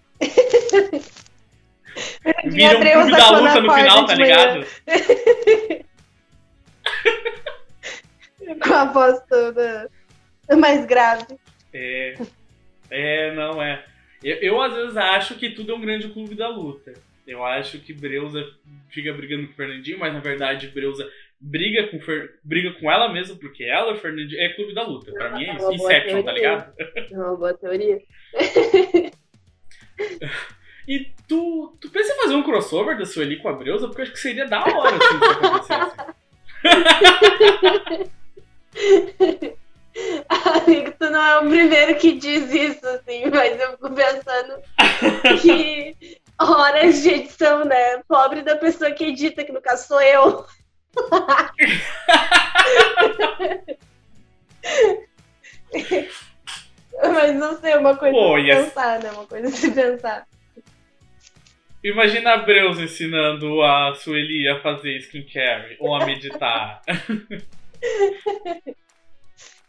Vira 2.44 2.78
um 2.78 2.82
clube 2.82 3.12
da 3.12 3.30
luta 3.30 3.60
no 3.60 3.72
final, 3.72 4.06
tá 4.06 4.14
ligado? 4.14 4.66
com 8.66 8.74
a 8.74 8.84
voz 8.92 9.20
toda 9.28 9.90
mais 10.58 10.84
grave. 10.86 11.26
É. 11.72 12.14
É, 12.90 13.34
não 13.34 13.62
é. 13.62 13.84
Eu, 14.22 14.36
eu, 14.36 14.60
às 14.60 14.74
vezes 14.74 14.96
acho 14.96 15.36
que 15.36 15.50
tudo 15.50 15.72
é 15.72 15.74
um 15.74 15.80
grande 15.80 16.08
clube 16.08 16.34
da 16.34 16.48
luta. 16.48 16.92
Eu 17.26 17.44
acho 17.44 17.80
que 17.80 17.92
Breuza 17.92 18.44
fica 18.88 19.12
brigando 19.12 19.46
com 19.46 19.52
o 19.52 19.56
Fernandinho, 19.56 19.98
mas 19.98 20.12
na 20.12 20.20
verdade 20.20 20.68
Breuza 20.68 21.10
briga 21.40 21.88
com, 21.88 22.00
Fer... 22.00 22.38
briga 22.42 22.72
com 22.74 22.90
ela 22.90 23.12
mesma, 23.12 23.36
porque 23.36 23.64
ela 23.64 23.90
e 23.90 23.94
o 23.94 23.98
Fernandinho 23.98 24.40
é 24.40 24.48
clube 24.50 24.74
da 24.74 24.86
luta. 24.86 25.12
Pra 25.12 25.30
mim 25.30 25.44
é, 25.44 25.50
é 25.50 25.56
isso. 25.56 25.72
Inception, 25.72 26.22
tá 26.22 26.32
ligado? 26.32 26.72
É 26.78 27.16
uma 27.16 27.36
boa 27.36 27.54
teoria. 27.54 28.00
e 30.88 31.12
tu, 31.28 31.76
tu 31.80 31.88
pensa 31.90 32.12
em 32.12 32.16
fazer 32.16 32.34
um 32.34 32.42
crossover 32.42 32.98
da 32.98 33.04
Sueli 33.04 33.36
com 33.38 33.48
a 33.48 33.52
Breuza? 33.52 33.86
Porque 33.86 34.02
eu 34.02 34.04
acho 34.04 34.12
que 34.12 34.20
seria 34.20 34.46
da 34.46 34.60
hora 34.60 34.96
assim, 34.96 35.18
se 35.18 35.24
acontecesse. 35.46 35.96
Amigo, 40.28 40.92
tu 40.98 41.10
não 41.10 41.22
é 41.22 41.38
o 41.38 41.48
primeiro 41.48 41.94
que 41.96 42.12
diz 42.12 42.52
isso, 42.52 42.86
assim, 42.86 43.30
mas 43.30 43.58
eu 43.58 43.70
fico 43.72 43.90
pensando 43.92 44.60
que 45.40 45.96
horas 46.38 47.02
de 47.02 47.08
edição, 47.10 47.64
né? 47.64 48.02
Pobre 48.06 48.42
da 48.42 48.56
pessoa 48.56 48.90
que 48.90 49.06
edita, 49.06 49.42
que 49.44 49.52
no 49.52 49.62
caso 49.62 49.88
sou 49.88 49.98
eu. 50.00 50.44
mas 57.14 57.34
não 57.34 57.60
sei, 57.60 57.72
é 57.72 57.78
uma 57.78 57.96
coisa 57.96 58.16
Pô, 58.16 58.38
de 58.38 58.46
pensar, 58.46 59.02
né? 59.02 59.10
Uma 59.10 59.26
coisa 59.26 59.50
de 59.50 59.70
pensar. 59.70 60.26
Imagina 61.84 62.32
a 62.32 62.38
Breus 62.38 62.78
ensinando 62.78 63.62
a 63.62 63.94
Sueli 63.94 64.48
a 64.48 64.60
fazer 64.60 64.96
skincare 64.98 65.76
ou 65.78 65.94
a 65.94 66.04
meditar. 66.04 66.82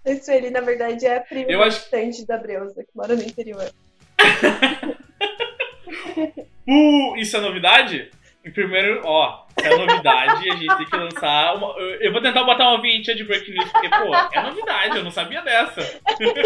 A 0.07 0.15
Sueli, 0.23 0.49
na 0.49 0.61
verdade, 0.61 1.05
é 1.05 1.17
a 1.17 1.21
prima 1.21 1.51
Eu 1.51 1.61
acho... 1.61 1.86
da 2.25 2.38
Breusa, 2.38 2.82
que 2.82 2.89
mora 2.95 3.13
no 3.13 3.21
interior. 3.21 3.69
uh, 6.65 7.17
isso 7.17 7.36
é 7.36 7.41
novidade? 7.41 8.09
Primeiro, 8.54 9.02
ó, 9.04 9.45
é 9.58 9.76
novidade, 9.76 10.50
a 10.50 10.56
gente 10.56 10.78
tem 10.78 10.86
que 10.86 10.95
lançar. 10.95 11.56
Uma... 11.56 11.74
Eu 11.80 12.12
vou 12.12 12.22
tentar 12.22 12.43
botar 12.43 12.70
uma 12.70 12.82
vinheta 12.82 13.16
de 13.16 13.24
Breaking 13.24 13.54
News, 13.54 13.72
porque, 13.72 13.89
pô, 13.89 14.16
é 14.34 14.41
novidade, 14.41 14.98
eu 14.98 15.04
não 15.04 15.12
sabia 15.12 15.41
dessa. 15.41 16.00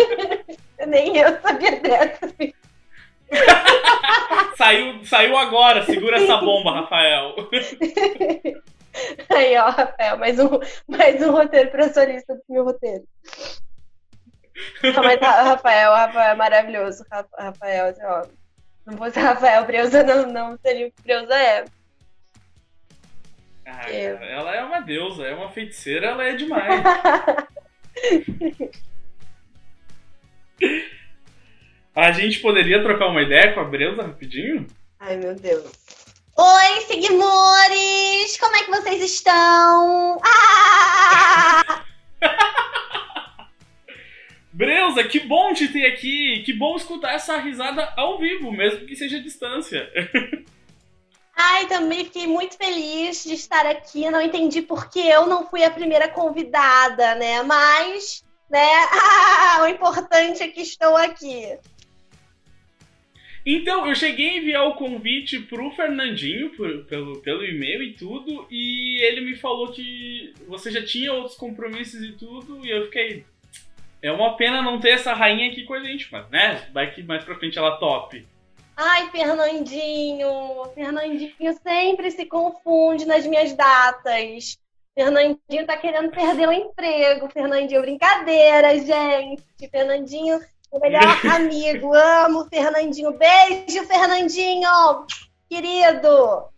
Nem 0.87 1.17
eu 1.17 1.39
sabia 1.41 1.79
dessa. 1.79 2.33
saiu, 4.57 5.05
saiu 5.05 5.37
agora, 5.37 5.83
segura 5.83 6.17
essa 6.17 6.37
bomba, 6.37 6.81
Rafael. 6.81 7.35
Aí, 9.29 9.57
ó, 9.57 9.69
Rafael, 9.69 10.17
mais 10.17 10.37
um, 10.39 10.49
mais 10.87 11.21
um 11.21 11.31
roteiro 11.31 11.71
pra 11.71 11.93
sua 11.93 12.05
lista 12.05 12.35
do 12.35 12.41
meu 12.49 12.65
roteiro. 12.65 13.03
Não, 14.83 15.03
mas 15.03 15.19
Rafael, 15.19 15.91
Rafael 15.93 16.31
é 16.31 16.35
maravilhoso. 16.35 17.05
Rafael, 17.37 17.85
assim, 17.85 18.03
ó. 18.03 18.25
Não 18.85 18.97
fosse 18.97 19.19
Rafael 19.19 19.65
Breuza, 19.65 20.03
não, 20.03 20.27
não 20.27 20.57
seria 20.57 20.87
o 20.87 20.91
que 20.91 21.01
Breuza 21.03 21.35
é. 21.35 21.65
Ah, 23.65 23.89
ela 23.89 24.55
é 24.55 24.63
uma 24.63 24.79
deusa, 24.81 25.23
é 25.23 25.33
uma 25.33 25.49
feiticeira, 25.49 26.07
ela 26.07 26.23
é 26.23 26.35
demais. 26.35 26.83
a 31.95 32.11
gente 32.11 32.39
poderia 32.39 32.81
trocar 32.81 33.07
uma 33.07 33.21
ideia 33.21 33.53
com 33.53 33.59
a 33.59 33.65
Breuza 33.65 34.03
rapidinho? 34.03 34.65
Ai, 34.99 35.17
meu 35.17 35.35
Deus. 35.35 35.71
Oi, 36.37 36.81
Sigmores! 36.87 38.37
Como 38.39 38.55
é 38.55 38.63
que 38.63 38.71
vocês 38.71 39.01
estão? 39.03 40.19
Ah! 40.23 41.83
Breuza, 44.51 45.03
que 45.03 45.19
bom 45.19 45.53
te 45.53 45.67
ter 45.67 45.85
aqui! 45.85 46.41
Que 46.43 46.53
bom 46.53 46.75
escutar 46.75 47.13
essa 47.13 47.37
risada 47.37 47.93
ao 47.95 48.17
vivo, 48.17 48.51
mesmo 48.51 48.85
que 48.85 48.95
seja 48.95 49.17
à 49.17 49.21
distância. 49.21 49.87
Ai, 51.43 51.65
também 51.67 52.05
fiquei 52.05 52.27
muito 52.27 52.55
feliz 52.55 53.23
de 53.23 53.33
estar 53.33 53.65
aqui. 53.65 54.07
Não 54.11 54.21
entendi 54.21 54.61
porque 54.61 54.99
eu 54.99 55.25
não 55.25 55.47
fui 55.47 55.63
a 55.63 55.71
primeira 55.71 56.07
convidada, 56.07 57.15
né? 57.15 57.41
Mas, 57.41 58.23
né? 58.49 58.59
O 59.63 59.67
importante 59.67 60.43
é 60.43 60.47
que 60.47 60.61
estou 60.61 60.95
aqui. 60.95 61.57
Então, 63.43 63.87
eu 63.87 63.95
cheguei 63.95 64.29
a 64.29 64.37
enviar 64.37 64.67
o 64.67 64.75
convite 64.75 65.39
pro 65.39 65.71
Fernandinho 65.71 66.51
por, 66.51 66.85
pelo, 66.85 67.19
pelo 67.21 67.43
e-mail 67.43 67.81
e 67.81 67.93
tudo, 67.93 68.45
e 68.51 69.01
ele 69.01 69.21
me 69.21 69.35
falou 69.35 69.71
que 69.71 70.33
você 70.47 70.69
já 70.69 70.85
tinha 70.85 71.11
outros 71.11 71.35
compromissos 71.35 72.03
e 72.03 72.11
tudo, 72.11 72.63
e 72.63 72.69
eu 72.69 72.85
fiquei. 72.85 73.25
É 73.99 74.11
uma 74.11 74.37
pena 74.37 74.61
não 74.61 74.79
ter 74.79 74.89
essa 74.89 75.13
rainha 75.13 75.49
aqui 75.49 75.63
com 75.63 75.73
a 75.73 75.83
gente, 75.83 76.07
mas, 76.11 76.29
né? 76.29 76.69
Vai 76.71 76.91
que 76.93 77.01
mais 77.01 77.23
pra 77.23 77.35
frente 77.35 77.57
ela 77.57 77.77
top. 77.77 78.23
Ai, 78.83 79.11
Fernandinho! 79.11 80.65
Fernandinho 80.73 81.53
sempre 81.61 82.09
se 82.09 82.25
confunde 82.25 83.05
nas 83.05 83.27
minhas 83.27 83.53
datas. 83.53 84.57
Fernandinho 84.95 85.67
tá 85.67 85.77
querendo 85.77 86.09
perder 86.09 86.47
o 86.47 86.51
emprego. 86.51 87.29
Fernandinho, 87.29 87.81
brincadeira, 87.81 88.79
gente. 88.79 89.69
Fernandinho 89.69 90.39
o 90.71 90.79
melhor 90.79 91.03
amigo. 91.31 91.93
Amo, 91.93 92.49
Fernandinho. 92.49 93.15
Beijo, 93.15 93.85
Fernandinho! 93.85 95.05
Querido! 95.47 96.49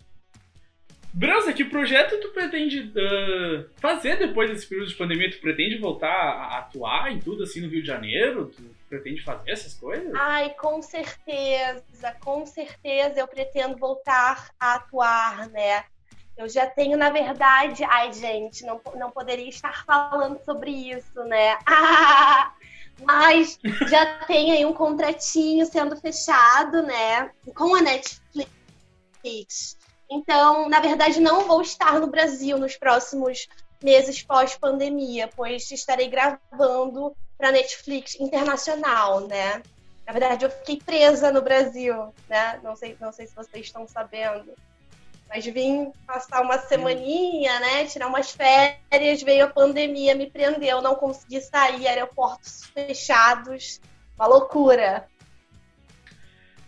Brasa, 1.14 1.52
que 1.52 1.66
projeto 1.66 2.22
tu 2.22 2.30
pretende 2.30 2.90
uh, 2.96 3.70
fazer 3.82 4.18
depois 4.18 4.50
desse 4.50 4.66
período 4.66 4.88
de 4.88 4.96
pandemia? 4.96 5.30
Tu 5.30 5.42
pretende 5.42 5.78
voltar 5.78 6.08
a 6.08 6.60
atuar 6.60 7.12
em 7.12 7.20
tudo 7.20 7.44
assim 7.44 7.60
no 7.60 7.68
Rio 7.68 7.82
de 7.82 7.88
Janeiro? 7.88 8.50
Tu 8.56 8.64
pretende 8.94 9.24
fazer 9.24 9.50
essas 9.50 9.74
coisas? 9.74 10.14
Ai, 10.14 10.52
com 10.52 10.80
certeza, 10.82 12.12
com 12.24 12.46
certeza 12.46 13.20
eu 13.20 13.28
pretendo 13.28 13.76
voltar 13.76 14.52
a 14.60 14.76
atuar, 14.76 15.50
né? 15.50 15.84
Eu 16.38 16.48
já 16.48 16.68
tenho, 16.68 16.96
na 16.98 17.10
verdade, 17.10 17.84
ai, 17.84 18.14
gente, 18.14 18.64
não, 18.64 18.80
não 18.96 19.10
poderia 19.10 19.50
estar 19.50 19.84
falando 19.86 20.40
sobre 20.44 20.72
isso, 20.72 21.24
né? 21.24 21.58
Ah, 21.66 22.54
mas 23.02 23.60
já 23.88 24.20
tem 24.26 24.52
aí 24.52 24.66
um 24.66 24.74
contratinho 24.74 25.66
sendo 25.66 25.96
fechado, 25.96 26.84
né, 26.84 27.32
com 27.56 27.76
a 27.76 27.82
Netflix. 27.82 29.78
Então, 30.10 30.70
na 30.70 30.80
verdade, 30.80 31.20
não 31.20 31.48
vou 31.48 31.62
estar 31.62 32.00
no 32.00 32.08
Brasil 32.08 32.60
nos 32.60 32.76
próximos 32.76 33.48
meses 33.82 34.22
pós-pandemia, 34.22 35.30
pois 35.36 35.70
estarei 35.72 36.08
gravando 36.08 37.16
para 37.44 37.52
Netflix 37.52 38.18
internacional, 38.22 39.28
né? 39.28 39.62
Na 40.08 40.14
verdade, 40.14 40.46
eu 40.46 40.50
fiquei 40.50 40.78
presa 40.78 41.30
no 41.30 41.42
Brasil, 41.42 42.14
né? 42.30 42.58
Não 42.64 42.74
sei, 42.74 42.96
não 43.02 43.12
sei 43.12 43.28
se 43.28 43.36
vocês 43.36 43.66
estão 43.66 43.86
sabendo. 43.86 44.54
Mas 45.28 45.46
vim 45.46 45.92
passar 46.08 46.42
uma 46.42 46.58
semaninha, 46.58 47.60
né? 47.60 47.84
Tirar 47.84 48.08
umas 48.08 48.32
férias, 48.32 49.22
veio 49.24 49.44
a 49.44 49.50
pandemia, 49.50 50.16
me 50.16 50.32
prendeu, 50.32 50.82
não 50.82 50.96
consegui 50.96 51.42
sair, 51.42 51.86
aeroportos 51.86 52.72
fechados. 52.74 53.82
Uma 54.16 54.28
loucura. 54.28 55.06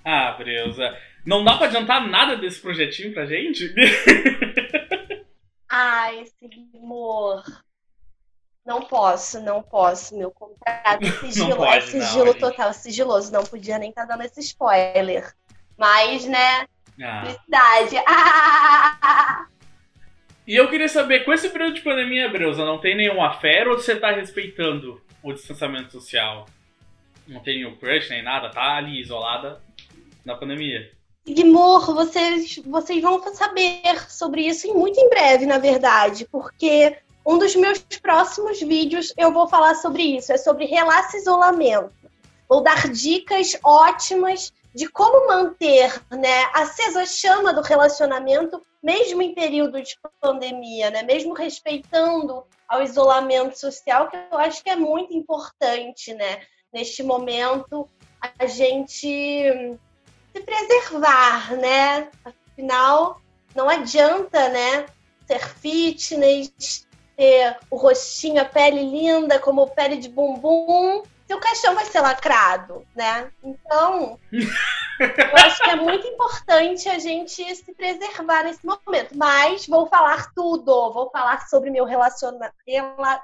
Ah, 0.04 0.34
Breuza. 0.34 0.94
Não 1.26 1.42
dá 1.42 1.56
pra 1.56 1.68
adiantar 1.68 2.06
nada 2.06 2.36
desse 2.36 2.60
projetinho 2.60 3.14
pra 3.14 3.26
gente? 3.26 3.74
Ai, 5.72 6.26
Sigmor. 6.38 7.46
Não 8.66 8.82
posso, 8.82 9.39
não 9.41 9.61
posso. 9.61 10.18
Meu 10.18 10.32
contrato 10.32 11.03
é 11.03 11.11
sigilo, 11.22 11.55
pode, 11.55 11.78
é 11.78 11.82
sigilo 11.82 12.26
não, 12.26 12.34
total, 12.34 12.74
sigiloso. 12.74 13.32
Não 13.32 13.43
podia 13.43 13.78
nem 13.78 13.89
estar 13.89 14.07
tá 14.07 14.16
dando 14.16 14.26
esse 14.26 14.39
spoiler. 14.39 15.34
Mas, 15.78 16.26
né, 16.26 16.66
Felicidade. 16.97 17.97
Ah! 18.07 19.47
E 20.47 20.55
eu 20.55 20.70
queria 20.70 20.88
saber, 20.88 21.26
com 21.26 21.34
esse 21.34 21.49
período 21.49 21.74
de 21.74 21.82
pandemia, 21.82 22.30
Breusa, 22.30 22.63
não 22.63 22.80
tem 22.80 22.95
nenhuma 22.95 23.34
fé 23.34 23.68
ou 23.68 23.78
você 23.78 23.95
tá 23.95 24.11
respeitando 24.11 25.01
o 25.24 25.34
distanciamento 25.34 25.91
social? 25.91 26.45
Não 27.28 27.41
tem 27.41 27.57
nenhum 27.57 27.76
crush 27.76 28.09
nem 28.09 28.24
nada, 28.24 28.51
tá 28.51 28.76
ali 28.76 29.01
isolada 29.01 29.61
na 30.24 30.36
pandemia? 30.36 30.91
Guimor, 31.28 31.93
vocês, 31.95 32.57
vocês 32.63 33.01
vão 33.01 33.20
saber 33.34 33.82
sobre 34.07 34.43
isso 34.43 34.72
muito 34.76 34.99
em 34.99 35.09
breve, 35.09 35.47
na 35.47 35.57
verdade, 35.57 36.28
porque 36.32 36.95
um 37.26 37.38
dos 37.38 37.56
meus 37.56 37.80
próximos 37.80 38.60
vídeos 38.60 39.14
eu 39.18 39.32
vou 39.32 39.48
falar 39.48 39.76
sobre 39.76 40.04
isso, 40.04 40.32
é 40.32 40.38
sobre 40.38 40.66
relaxa 40.66 41.18
isolamento. 41.18 41.92
Vou 42.48 42.62
dar 42.62 42.88
dicas 42.90 43.58
ótimas 43.64 44.54
de 44.74 44.88
como 44.88 45.28
manter 45.28 46.00
né, 46.12 46.44
acesa 46.54 47.02
a 47.02 47.06
chama 47.06 47.54
do 47.54 47.62
relacionamento, 47.62 48.62
mesmo 48.84 49.22
em 49.22 49.34
período 49.34 49.82
de 49.82 49.98
pandemia, 50.22 50.92
né, 50.92 51.02
mesmo 51.02 51.34
respeitando 51.34 52.44
ao 52.68 52.84
isolamento 52.84 53.58
social, 53.58 54.10
que 54.10 54.18
eu 54.32 54.38
acho 54.38 54.64
que 54.64 54.70
é 54.70 54.76
muito 54.76 55.14
importante 55.14 56.14
né, 56.14 56.42
neste 56.72 57.02
momento 57.02 57.90
a 58.38 58.46
gente 58.46 59.78
se 60.34 60.42
preservar, 60.42 61.56
né? 61.56 62.10
Afinal, 62.24 63.22
não 63.56 63.70
adianta, 63.70 64.50
né, 64.50 64.86
ser 65.28 65.48
fitness, 65.48 66.86
ter 67.16 67.57
o 67.70 67.78
rostinho, 67.78 68.41
a 68.41 68.45
pele 68.45 68.82
linda, 68.82 69.39
como 69.39 69.70
pele 69.70 69.97
de 69.97 70.09
bumbum, 70.09 71.03
seu 71.28 71.39
caixão 71.39 71.74
vai 71.74 71.86
ser 71.86 72.01
lacrado, 72.01 72.86
né? 72.95 73.32
Então, 73.43 74.20
eu 74.30 75.38
acho 75.43 75.63
que 75.63 75.70
é 75.72 75.76
muito 75.76 76.05
importante 76.07 76.88
a 76.88 76.99
gente 76.99 77.55
se 77.55 77.74
preservar 77.74 78.43
nesse 78.43 78.66
momento. 78.66 79.16
Mas 79.16 79.68
vou 79.68 79.88
falar 79.88 80.32
tudo. 80.34 80.93
Vou 80.93 81.09
falar 81.09 81.47
sobre 81.47 81.72
meu 81.72 81.86
relacionamento. 81.86 82.53
Rela... 82.68 83.22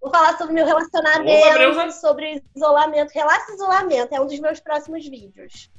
Vou 0.00 0.10
falar 0.10 0.36
sobre 0.38 0.54
meu 0.54 0.66
relacionamento, 0.66 1.78
Opa, 1.78 1.90
sobre 1.92 2.42
isolamento. 2.56 3.10
Relaxa 3.12 3.52
isolamento. 3.52 4.14
É 4.14 4.20
um 4.20 4.26
dos 4.26 4.40
meus 4.40 4.58
próximos 4.58 5.06
vídeos. 5.06 5.70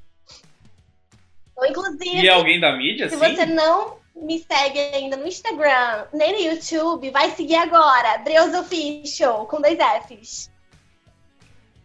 Então, 1.52 1.66
inclusive. 1.66 2.22
E 2.22 2.30
alguém 2.30 2.60
da 2.60 2.72
mídia, 2.76 3.10
Se 3.10 3.18
sim? 3.18 3.36
você 3.36 3.46
não 3.46 3.98
me 4.16 4.40
segue 4.40 4.80
ainda 4.80 5.18
no 5.18 5.28
Instagram, 5.28 6.08
nem 6.14 6.34
no 6.34 6.52
YouTube, 6.52 7.10
vai 7.10 7.32
seguir 7.32 7.56
agora. 7.56 8.18
Breus 8.20 8.54
Official, 8.54 9.46
com 9.48 9.62
dois 9.62 9.78
Fs. 9.78 10.52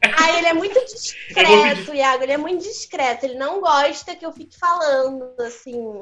Ah, 0.02 0.38
ele 0.38 0.46
é 0.46 0.54
muito 0.54 0.78
discreto, 0.84 1.94
Iago. 1.94 2.22
Ele 2.22 2.32
é 2.32 2.36
muito 2.36 2.62
discreto. 2.62 3.24
Ele 3.24 3.34
não 3.34 3.60
gosta 3.60 4.14
que 4.14 4.24
eu 4.24 4.32
fique 4.32 4.56
falando, 4.56 5.34
assim. 5.40 6.00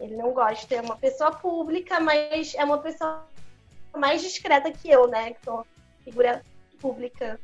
Ele 0.00 0.16
não 0.16 0.32
gosta. 0.32 0.74
É 0.74 0.80
uma 0.80 0.96
pessoa 0.96 1.30
pública, 1.30 2.00
mas 2.00 2.54
é 2.54 2.64
uma 2.64 2.78
pessoa 2.78 3.28
mais 3.96 4.20
discreta 4.20 4.72
que 4.72 4.90
eu, 4.90 5.06
né? 5.06 5.32
Que 5.32 5.44
sou 5.44 5.66
figura 6.04 6.44
pública 6.80 7.38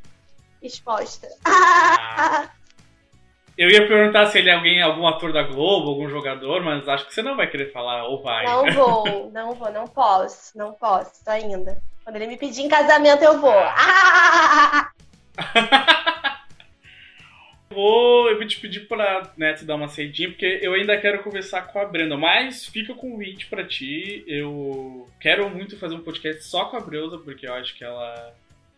exposta. 0.61 1.29
Ah. 1.45 2.51
Eu 3.59 3.69
ia 3.69 3.89
perguntar 3.89 4.27
se 4.27 4.39
ele 4.39 4.51
é 4.51 4.53
alguém, 4.53 4.81
algum 4.81 5.05
ator 5.05 5.33
da 5.33 5.43
Globo, 5.43 5.89
algum 5.89 6.09
jogador, 6.09 6.63
mas 6.63 6.89
acho 6.89 7.09
que 7.09 7.13
você 7.13 7.23
não 7.23 7.37
vai 7.37 7.51
querer 7.51 7.73
falar, 7.73 8.05
ou 8.05 8.23
vai. 8.23 8.45
Não 8.47 8.71
vou, 8.73 9.33
não 9.33 9.53
vou, 9.53 9.73
não 9.73 9.85
posso, 9.89 10.57
não 10.57 10.73
posso 10.75 11.29
ainda. 11.29 11.77
Quando 12.05 12.15
ele 12.15 12.29
me 12.29 12.37
pedir 12.37 12.63
em 12.63 12.69
casamento, 12.69 13.25
eu 13.25 13.41
vou. 13.41 13.53
Ah! 13.53 14.93
vou, 17.69 18.31
eu 18.31 18.37
vou 18.37 18.47
te 18.47 18.61
pedir 18.61 18.87
pra 18.87 19.33
né, 19.37 19.55
te 19.55 19.65
dar 19.65 19.75
uma 19.75 19.89
saidinha, 19.89 20.29
porque 20.29 20.61
eu 20.63 20.75
ainda 20.75 20.97
quero 20.97 21.25
conversar 21.25 21.63
com 21.63 21.81
a 21.81 21.85
Brenda, 21.85 22.17
mas 22.17 22.65
fica 22.65 22.93
o 22.93 22.97
convite 22.97 23.47
para 23.47 23.67
ti. 23.67 24.23
Eu 24.29 25.11
quero 25.19 25.51
muito 25.51 25.77
fazer 25.77 25.97
um 25.97 26.05
podcast 26.05 26.45
só 26.45 26.67
com 26.67 26.77
a 26.77 26.81
Breusa, 26.81 27.19
porque 27.19 27.49
eu 27.49 27.55
acho 27.55 27.77
que 27.77 27.83
ela. 27.83 28.33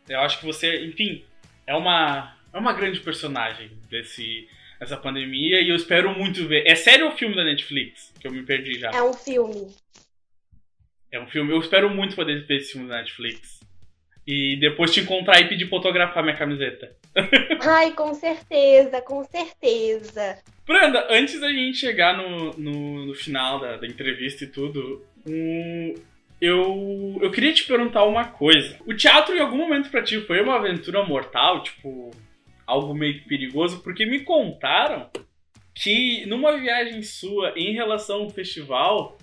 Eu 0.09 0.20
acho 0.20 0.41
que 0.41 0.47
você, 0.47 0.87
enfim, 0.87 1.22
é 1.66 1.74
uma, 1.74 2.35
é 2.51 2.59
uma 2.59 2.72
grande 2.72 2.99
personagem 3.01 3.70
desse, 3.91 4.49
dessa 4.81 4.97
pandemia 4.97 5.61
e 5.61 5.68
eu 5.68 5.76
espero 5.76 6.11
muito 6.18 6.49
ver. 6.49 6.66
É 6.66 6.74
sério 6.74 7.09
o 7.09 7.12
filme 7.12 7.37
da 7.37 7.45
Netflix? 7.45 8.12
Que 8.18 8.26
eu 8.26 8.33
me 8.33 8.43
perdi 8.43 8.78
já. 8.78 8.91
É 8.91 9.03
um 9.03 9.12
filme. 9.12 9.68
É 11.12 11.20
um 11.20 11.26
filme. 11.26 11.53
Eu 11.53 11.61
espero 11.61 11.91
muito 11.91 12.16
poder 12.16 12.47
ver 12.47 12.57
esse 12.57 12.72
filme 12.72 12.89
da 12.89 12.97
Netflix. 12.97 13.61
E 14.26 14.57
depois 14.57 14.93
te 14.93 15.01
encontrar 15.01 15.41
e 15.41 15.49
pedir 15.49 15.66
pra 15.66 15.78
fotografar 15.78 16.22
minha 16.22 16.37
camiseta. 16.37 16.97
Ai, 17.61 17.93
com 17.93 18.14
certeza, 18.14 19.03
com 19.03 19.22
certeza. 19.24 20.39
Branda, 20.66 21.07
antes 21.11 21.39
da 21.41 21.53
gente 21.53 21.78
chegar 21.78 22.16
no, 22.16 22.53
no, 22.53 23.07
no 23.07 23.14
final 23.14 23.59
da, 23.59 23.76
da, 23.76 23.87
entrevista 23.87 24.45
e 24.45 24.47
tudo, 24.47 25.05
um, 25.26 25.95
eu, 26.41 27.18
eu 27.20 27.31
queria 27.31 27.53
te 27.53 27.64
perguntar 27.64 28.05
uma 28.05 28.26
coisa. 28.26 28.78
O 28.87 28.95
teatro, 28.95 29.35
em 29.35 29.41
algum 29.41 29.57
momento 29.57 29.91
pra 29.91 30.03
ti, 30.03 30.20
foi 30.20 30.41
uma 30.41 30.57
aventura 30.57 31.03
mortal? 31.03 31.62
Tipo, 31.64 32.12
algo 32.71 32.95
meio 32.95 33.25
perigoso? 33.25 33.83
Porque 33.83 34.07
me 34.07 34.21
contaram 34.21 35.11
que 35.75 36.25
numa 36.27 36.57
viagem 36.57 37.03
sua 37.03 37.53
em 37.57 37.73
relação 37.73 38.23
ao 38.23 38.31
festival, 38.31 39.18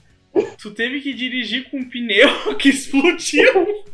tu 0.58 0.74
teve 0.74 1.02
que 1.02 1.14
dirigir 1.14 1.70
com 1.70 1.78
um 1.78 1.89
pneu 1.89 2.56
que 2.58 2.70
explodiu. 2.70 3.86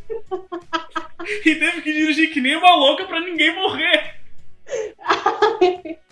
e 1.46 1.56
teve 1.56 1.82
que 1.82 1.94
dirigir 1.94 2.34
que 2.34 2.42
nem 2.42 2.56
uma 2.56 2.76
louca 2.76 3.06
pra 3.06 3.20
ninguém 3.20 3.54
morrer. 3.56 4.16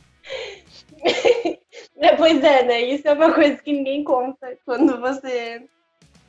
pois 2.18 2.44
é, 2.44 2.64
né? 2.64 2.82
Isso 2.82 3.08
é 3.08 3.14
uma 3.14 3.34
coisa 3.34 3.58
que 3.58 3.74
ninguém 3.74 4.04
conta 4.04 4.56
quando 4.64 5.00
você 5.00 5.64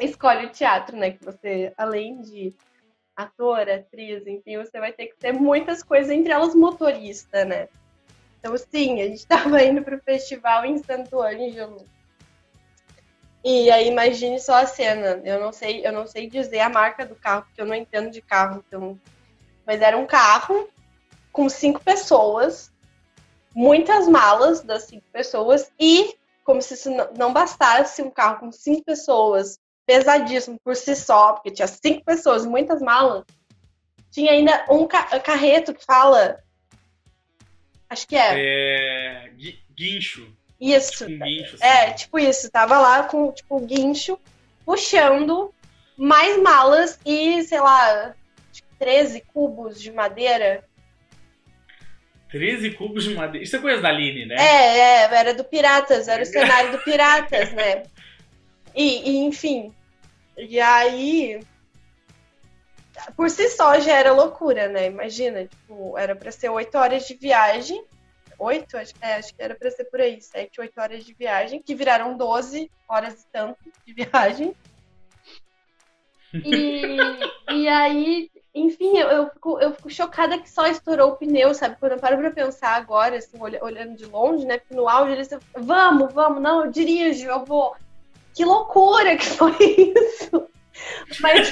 escolhe 0.01 0.47
o 0.47 0.51
teatro, 0.51 0.97
né? 0.97 1.11
Que 1.11 1.23
você, 1.23 1.73
além 1.77 2.23
de 2.23 2.55
ator, 3.17 3.69
atriz, 3.69 4.27
enfim, 4.27 4.57
você 4.57 4.79
vai 4.79 4.93
ter 4.93 5.07
que 5.07 5.17
ter 5.17 5.33
muitas 5.33 5.83
coisas, 5.83 6.11
entre 6.11 6.33
elas 6.33 6.55
motorista, 6.55 7.45
né? 7.45 7.69
Então, 8.39 8.57
sim, 8.57 9.01
a 9.01 9.05
gente 9.05 9.19
estava 9.21 9.63
indo 9.63 9.83
para 9.83 9.97
o 9.97 10.01
festival 10.01 10.65
em 10.65 10.79
Santo 10.79 11.21
Ângelo 11.21 11.87
e 13.45 13.71
aí 13.71 13.89
imagine 13.89 14.39
só 14.39 14.55
a 14.55 14.67
cena. 14.67 15.21
Eu 15.25 15.41
não 15.41 15.53
sei, 15.53 15.85
eu 15.85 15.93
não 15.93 16.07
sei 16.07 16.29
dizer 16.29 16.61
a 16.61 16.69
marca 16.69 17.05
do 17.05 17.17
carro, 17.17 17.43
porque 17.43 17.61
eu 17.61 17.67
não 17.67 17.75
entendo 17.75 18.11
de 18.11 18.23
carro, 18.23 18.63
então. 18.67 18.99
Mas 19.67 19.81
era 19.81 19.99
um 19.99 20.07
carro 20.07 20.69
com 21.33 21.49
cinco 21.49 21.83
pessoas, 21.83 22.73
muitas 23.55 24.07
malas 24.07 24.63
das 24.63 24.85
cinco 24.85 25.07
pessoas, 25.13 25.73
e 25.79 26.17
como 26.45 26.61
se 26.61 26.75
isso 26.75 26.91
não 27.17 27.33
bastasse, 27.33 28.03
um 28.03 28.11
carro 28.11 28.41
com 28.41 28.53
cinco 28.53 28.85
pessoas, 28.85 29.59
pesadíssimo 29.93 30.59
por 30.65 30.75
si 30.75 30.97
só, 30.97 31.35
porque 31.35 31.51
tinha 31.51 31.69
cinco 31.69 32.03
pessoas, 32.05 32.47
muitas 32.47 32.81
malas. 32.81 33.25
Tinha 34.11 34.33
ainda 34.33 34.65
um 34.71 34.87
ca 34.87 35.21
carreto 35.21 35.75
que 35.75 35.85
fala. 35.85 36.39
Acho 37.89 38.07
que 38.09 38.17
é. 38.17 38.33
É. 38.35 39.31
Guincho. 39.75 40.35
Isso. 40.59 41.07
Tipo 41.07 41.11
um 41.11 41.19
guincho, 41.19 41.55
assim. 41.57 41.65
É, 41.65 41.91
tipo 41.93 42.19
isso. 42.19 42.51
Tava 42.51 42.79
lá 42.79 43.03
com 43.05 43.31
tipo 43.33 43.61
guincho 43.61 44.19
puxando 44.65 45.53
mais 45.97 46.41
malas 46.41 46.99
e, 47.05 47.43
sei 47.43 47.61
lá, 47.61 48.15
13 48.79 49.23
cubos 49.33 49.81
de 49.81 49.93
madeira. 49.93 50.65
13 52.31 52.71
cubos 52.73 53.05
de 53.05 53.15
madeira. 53.15 53.45
Isso 53.45 53.57
é 53.57 53.59
coisa 53.59 53.83
da 53.83 53.89
Aline, 53.89 54.25
né? 54.25 54.37
É, 54.39 54.79
é, 54.79 55.15
era 55.15 55.35
do 55.35 55.45
Piratas, 55.45 56.09
era 56.09 56.23
o 56.23 56.27
cenário 56.27 56.73
do 56.73 56.79
Piratas, 56.79 57.53
né? 57.53 57.83
E, 58.75 59.11
e, 59.11 59.17
enfim. 59.19 59.71
E 60.37 60.61
aí. 60.61 61.45
Por 63.17 63.31
si 63.31 63.49
só 63.49 63.81
já 63.81 63.93
era 63.93 64.13
loucura, 64.13 64.69
né? 64.69 64.87
Imagina, 64.87 65.47
tipo, 65.47 65.97
era 65.97 66.15
para 66.15 66.31
ser 66.31 66.51
oito 66.51 66.77
horas 66.77 67.07
de 67.07 67.15
viagem 67.15 67.83
oito, 68.43 68.77
acho, 68.77 68.93
é, 69.01 69.15
acho 69.15 69.35
que 69.35 69.43
era 69.43 69.55
para 69.55 69.71
ser 69.71 69.85
por 69.85 70.01
aí, 70.01 70.21
sete, 70.21 70.61
oito 70.61 70.81
horas 70.81 71.05
de 71.05 71.15
viagem, 71.15 71.63
que 71.63 71.75
viraram 71.75 72.17
12 72.17 72.71
horas 72.89 73.23
e 73.23 73.27
tanto 73.33 73.59
de 73.87 73.93
viagem. 73.95 74.55
E, 76.35 76.97
e 77.51 77.69
aí, 77.69 78.31
enfim, 78.55 78.97
eu, 78.99 79.09
eu, 79.09 79.31
fico, 79.31 79.61
eu 79.61 79.75
fico 79.75 79.91
chocada 79.91 80.39
que 80.39 80.49
só 80.49 80.67
estourou 80.67 81.11
o 81.11 81.17
pneu, 81.17 81.55
sabe? 81.55 81.77
Quando 81.79 81.93
eu 81.93 81.99
paro 81.99 82.19
pra 82.19 82.31
pensar 82.31 82.75
agora, 82.75 83.17
assim, 83.17 83.39
olhando 83.39 83.97
de 83.97 84.07
longe, 84.07 84.45
né? 84.45 84.59
Porque 84.59 84.75
no 84.75 84.89
áudio 84.89 85.15
eles 85.15 85.29
vamos, 85.55 86.13
vamos, 86.13 86.43
não, 86.43 86.65
eu 86.65 86.71
dirijo, 86.71 87.27
eu 87.29 87.45
vou. 87.45 87.77
Que 88.35 88.45
loucura 88.45 89.17
que 89.17 89.27
foi 89.27 89.57
isso! 89.59 90.49
Mas, 91.21 91.49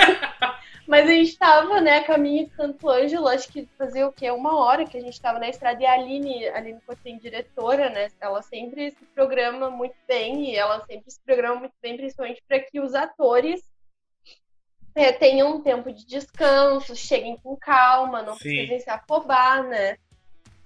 mas 0.86 1.08
a 1.08 1.12
gente 1.12 1.28
estava, 1.28 1.80
né, 1.80 1.98
a 1.98 2.04
caminho 2.04 2.46
de 2.46 2.54
Santo 2.54 2.88
Ângelo, 2.88 3.28
acho 3.28 3.48
que 3.48 3.68
fazia 3.78 4.06
o 4.06 4.12
quê? 4.12 4.30
Uma 4.30 4.58
hora 4.58 4.84
que 4.84 4.96
a 4.96 5.00
gente 5.00 5.12
estava 5.12 5.38
na 5.38 5.48
estrada 5.48 5.82
e 5.82 5.86
a 5.86 5.92
Aline, 5.92 6.48
a 6.48 6.56
Aline 6.56 6.80
Cotem, 6.86 7.18
diretora, 7.18 7.90
né, 7.90 8.08
ela 8.20 8.42
sempre 8.42 8.90
se 8.90 9.04
programa 9.14 9.70
muito 9.70 9.94
bem 10.08 10.50
e 10.50 10.56
ela 10.56 10.84
sempre 10.86 11.10
se 11.10 11.20
programa 11.20 11.56
muito 11.56 11.74
bem, 11.82 11.96
principalmente 11.96 12.42
para 12.48 12.60
que 12.60 12.80
os 12.80 12.94
atores 12.94 13.62
é, 14.94 15.12
tenham 15.12 15.56
um 15.56 15.60
tempo 15.60 15.92
de 15.92 16.04
descanso, 16.04 16.96
cheguem 16.96 17.36
com 17.36 17.56
calma, 17.56 18.22
não 18.22 18.34
Sim. 18.34 18.48
precisem 18.48 18.80
se 18.80 18.90
afobar, 18.90 19.62
né? 19.62 19.96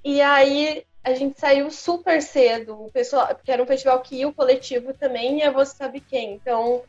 E 0.02 0.20
aí 0.20 0.84
a 1.04 1.12
gente 1.12 1.38
saiu 1.38 1.70
super 1.70 2.22
cedo, 2.22 2.82
o 2.82 2.90
pessoal, 2.90 3.28
porque 3.28 3.52
era 3.52 3.62
um 3.62 3.66
festival 3.66 4.00
que 4.00 4.16
ia 4.16 4.28
o 4.28 4.32
coletivo 4.32 4.94
também, 4.94 5.42
e 5.42 5.50
você 5.50 5.76
sabe 5.76 6.00
quem. 6.00 6.32
Então, 6.32 6.82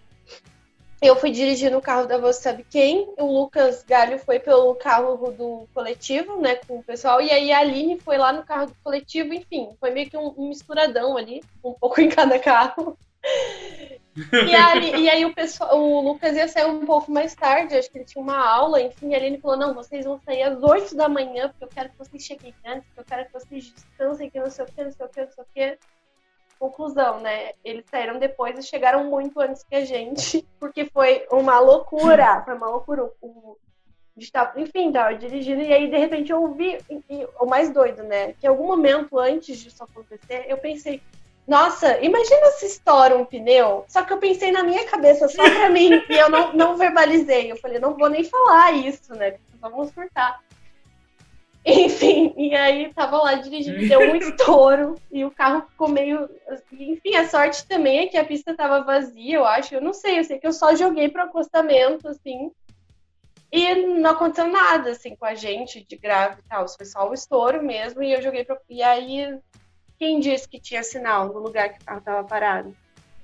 eu 1.02 1.18
fui 1.18 1.32
dirigir 1.32 1.70
no 1.70 1.82
carro 1.82 2.08
da 2.08 2.18
Você 2.18 2.42
Sabe 2.42 2.66
Quem, 2.70 3.14
o 3.20 3.26
Lucas 3.26 3.84
Galho 3.84 4.18
foi 4.18 4.40
pelo 4.40 4.74
carro 4.76 5.32
do 5.32 5.68
coletivo, 5.74 6.40
né, 6.40 6.56
com 6.56 6.80
o 6.80 6.84
pessoal, 6.84 7.22
e 7.22 7.30
aí 7.30 7.52
a 7.52 7.60
Aline 7.60 8.00
foi 8.00 8.18
lá 8.18 8.32
no 8.32 8.44
carro 8.44 8.68
do 8.68 8.76
coletivo, 8.82 9.34
enfim, 9.34 9.76
foi 9.80 9.92
meio 9.92 10.10
que 10.10 10.18
um, 10.18 10.34
um 10.38 10.48
misturadão 10.48 11.18
ali, 11.18 11.44
um 11.64 11.74
pouco 11.74 12.00
em 12.00 12.10
cada 12.10 12.40
carro. 12.40 12.98
E, 14.16 14.56
aí, 14.56 15.04
e, 15.04 15.10
aí 15.10 15.26
o, 15.26 15.34
pessoal, 15.34 15.78
o 15.78 16.02
Lucas 16.02 16.36
ia 16.36 16.48
sair 16.48 16.66
um 16.66 16.86
pouco 16.86 17.12
mais 17.12 17.36
tarde, 17.36 17.76
acho 17.76 17.92
que 17.92 17.98
ele 17.98 18.06
tinha 18.06 18.22
uma 18.22 18.38
aula, 18.38 18.82
enfim, 18.82 19.10
e 19.10 19.16
a 19.16 19.18
Aline 19.18 19.40
falou, 19.40 19.58
não, 19.58 19.74
vocês 19.74 20.06
vão 20.06 20.20
sair 20.20 20.44
às 20.44 20.62
8 20.62 20.96
da 20.96 21.10
manhã, 21.10 21.50
porque 21.50 21.64
eu 21.66 21.70
quero 21.70 21.90
que 21.90 21.98
vocês 21.98 22.24
cheguem 22.24 22.54
antes, 22.66 22.86
porque 22.88 23.02
eu 23.02 23.06
quero 23.06 23.26
que 23.26 23.34
vocês 23.34 23.74
descansem, 23.74 24.30
que 24.30 24.40
não 24.40 24.50
sei 24.50 24.66
o 24.66 24.68
que, 24.68 24.84
não 24.84 24.92
sei 24.92 25.06
o 25.06 25.10
que, 25.10 25.22
não 25.22 25.32
sei 25.32 25.44
o 25.44 25.48
que 25.54 25.80
conclusão, 26.60 27.20
né? 27.20 27.52
Eles 27.64 27.86
saíram 27.90 28.20
depois 28.20 28.58
e 28.58 28.64
chegaram 28.64 29.06
muito 29.06 29.40
antes 29.40 29.64
que 29.64 29.76
a 29.76 29.86
gente, 29.86 30.46
porque 30.60 30.86
foi 30.86 31.26
uma 31.32 31.60
loucura, 31.60 32.42
foi 32.44 32.56
uma 32.56 32.70
loucura. 32.70 33.10
O, 33.22 33.58
tava, 34.32 34.60
enfim, 34.60 34.92
tava 34.92 35.16
dirigindo 35.16 35.62
e 35.62 35.74
aí 35.74 35.90
de 35.90 35.98
repente 35.98 36.32
eu 36.32 36.42
ouvi, 36.42 36.78
e, 36.90 37.28
o 37.40 37.46
mais 37.46 37.70
doido, 37.72 38.04
né? 38.04 38.34
Que 38.34 38.46
em 38.46 38.50
algum 38.50 38.68
momento 38.68 39.20
antes 39.20 39.58
disso 39.60 39.84
acontecer, 39.84 40.46
eu 40.48 40.58
pensei, 40.58 41.02
nossa, 41.48 42.00
imagina 42.02 42.48
se 42.52 42.66
estoura 42.66 43.16
um 43.16 43.26
pneu. 43.26 43.86
Só 43.88 44.04
que 44.04 44.12
eu 44.12 44.18
pensei 44.18 44.52
na 44.52 44.64
minha 44.64 44.86
cabeça 44.86 45.28
só 45.28 45.44
pra 45.44 45.70
mim 45.70 45.90
e 46.10 46.14
eu 46.14 46.30
não, 46.30 46.54
não 46.54 46.78
verbalizei. 46.78 47.52
Eu 47.52 47.58
falei, 47.58 47.80
não 47.80 47.96
vou 47.96 48.10
nem 48.10 48.24
falar 48.24 48.72
isso, 48.72 49.14
né? 49.14 49.38
Vamos 49.62 49.92
surtar. 49.92 50.42
Enfim, 51.68 52.32
e 52.38 52.54
aí 52.54 52.94
tava 52.94 53.18
lá 53.18 53.34
dirigindo, 53.36 53.88
deu 53.88 54.00
um 54.00 54.16
estouro 54.18 54.96
e 55.12 55.26
o 55.26 55.32
carro 55.32 55.66
ficou 55.68 55.88
meio. 55.88 56.30
Enfim, 56.72 57.16
a 57.16 57.28
sorte 57.28 57.68
também 57.68 58.00
é 58.00 58.08
que 58.08 58.18
a 58.18 58.26
pista 58.26 58.56
tava 58.56 58.84
vazia, 58.84 59.36
eu 59.36 59.46
acho. 59.46 59.74
Eu 59.74 59.82
não 59.82 59.94
sei, 59.94 60.20
eu 60.20 60.24
sei 60.24 60.38
que 60.38 60.46
eu 60.46 60.54
só 60.54 60.76
joguei 60.76 61.10
pro 61.10 61.24
acostamento, 61.24 62.08
assim. 62.08 62.52
E 63.52 63.76
não 63.76 64.12
aconteceu 64.12 64.48
nada, 64.48 64.92
assim, 64.92 65.16
com 65.16 65.26
a 65.26 65.34
gente 65.34 65.84
de 65.88 65.96
grave 65.96 66.42
e 66.42 66.50
tal. 66.50 66.68
Foi 66.68 66.86
só 66.86 67.10
o 67.10 67.14
estouro 67.14 67.64
mesmo. 67.64 68.04
E 68.04 68.14
eu 68.14 68.22
joguei 68.22 68.44
pro. 68.44 68.58
E 68.70 68.84
aí, 68.84 69.36
quem 69.98 70.20
disse 70.20 70.48
que 70.48 70.60
tinha 70.60 70.84
sinal 70.84 71.28
no 71.28 71.40
lugar 71.40 71.70
que 71.70 71.82
o 71.82 71.86
carro 71.86 72.02
tava 72.02 72.28
parado? 72.28 72.76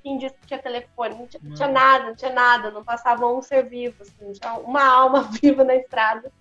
Quem 0.02 0.18
disse 0.18 0.34
que 0.34 0.46
tinha 0.48 0.58
telefone? 0.58 1.14
Não 1.14 1.26
tinha, 1.26 1.40
não 1.42 1.54
tinha 1.54 1.68
nada, 1.68 2.06
não 2.06 2.14
tinha 2.16 2.32
nada. 2.32 2.70
Não 2.70 2.84
passava 2.84 3.26
um 3.26 3.40
ser 3.40 3.68
vivo, 3.68 4.02
assim, 4.02 4.32
tinha 4.32 4.54
uma 4.54 4.84
alma 4.84 5.22
viva 5.40 5.62
na 5.62 5.76
estrada. 5.76 6.32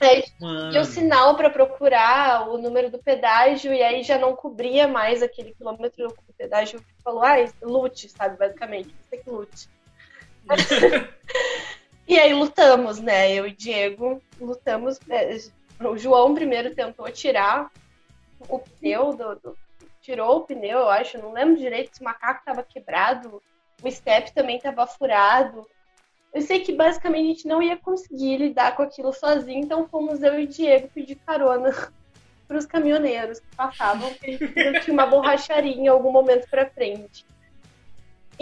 Aí 0.00 0.24
deu 0.72 0.84
sinal 0.84 1.36
para 1.36 1.48
procurar 1.48 2.48
o 2.50 2.58
número 2.58 2.90
do 2.90 2.98
pedágio 2.98 3.72
e 3.72 3.82
aí 3.82 4.02
já 4.02 4.18
não 4.18 4.36
cobria 4.36 4.86
mais 4.86 5.22
aquele 5.22 5.54
quilômetro 5.54 6.08
do 6.08 6.34
pedágio. 6.36 6.84
Falou, 7.02 7.22
ah, 7.22 7.36
lute, 7.62 8.08
sabe, 8.08 8.36
basicamente, 8.36 8.94
você 9.08 9.16
que 9.16 9.30
lute. 9.30 9.68
e 12.06 12.18
aí 12.18 12.32
lutamos, 12.34 13.00
né? 13.00 13.32
Eu 13.32 13.46
e 13.46 13.52
Diego 13.52 14.22
lutamos. 14.40 14.98
É, 15.08 15.38
o 15.80 15.96
João 15.96 16.34
primeiro 16.34 16.74
tentou 16.74 17.10
tirar 17.10 17.70
o 18.48 18.58
pneu 18.58 19.14
do, 19.14 19.34
do, 19.36 19.56
tirou 20.00 20.36
o 20.36 20.40
pneu, 20.42 20.78
eu 20.78 20.88
acho, 20.88 21.18
não 21.18 21.32
lembro 21.32 21.56
direito 21.56 21.96
se 21.96 22.00
o 22.00 22.04
macaco 22.04 22.40
estava 22.40 22.62
quebrado, 22.62 23.42
o 23.82 23.90
step 23.90 24.32
também 24.32 24.56
estava 24.56 24.86
furado. 24.86 25.66
Eu 26.32 26.42
sei 26.42 26.60
que 26.60 26.72
basicamente 26.72 27.24
a 27.24 27.28
gente 27.28 27.48
não 27.48 27.62
ia 27.62 27.76
conseguir 27.76 28.36
lidar 28.36 28.76
com 28.76 28.82
aquilo 28.82 29.12
sozinho, 29.12 29.64
então 29.64 29.88
fomos 29.88 30.22
eu 30.22 30.38
e 30.38 30.44
o 30.44 30.46
Diego 30.46 30.88
pedir 30.94 31.16
carona 31.16 31.70
para 32.46 32.58
os 32.58 32.66
caminhoneiros 32.66 33.40
que 33.40 33.56
passavam, 33.56 34.12
porque 34.14 34.38
a 34.56 34.72
gente 34.72 34.84
tinha 34.84 34.94
uma 34.94 35.06
borracharia 35.06 35.74
em 35.74 35.88
algum 35.88 36.12
momento 36.12 36.48
para 36.48 36.70
frente. 36.70 37.24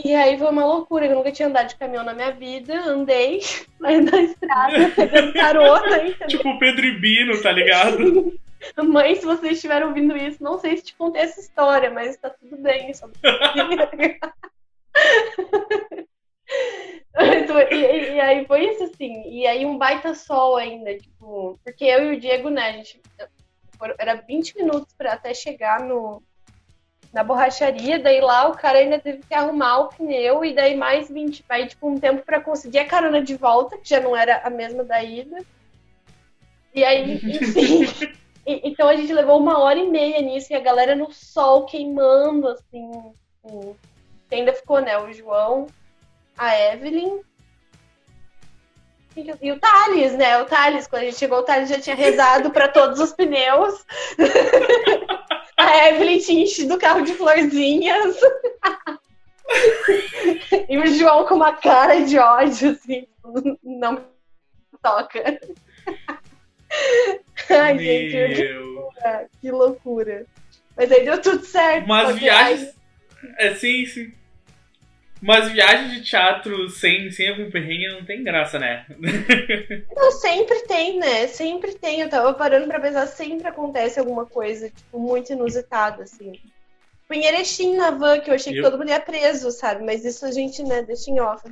E 0.03 0.12
aí 0.12 0.36
foi 0.36 0.51
uma 0.51 0.66
loucura, 0.66 1.07
eu 1.07 1.14
nunca 1.14 1.30
tinha 1.30 1.47
andado 1.47 1.68
de 1.68 1.76
caminhão 1.76 2.05
na 2.05 2.12
minha 2.12 2.32
vida, 2.32 2.74
andei 2.80 3.40
na 3.78 4.20
estrada, 4.20 4.90
pegando 4.95 5.32
carona. 5.32 5.99
Entendeu? 6.05 6.26
Tipo 6.26 6.49
o 6.49 6.59
Pedro 6.59 6.84
Ibino, 6.84 7.40
tá 7.40 7.53
ligado? 7.53 8.34
Mãe, 8.83 9.15
se 9.15 9.25
vocês 9.25 9.55
estiverem 9.55 9.87
ouvindo 9.87 10.17
isso, 10.17 10.43
não 10.43 10.59
sei 10.59 10.77
se 10.77 10.85
te 10.85 10.97
contei 10.97 11.23
essa 11.23 11.41
história, 11.41 11.91
mas 11.91 12.17
tá 12.17 12.31
tudo 12.31 12.57
bem. 12.57 12.93
Só... 12.95 13.09
e, 17.71 18.15
e, 18.15 18.21
aí 18.21 18.47
foi 18.47 18.69
isso, 18.71 18.85
assim. 18.85 19.23
E 19.29 19.47
aí 19.47 19.65
um 19.67 19.79
baita 19.79 20.15
sol 20.15 20.57
ainda, 20.57 20.97
tipo. 20.97 21.59
Porque 21.65 21.85
eu 21.85 22.12
e 22.12 22.17
o 22.17 22.21
Diego, 22.21 22.51
né, 22.51 22.71
a 22.71 22.73
gente. 22.73 23.01
Era 23.99 24.15
20 24.15 24.57
minutos 24.57 24.95
para 24.95 25.12
até 25.12 25.35
chegar 25.35 25.81
no, 25.81 26.23
na 27.15 27.23
borracharia, 27.23 27.99
daí 27.99 28.21
lá 28.21 28.49
o 28.49 28.57
cara 28.57 28.79
ainda 28.79 28.99
teve 28.99 29.23
que 29.23 29.35
arrumar 29.35 29.79
o 29.79 29.89
pneu 29.89 30.45
e 30.45 30.53
daí 30.55 30.77
mais 30.77 31.09
20, 31.09 31.45
vai 31.49 31.67
tipo 31.67 31.89
um 31.89 31.99
tempo 31.99 32.25
para 32.25 32.41
conseguir 32.41 32.81
a 32.81 32.87
carona 32.87 33.23
de 33.23 33.37
volta, 33.37 33.79
que 33.79 33.89
já 33.89 34.01
não 34.01 34.17
era 34.17 34.41
a 34.45 34.51
mesma 34.51 34.83
da 34.83 35.03
ida. 35.03 35.39
E 36.75 36.83
aí, 36.83 37.15
enfim. 37.23 38.15
E, 38.47 38.68
então 38.68 38.88
a 38.88 38.97
gente 38.97 39.12
levou 39.12 39.38
uma 39.38 39.59
hora 39.59 39.78
e 39.78 39.88
meia 39.88 40.20
nisso 40.20 40.53
e 40.53 40.57
a 40.57 40.61
galera 40.61 40.95
no 40.95 41.12
sol 41.12 41.64
queimando, 41.66 42.49
assim. 42.49 42.90
ainda 44.30 44.53
ficou, 44.53 44.80
né? 44.80 44.99
O 44.99 45.12
João, 45.12 45.66
a 46.36 46.55
Evelyn 46.72 47.20
e 49.40 49.53
o 49.53 49.61
Thales, 49.61 50.12
né? 50.14 50.42
O 50.42 50.45
Thales, 50.45 50.88
quando 50.88 51.03
a 51.03 51.05
gente 51.05 51.18
chegou, 51.18 51.38
o 51.38 51.42
Thales 51.45 51.68
já 51.68 51.80
tinha 51.80 51.95
rezado 51.95 52.51
para 52.51 52.66
todos 52.68 52.99
os 52.99 53.12
pneus. 53.12 53.84
a 55.57 55.88
Evelyn 55.88 56.18
tinha 56.18 56.42
enchido 56.42 56.74
o 56.74 56.78
carro 56.78 57.03
de 57.03 57.14
florzinhas. 57.14 58.16
e 60.68 60.78
o 60.78 60.86
João 60.88 61.26
com 61.26 61.34
uma 61.34 61.53
cara 61.53 62.01
de 62.01 62.18
ódio, 62.18 62.72
assim, 62.72 63.07
não 63.62 64.05
toca. 64.82 65.40
Ai, 67.51 67.75
Meu. 67.75 67.83
gente, 67.83 68.37
que 68.37 68.53
loucura, 68.53 69.29
que 69.41 69.51
loucura. 69.51 70.27
Mas 70.77 70.93
aí 70.93 71.05
deu 71.05 71.20
tudo 71.20 71.45
certo. 71.45 71.85
Umas 71.85 72.18
viagens. 72.18 72.75
É, 73.39 73.55
sim, 73.55 73.87
sim. 73.87 74.12
Mas 75.20 75.51
viagem 75.51 75.89
de 75.89 76.03
teatro 76.03 76.68
sem, 76.68 77.11
sem 77.11 77.31
algum 77.31 77.51
perrengue 77.51 77.89
não 77.89 78.05
tem 78.05 78.22
graça, 78.22 78.59
né? 78.59 78.85
Não, 79.97 80.11
sempre 80.11 80.61
tem, 80.66 80.99
né? 80.99 81.27
Sempre 81.29 81.72
tem. 81.72 82.03
Eu 82.03 82.11
tava 82.11 82.35
parando 82.35 82.66
pra 82.66 82.79
pensar, 82.79 83.07
sempre 83.07 83.49
acontece 83.49 83.99
alguma 83.99 84.27
coisa, 84.27 84.68
tipo, 84.68 84.99
muito 84.99 85.33
inusitada, 85.33 86.03
assim. 86.03 86.33
Fui 87.09 87.16
em 87.16 87.25
Erechim 87.25 87.75
na 87.75 87.91
van, 87.91 88.20
que 88.20 88.29
eu 88.29 88.35
achei 88.35 88.53
eu... 88.53 88.57
que 88.57 88.62
todo 88.62 88.77
mundo 88.77 88.91
ia 88.91 89.01
preso, 89.01 89.51
sabe? 89.51 89.83
Mas 89.83 90.05
isso 90.05 90.27
a 90.27 90.31
gente, 90.31 90.62
né, 90.62 90.83
deixa 90.83 91.11
em 91.11 91.18
off. 91.18 91.43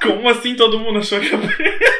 Como 0.00 0.26
assim 0.26 0.56
todo 0.56 0.78
mundo 0.78 1.00
achou 1.00 1.20
que 1.20 1.26
ia 1.26 1.38
preso? 1.38 1.80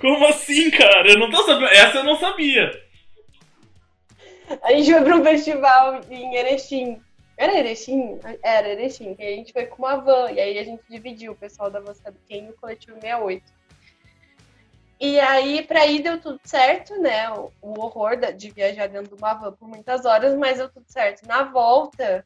Como 0.00 0.26
assim, 0.26 0.70
cara? 0.70 1.10
Eu 1.10 1.18
não 1.18 1.30
tô 1.30 1.42
sabendo. 1.42 1.66
Essa 1.66 1.98
eu 1.98 2.04
não 2.04 2.16
sabia. 2.18 2.70
A 4.62 4.72
gente 4.72 4.92
foi 4.92 5.02
pra 5.02 5.16
um 5.16 5.24
festival 5.24 6.00
em 6.10 6.34
Erechim. 6.34 7.00
Era 7.36 7.58
Erechim? 7.58 8.18
Era 8.42 8.68
Erechim. 8.68 9.16
E 9.18 9.26
a 9.26 9.30
gente 9.30 9.52
foi 9.52 9.66
com 9.66 9.82
uma 9.82 9.96
van. 9.96 10.30
E 10.30 10.40
aí 10.40 10.58
a 10.58 10.64
gente 10.64 10.82
dividiu 10.88 11.32
o 11.32 11.36
pessoal 11.36 11.70
da 11.70 11.82
Sabe 11.94 12.18
Quem 12.26 12.46
e 12.46 12.50
o 12.50 12.54
Coletivo 12.54 12.98
68. 13.00 13.56
E 14.98 15.20
aí, 15.20 15.62
pra 15.62 15.86
ir 15.86 16.02
deu 16.02 16.18
tudo 16.18 16.40
certo, 16.42 16.98
né? 16.98 17.28
O 17.30 17.80
horror 17.80 18.16
de 18.32 18.50
viajar 18.50 18.86
dentro 18.88 19.14
de 19.14 19.22
uma 19.22 19.34
van 19.34 19.52
por 19.52 19.68
muitas 19.68 20.06
horas, 20.06 20.34
mas 20.34 20.56
deu 20.56 20.70
tudo 20.70 20.86
certo. 20.88 21.26
Na 21.26 21.42
volta, 21.42 22.24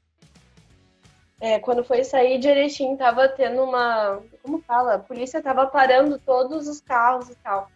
é, 1.40 1.58
quando 1.58 1.82
foi 1.82 2.04
sair 2.04 2.38
de 2.38 2.48
Erechim, 2.48 2.96
tava 2.96 3.26
tendo 3.26 3.64
uma. 3.64 4.22
Como 4.42 4.60
fala? 4.60 4.94
A 4.94 4.98
polícia 4.98 5.42
tava 5.42 5.66
parando 5.66 6.18
todos 6.18 6.68
os 6.68 6.82
carros 6.82 7.30
e 7.30 7.34
tal. 7.36 7.70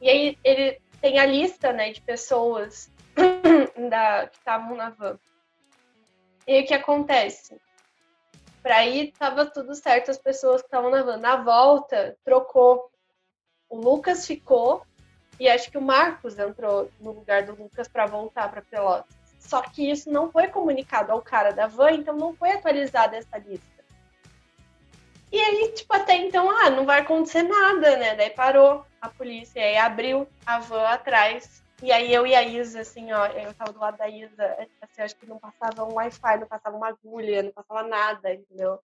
E 0.00 0.10
aí 0.10 0.38
ele 0.42 0.80
tem 1.00 1.20
a 1.20 1.24
lista, 1.24 1.72
né, 1.72 1.92
de 1.92 2.00
pessoas 2.00 2.90
da, 3.88 4.26
que 4.26 4.36
estavam 4.36 4.76
na 4.76 4.90
van. 4.90 5.18
E 6.46 6.60
o 6.60 6.66
que 6.66 6.74
acontece? 6.74 7.60
Pra 8.60 8.84
ir, 8.84 9.12
tava 9.12 9.46
tudo 9.46 9.74
certo, 9.76 10.10
as 10.10 10.18
pessoas 10.18 10.60
que 10.60 10.66
estavam 10.66 10.90
na 10.90 11.02
van. 11.02 11.16
Na 11.18 11.36
volta, 11.36 12.16
trocou. 12.24 12.90
O 13.68 13.78
Lucas 13.78 14.26
ficou 14.26 14.84
e 15.38 15.48
acho 15.48 15.70
que 15.70 15.78
o 15.78 15.82
Marcos 15.82 16.38
entrou 16.38 16.90
no 17.00 17.12
lugar 17.12 17.44
do 17.44 17.54
Lucas 17.54 17.86
para 17.86 18.06
voltar 18.06 18.50
para 18.50 18.62
Pelotas. 18.62 19.25
Só 19.38 19.62
que 19.62 19.90
isso 19.90 20.10
não 20.10 20.30
foi 20.30 20.48
comunicado 20.48 21.12
ao 21.12 21.22
cara 21.22 21.52
da 21.52 21.66
van, 21.66 21.92
então 21.92 22.16
não 22.16 22.34
foi 22.34 22.52
atualizada 22.52 23.16
essa 23.16 23.38
lista. 23.38 23.76
E 25.30 25.40
aí, 25.40 25.72
tipo, 25.72 25.92
até 25.94 26.16
então, 26.16 26.50
ah, 26.50 26.70
não 26.70 26.84
vai 26.84 27.00
acontecer 27.00 27.42
nada, 27.42 27.96
né? 27.96 28.14
Daí 28.14 28.30
parou 28.30 28.84
a 29.00 29.08
polícia, 29.08 29.62
aí 29.62 29.76
abriu 29.76 30.26
a 30.44 30.58
van 30.58 30.88
atrás 30.88 31.64
e 31.82 31.92
aí 31.92 32.12
eu 32.12 32.26
e 32.26 32.34
a 32.34 32.42
Isa, 32.42 32.80
assim, 32.80 33.12
ó, 33.12 33.26
eu 33.26 33.52
tava 33.52 33.72
do 33.72 33.78
lado 33.78 33.98
da 33.98 34.08
Isa, 34.08 34.56
assim, 34.80 35.02
acho 35.02 35.16
que 35.16 35.26
não 35.26 35.38
passava 35.38 35.84
um 35.84 35.94
Wi-Fi, 35.94 36.38
não 36.38 36.46
passava 36.46 36.76
uma 36.76 36.88
agulha, 36.88 37.42
não 37.42 37.52
passava 37.52 37.86
nada, 37.86 38.32
entendeu? 38.32 38.80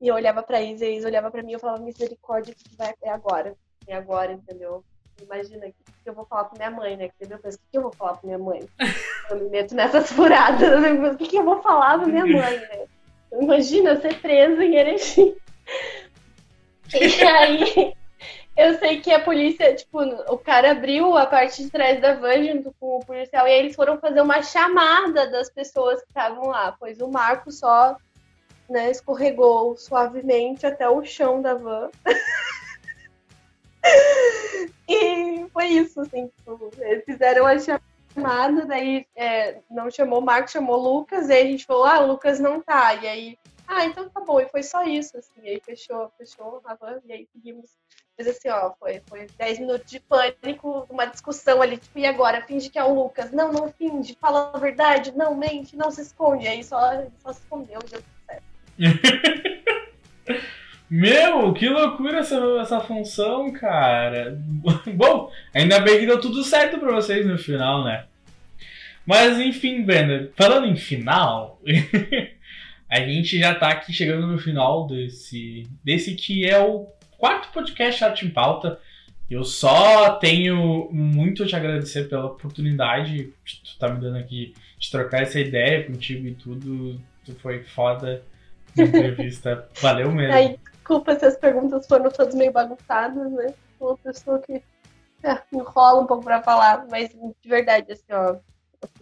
E 0.00 0.06
eu 0.06 0.14
olhava 0.14 0.42
pra 0.42 0.62
Isa 0.62 0.84
e 0.84 0.88
a 0.88 0.92
Isa 0.92 1.08
olhava 1.08 1.30
pra 1.30 1.42
mim 1.42 1.50
e 1.50 1.54
eu 1.54 1.58
falava, 1.58 1.82
misericórdia, 1.82 2.54
que 2.54 2.76
vai 2.76 2.94
é 3.02 3.10
agora, 3.10 3.56
é 3.86 3.96
agora, 3.96 4.32
entendeu? 4.32 4.84
Imagina, 5.22 5.66
o 5.66 5.72
que, 5.72 5.92
que 6.02 6.10
eu 6.10 6.14
vou 6.14 6.24
falar 6.24 6.44
pra 6.44 6.58
minha 6.58 6.70
mãe, 6.70 6.96
né? 6.96 7.08
Porque 7.08 7.32
eu 7.32 7.38
penso, 7.38 7.56
o 7.56 7.60
que, 7.60 7.66
que 7.70 7.78
eu 7.78 7.82
vou 7.82 7.92
falar 7.92 8.14
pra 8.14 8.26
minha 8.26 8.38
mãe? 8.38 8.68
Eu 9.30 9.36
me 9.36 9.50
meto 9.50 9.74
nessas 9.74 10.10
furadas, 10.12 10.80
né? 10.80 11.10
o 11.10 11.16
que, 11.16 11.28
que 11.28 11.36
eu 11.36 11.44
vou 11.44 11.62
falar 11.62 11.98
pra 11.98 12.06
minha 12.06 12.26
mãe, 12.26 12.58
né? 12.58 12.86
Imagina 13.32 14.00
ser 14.00 14.20
presa 14.20 14.64
em 14.64 14.74
Erechim. 14.74 15.36
E 16.94 17.22
aí, 17.24 17.94
eu 18.56 18.78
sei 18.78 19.00
que 19.00 19.12
a 19.12 19.20
polícia, 19.20 19.74
tipo, 19.74 20.02
o 20.02 20.38
cara 20.38 20.72
abriu 20.72 21.16
a 21.16 21.26
parte 21.26 21.62
de 21.62 21.70
trás 21.70 22.00
da 22.00 22.14
van 22.14 22.44
junto 22.44 22.74
com 22.80 22.98
o 22.98 23.04
policial 23.04 23.46
e 23.46 23.52
aí 23.52 23.58
eles 23.60 23.76
foram 23.76 23.98
fazer 23.98 24.20
uma 24.20 24.42
chamada 24.42 25.30
das 25.30 25.48
pessoas 25.48 26.02
que 26.02 26.08
estavam 26.08 26.48
lá, 26.48 26.74
pois 26.78 27.00
o 27.00 27.08
Marco 27.08 27.52
só 27.52 27.96
né, 28.68 28.90
escorregou 28.90 29.76
suavemente 29.76 30.66
até 30.66 30.88
o 30.88 31.04
chão 31.04 31.40
da 31.40 31.54
van. 31.54 31.90
e 34.92 35.48
foi 35.50 35.66
isso, 35.66 36.00
assim, 36.00 36.28
tipo, 36.36 36.70
eles 36.78 37.04
fizeram 37.04 37.46
a 37.46 37.56
chamada, 37.58 38.66
daí 38.66 39.06
é, 39.14 39.60
não 39.70 39.90
chamou 39.90 40.20
o 40.20 40.24
Marco, 40.24 40.50
chamou 40.50 40.78
o 40.78 40.98
Lucas, 40.98 41.28
e 41.28 41.32
aí 41.32 41.46
a 41.46 41.50
gente 41.50 41.66
falou, 41.66 41.84
ah, 41.84 42.00
o 42.00 42.06
Lucas 42.06 42.40
não 42.40 42.60
tá. 42.60 42.94
E 42.94 43.06
aí, 43.06 43.38
ah, 43.66 43.84
então 43.84 44.08
tá 44.08 44.20
bom, 44.20 44.40
e 44.40 44.48
foi 44.48 44.62
só 44.62 44.82
isso, 44.82 45.16
assim, 45.16 45.40
aí 45.44 45.60
fechou, 45.60 46.10
fechou 46.18 46.60
a 46.64 46.74
van, 46.74 47.00
e 47.06 47.12
aí 47.12 47.28
seguimos 47.32 47.70
mas 48.20 48.28
assim, 48.28 48.50
ó, 48.50 48.70
foi, 48.78 49.00
foi 49.08 49.26
10 49.38 49.60
minutos 49.60 49.90
de 49.90 49.98
pânico, 49.98 50.86
uma 50.90 51.06
discussão 51.06 51.62
ali, 51.62 51.78
tipo, 51.78 51.98
e 51.98 52.04
agora? 52.04 52.44
Finge 52.46 52.68
que 52.68 52.78
é 52.78 52.84
o 52.84 52.92
Lucas. 52.92 53.32
Não, 53.32 53.50
não 53.50 53.72
finge, 53.72 54.14
fala 54.20 54.50
a 54.52 54.58
verdade, 54.58 55.16
não 55.16 55.34
mente, 55.34 55.74
não 55.74 55.90
se 55.90 56.02
esconde. 56.02 56.46
Aí 56.46 56.62
só, 56.62 57.02
só 57.22 57.32
se 57.32 57.40
escondeu, 57.40 57.78
deu 57.78 58.02
tudo 58.02 58.04
certo. 58.26 58.44
Meu, 60.90 61.52
que 61.54 61.68
loucura 61.68 62.18
essa, 62.18 62.36
essa 62.60 62.80
função, 62.80 63.52
cara. 63.52 64.36
Bom, 64.92 65.30
ainda 65.54 65.78
bem 65.78 66.00
que 66.00 66.06
deu 66.06 66.20
tudo 66.20 66.42
certo 66.42 66.78
pra 66.78 66.90
vocês 66.90 67.24
no 67.24 67.38
final, 67.38 67.84
né? 67.84 68.06
Mas 69.06 69.38
enfim, 69.38 69.82
Brenner, 69.82 70.32
falando 70.36 70.66
em 70.66 70.74
final, 70.74 71.60
a 72.90 73.00
gente 73.00 73.38
já 73.38 73.54
tá 73.54 73.68
aqui 73.68 73.92
chegando 73.92 74.26
no 74.26 74.38
final 74.38 74.88
desse, 74.88 75.64
desse 75.84 76.16
que 76.16 76.44
é 76.44 76.58
o 76.58 76.88
quarto 77.16 77.52
podcast 77.52 78.04
Arte 78.04 78.26
em 78.26 78.30
Pauta. 78.30 78.80
Eu 79.30 79.44
só 79.44 80.16
tenho 80.16 80.88
muito 80.90 81.44
a 81.44 81.46
te 81.46 81.54
agradecer 81.54 82.08
pela 82.08 82.26
oportunidade 82.26 83.32
que 83.44 83.56
tu 83.62 83.78
tá 83.78 83.88
me 83.88 84.00
dando 84.00 84.18
aqui 84.18 84.54
de 84.76 84.90
trocar 84.90 85.22
essa 85.22 85.38
ideia 85.38 85.84
contigo 85.84 86.26
e 86.26 86.34
tudo. 86.34 87.00
Tu 87.24 87.32
foi 87.36 87.62
foda 87.62 88.22
entrevista. 88.76 89.68
Valeu 89.80 90.10
mesmo. 90.10 90.58
Desculpa 90.90 91.16
se 91.16 91.24
as 91.24 91.36
perguntas 91.36 91.86
foram 91.86 92.10
todas 92.10 92.34
meio 92.34 92.50
bagunçadas, 92.50 93.30
né? 93.30 93.54
Uma 93.78 93.96
pessoa 93.98 94.40
que 94.40 94.54
é, 95.22 95.40
enrola 95.52 96.02
um 96.02 96.06
pouco 96.06 96.24
pra 96.24 96.42
falar, 96.42 96.84
mas 96.90 97.10
de 97.10 97.48
verdade, 97.48 97.92
assim, 97.92 98.12
ó, 98.12 98.36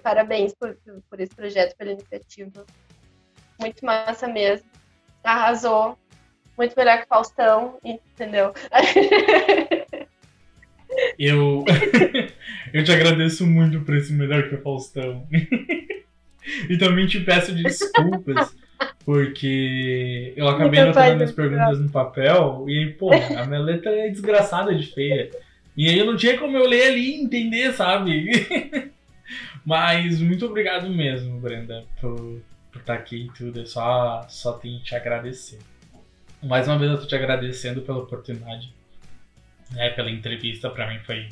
parabéns 0.02 0.54
por, 0.54 0.76
por 1.08 1.18
esse 1.18 1.34
projeto, 1.34 1.74
pela 1.76 1.92
iniciativa. 1.92 2.66
Muito 3.58 3.84
massa 3.84 4.28
mesmo. 4.28 4.68
Arrasou. 5.24 5.98
Muito 6.58 6.74
melhor 6.76 7.00
que 7.00 7.06
Faustão, 7.06 7.78
entendeu? 7.82 8.52
Eu, 11.18 11.64
eu 12.72 12.82
te 12.82 12.90
agradeço 12.90 13.46
muito 13.46 13.80
por 13.82 13.94
esse 13.94 14.12
melhor 14.12 14.48
que 14.48 14.54
o 14.54 14.62
Faustão. 14.62 15.28
e 16.68 16.78
também 16.78 17.06
te 17.06 17.20
peço 17.20 17.54
desculpas, 17.54 18.56
porque 19.04 20.32
eu 20.36 20.48
acabei 20.48 20.80
anotando 20.80 21.24
as 21.24 21.32
perguntas 21.32 21.80
no 21.80 21.88
papel 21.90 22.64
e, 22.68 22.90
pô, 22.98 23.10
a 23.36 23.46
minha 23.46 23.60
letra 23.60 23.90
é 23.90 24.08
desgraçada 24.08 24.74
de 24.74 24.86
feia. 24.86 25.30
E 25.76 25.88
aí 25.88 25.98
eu 25.98 26.06
não 26.06 26.16
tinha 26.16 26.38
como 26.38 26.56
eu 26.56 26.66
ler 26.68 26.88
ali 26.88 27.16
e 27.16 27.22
entender, 27.22 27.72
sabe? 27.72 28.30
Mas 29.64 30.20
muito 30.20 30.46
obrigado 30.46 30.88
mesmo, 30.88 31.38
Brenda, 31.40 31.84
por, 32.00 32.40
por 32.72 32.80
estar 32.80 32.94
aqui 32.94 33.26
e 33.26 33.32
tudo. 33.32 33.60
Eu 33.60 33.66
só, 33.66 34.26
só 34.28 34.52
tenho 34.54 34.78
que 34.78 34.86
te 34.86 34.94
agradecer. 34.94 35.58
Mais 36.42 36.66
uma 36.66 36.78
vez 36.78 36.90
eu 36.90 36.98
tô 36.98 37.06
te 37.06 37.14
agradecendo 37.14 37.82
pela 37.82 37.98
oportunidade 37.98 38.72
né, 39.70 39.90
pela 39.90 40.10
entrevista, 40.10 40.70
pra 40.70 40.90
mim 40.90 40.98
foi, 41.00 41.28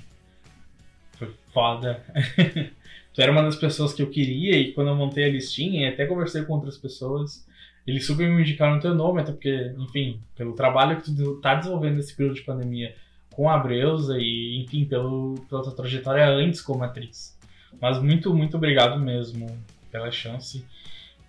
foi 1.18 1.34
foda. 1.52 2.04
tu 3.16 3.22
era 3.22 3.32
uma 3.32 3.42
das 3.42 3.56
pessoas 3.56 3.94
que 3.94 4.02
eu 4.02 4.10
queria 4.10 4.58
e 4.58 4.72
quando 4.74 4.88
eu 4.88 4.94
montei 4.94 5.24
a 5.24 5.28
listinha, 5.30 5.88
e 5.88 5.92
até 5.92 6.04
conversei 6.04 6.42
com 6.44 6.52
outras 6.52 6.76
pessoas, 6.76 7.46
eles 7.86 8.06
super 8.06 8.28
me 8.28 8.42
indicaram 8.42 8.78
teu 8.78 8.94
nome, 8.94 9.22
até 9.22 9.32
porque, 9.32 9.74
enfim, 9.78 10.20
pelo 10.36 10.52
trabalho 10.52 11.00
que 11.00 11.14
tu 11.14 11.40
tá 11.40 11.54
desenvolvendo 11.54 11.96
nesse 11.96 12.14
período 12.14 12.34
de 12.34 12.42
pandemia 12.42 12.94
com 13.32 13.48
a 13.48 13.56
Breusa 13.56 14.18
e, 14.18 14.62
enfim, 14.62 14.84
pelo, 14.84 15.34
pela 15.48 15.62
tua 15.62 15.74
trajetória 15.74 16.26
antes 16.26 16.60
como 16.60 16.84
atriz. 16.84 17.38
Mas 17.80 17.98
muito, 18.02 18.34
muito 18.34 18.58
obrigado 18.58 19.00
mesmo 19.00 19.46
pela 19.90 20.10
chance. 20.10 20.62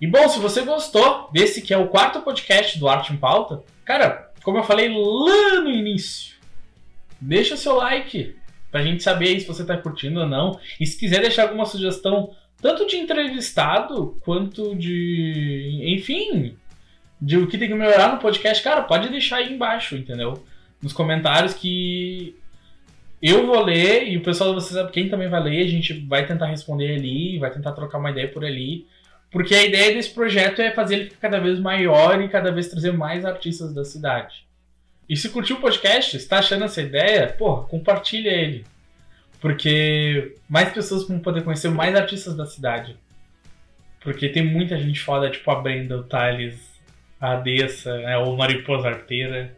E 0.02 0.06
bom, 0.06 0.28
se 0.28 0.40
você 0.40 0.64
gostou 0.64 1.30
desse 1.32 1.62
que 1.62 1.74
é 1.74 1.78
o 1.78 1.88
quarto 1.88 2.22
podcast 2.22 2.78
do 2.78 2.90
Arte 2.90 3.14
em 3.14 3.18
Pauta, 3.18 3.64
cara, 3.86 4.34
como 4.44 4.58
eu 4.58 4.64
falei 4.64 4.90
lá 4.90 5.62
no 5.62 5.70
início, 5.70 6.36
deixa 7.22 7.56
seu 7.56 7.78
like 7.78 8.36
pra 8.72 8.84
gente 8.84 9.04
saber 9.04 9.30
aí 9.30 9.40
se 9.40 9.48
você 9.48 9.66
tá 9.66 9.78
curtindo 9.78 10.20
ou 10.20 10.28
não. 10.28 10.60
E 10.80 10.86
se 10.86 10.98
quiser 10.98 11.22
deixar 11.22 11.44
alguma 11.44 11.66
sugestão, 11.66 12.34
tanto 12.62 12.88
de 12.88 12.98
entrevistado 12.98 14.18
quanto 14.22 14.76
de. 14.76 15.80
Enfim, 15.96 16.56
de 17.22 17.38
o 17.38 17.48
que 17.48 17.58
tem 17.58 17.68
que 17.68 17.76
melhorar 17.76 18.14
no 18.14 18.20
podcast, 18.20 18.64
cara, 18.64 18.82
pode 18.82 19.10
deixar 19.10 19.38
aí 19.38 19.54
embaixo, 19.54 19.96
entendeu? 19.96 20.44
Nos 20.82 20.94
comentários 20.94 21.54
que 21.54 22.36
eu 23.22 23.48
vou 23.48 23.64
ler 23.64 24.08
e 24.08 24.18
o 24.18 24.22
pessoal, 24.22 24.54
você 24.54 24.74
sabe 24.74 24.92
quem 24.92 25.10
também 25.10 25.28
vai 25.28 25.42
ler, 25.42 25.66
a 25.66 25.70
gente 25.70 25.94
vai 26.06 26.26
tentar 26.26 26.46
responder 26.46 26.96
ali, 26.96 27.40
vai 27.40 27.52
tentar 27.52 27.72
trocar 27.72 27.98
uma 27.98 28.12
ideia 28.12 28.28
por 28.28 28.46
ali. 28.46 28.86
Porque 29.32 29.54
a 29.54 29.66
ideia 29.66 29.94
desse 29.94 30.12
projeto 30.12 30.62
é 30.62 30.72
fazer 30.72 30.96
ele 30.96 31.10
ficar 31.10 31.30
cada 31.30 31.40
vez 31.40 31.60
maior 31.60 32.22
e 32.22 32.30
cada 32.30 32.52
vez 32.52 32.70
trazer 32.70 32.94
mais 32.94 33.26
artistas 33.26 33.74
da 33.74 33.84
cidade. 33.84 34.47
E 35.10 35.16
se 35.16 35.30
curtiu 35.30 35.58
o 35.58 35.62
podcast, 35.62 36.18
está 36.18 36.40
achando 36.40 36.66
essa 36.66 36.82
ideia, 36.82 37.28
porra, 37.28 37.64
compartilha 37.68 38.30
ele. 38.30 38.66
Porque 39.40 40.36
mais 40.50 40.74
pessoas 40.74 41.08
vão 41.08 41.20
poder 41.20 41.44
conhecer 41.44 41.70
mais 41.70 41.96
artistas 41.96 42.36
da 42.36 42.46
cidade. 42.46 42.98
Porque 44.02 44.30
tem 44.30 44.44
muita 44.44 44.78
gente 44.78 45.00
foda, 45.00 45.30
tipo 45.30 45.50
a 45.50 45.56
Brenda, 45.56 45.98
o 45.98 46.04
Thales, 46.04 46.60
a 47.20 47.34
Adessa, 47.34 47.98
né, 48.00 48.18
ou 48.18 48.36
Mariposa 48.36 48.90
Arteira, 48.90 49.56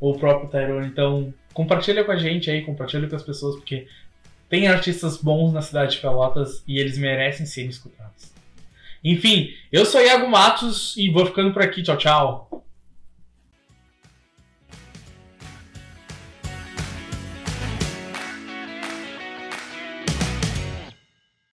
ou 0.00 0.14
o 0.14 0.18
próprio 0.18 0.48
Tyrone. 0.48 0.86
Então, 0.86 1.32
compartilha 1.52 2.04
com 2.04 2.12
a 2.12 2.16
gente 2.16 2.50
aí, 2.50 2.62
compartilha 2.62 3.08
com 3.08 3.16
as 3.16 3.22
pessoas, 3.22 3.56
porque 3.56 3.86
tem 4.48 4.66
artistas 4.66 5.16
bons 5.18 5.52
na 5.52 5.62
cidade 5.62 5.92
de 5.92 5.98
Pelotas 5.98 6.64
e 6.66 6.78
eles 6.78 6.98
merecem 6.98 7.46
ser 7.46 7.66
escutados. 7.66 8.32
Enfim, 9.02 9.54
eu 9.72 9.86
sou 9.86 10.00
Iago 10.00 10.28
Matos 10.28 10.96
e 10.96 11.08
vou 11.10 11.24
ficando 11.24 11.52
por 11.52 11.62
aqui. 11.62 11.82
Tchau, 11.82 11.96
tchau. 11.96 12.64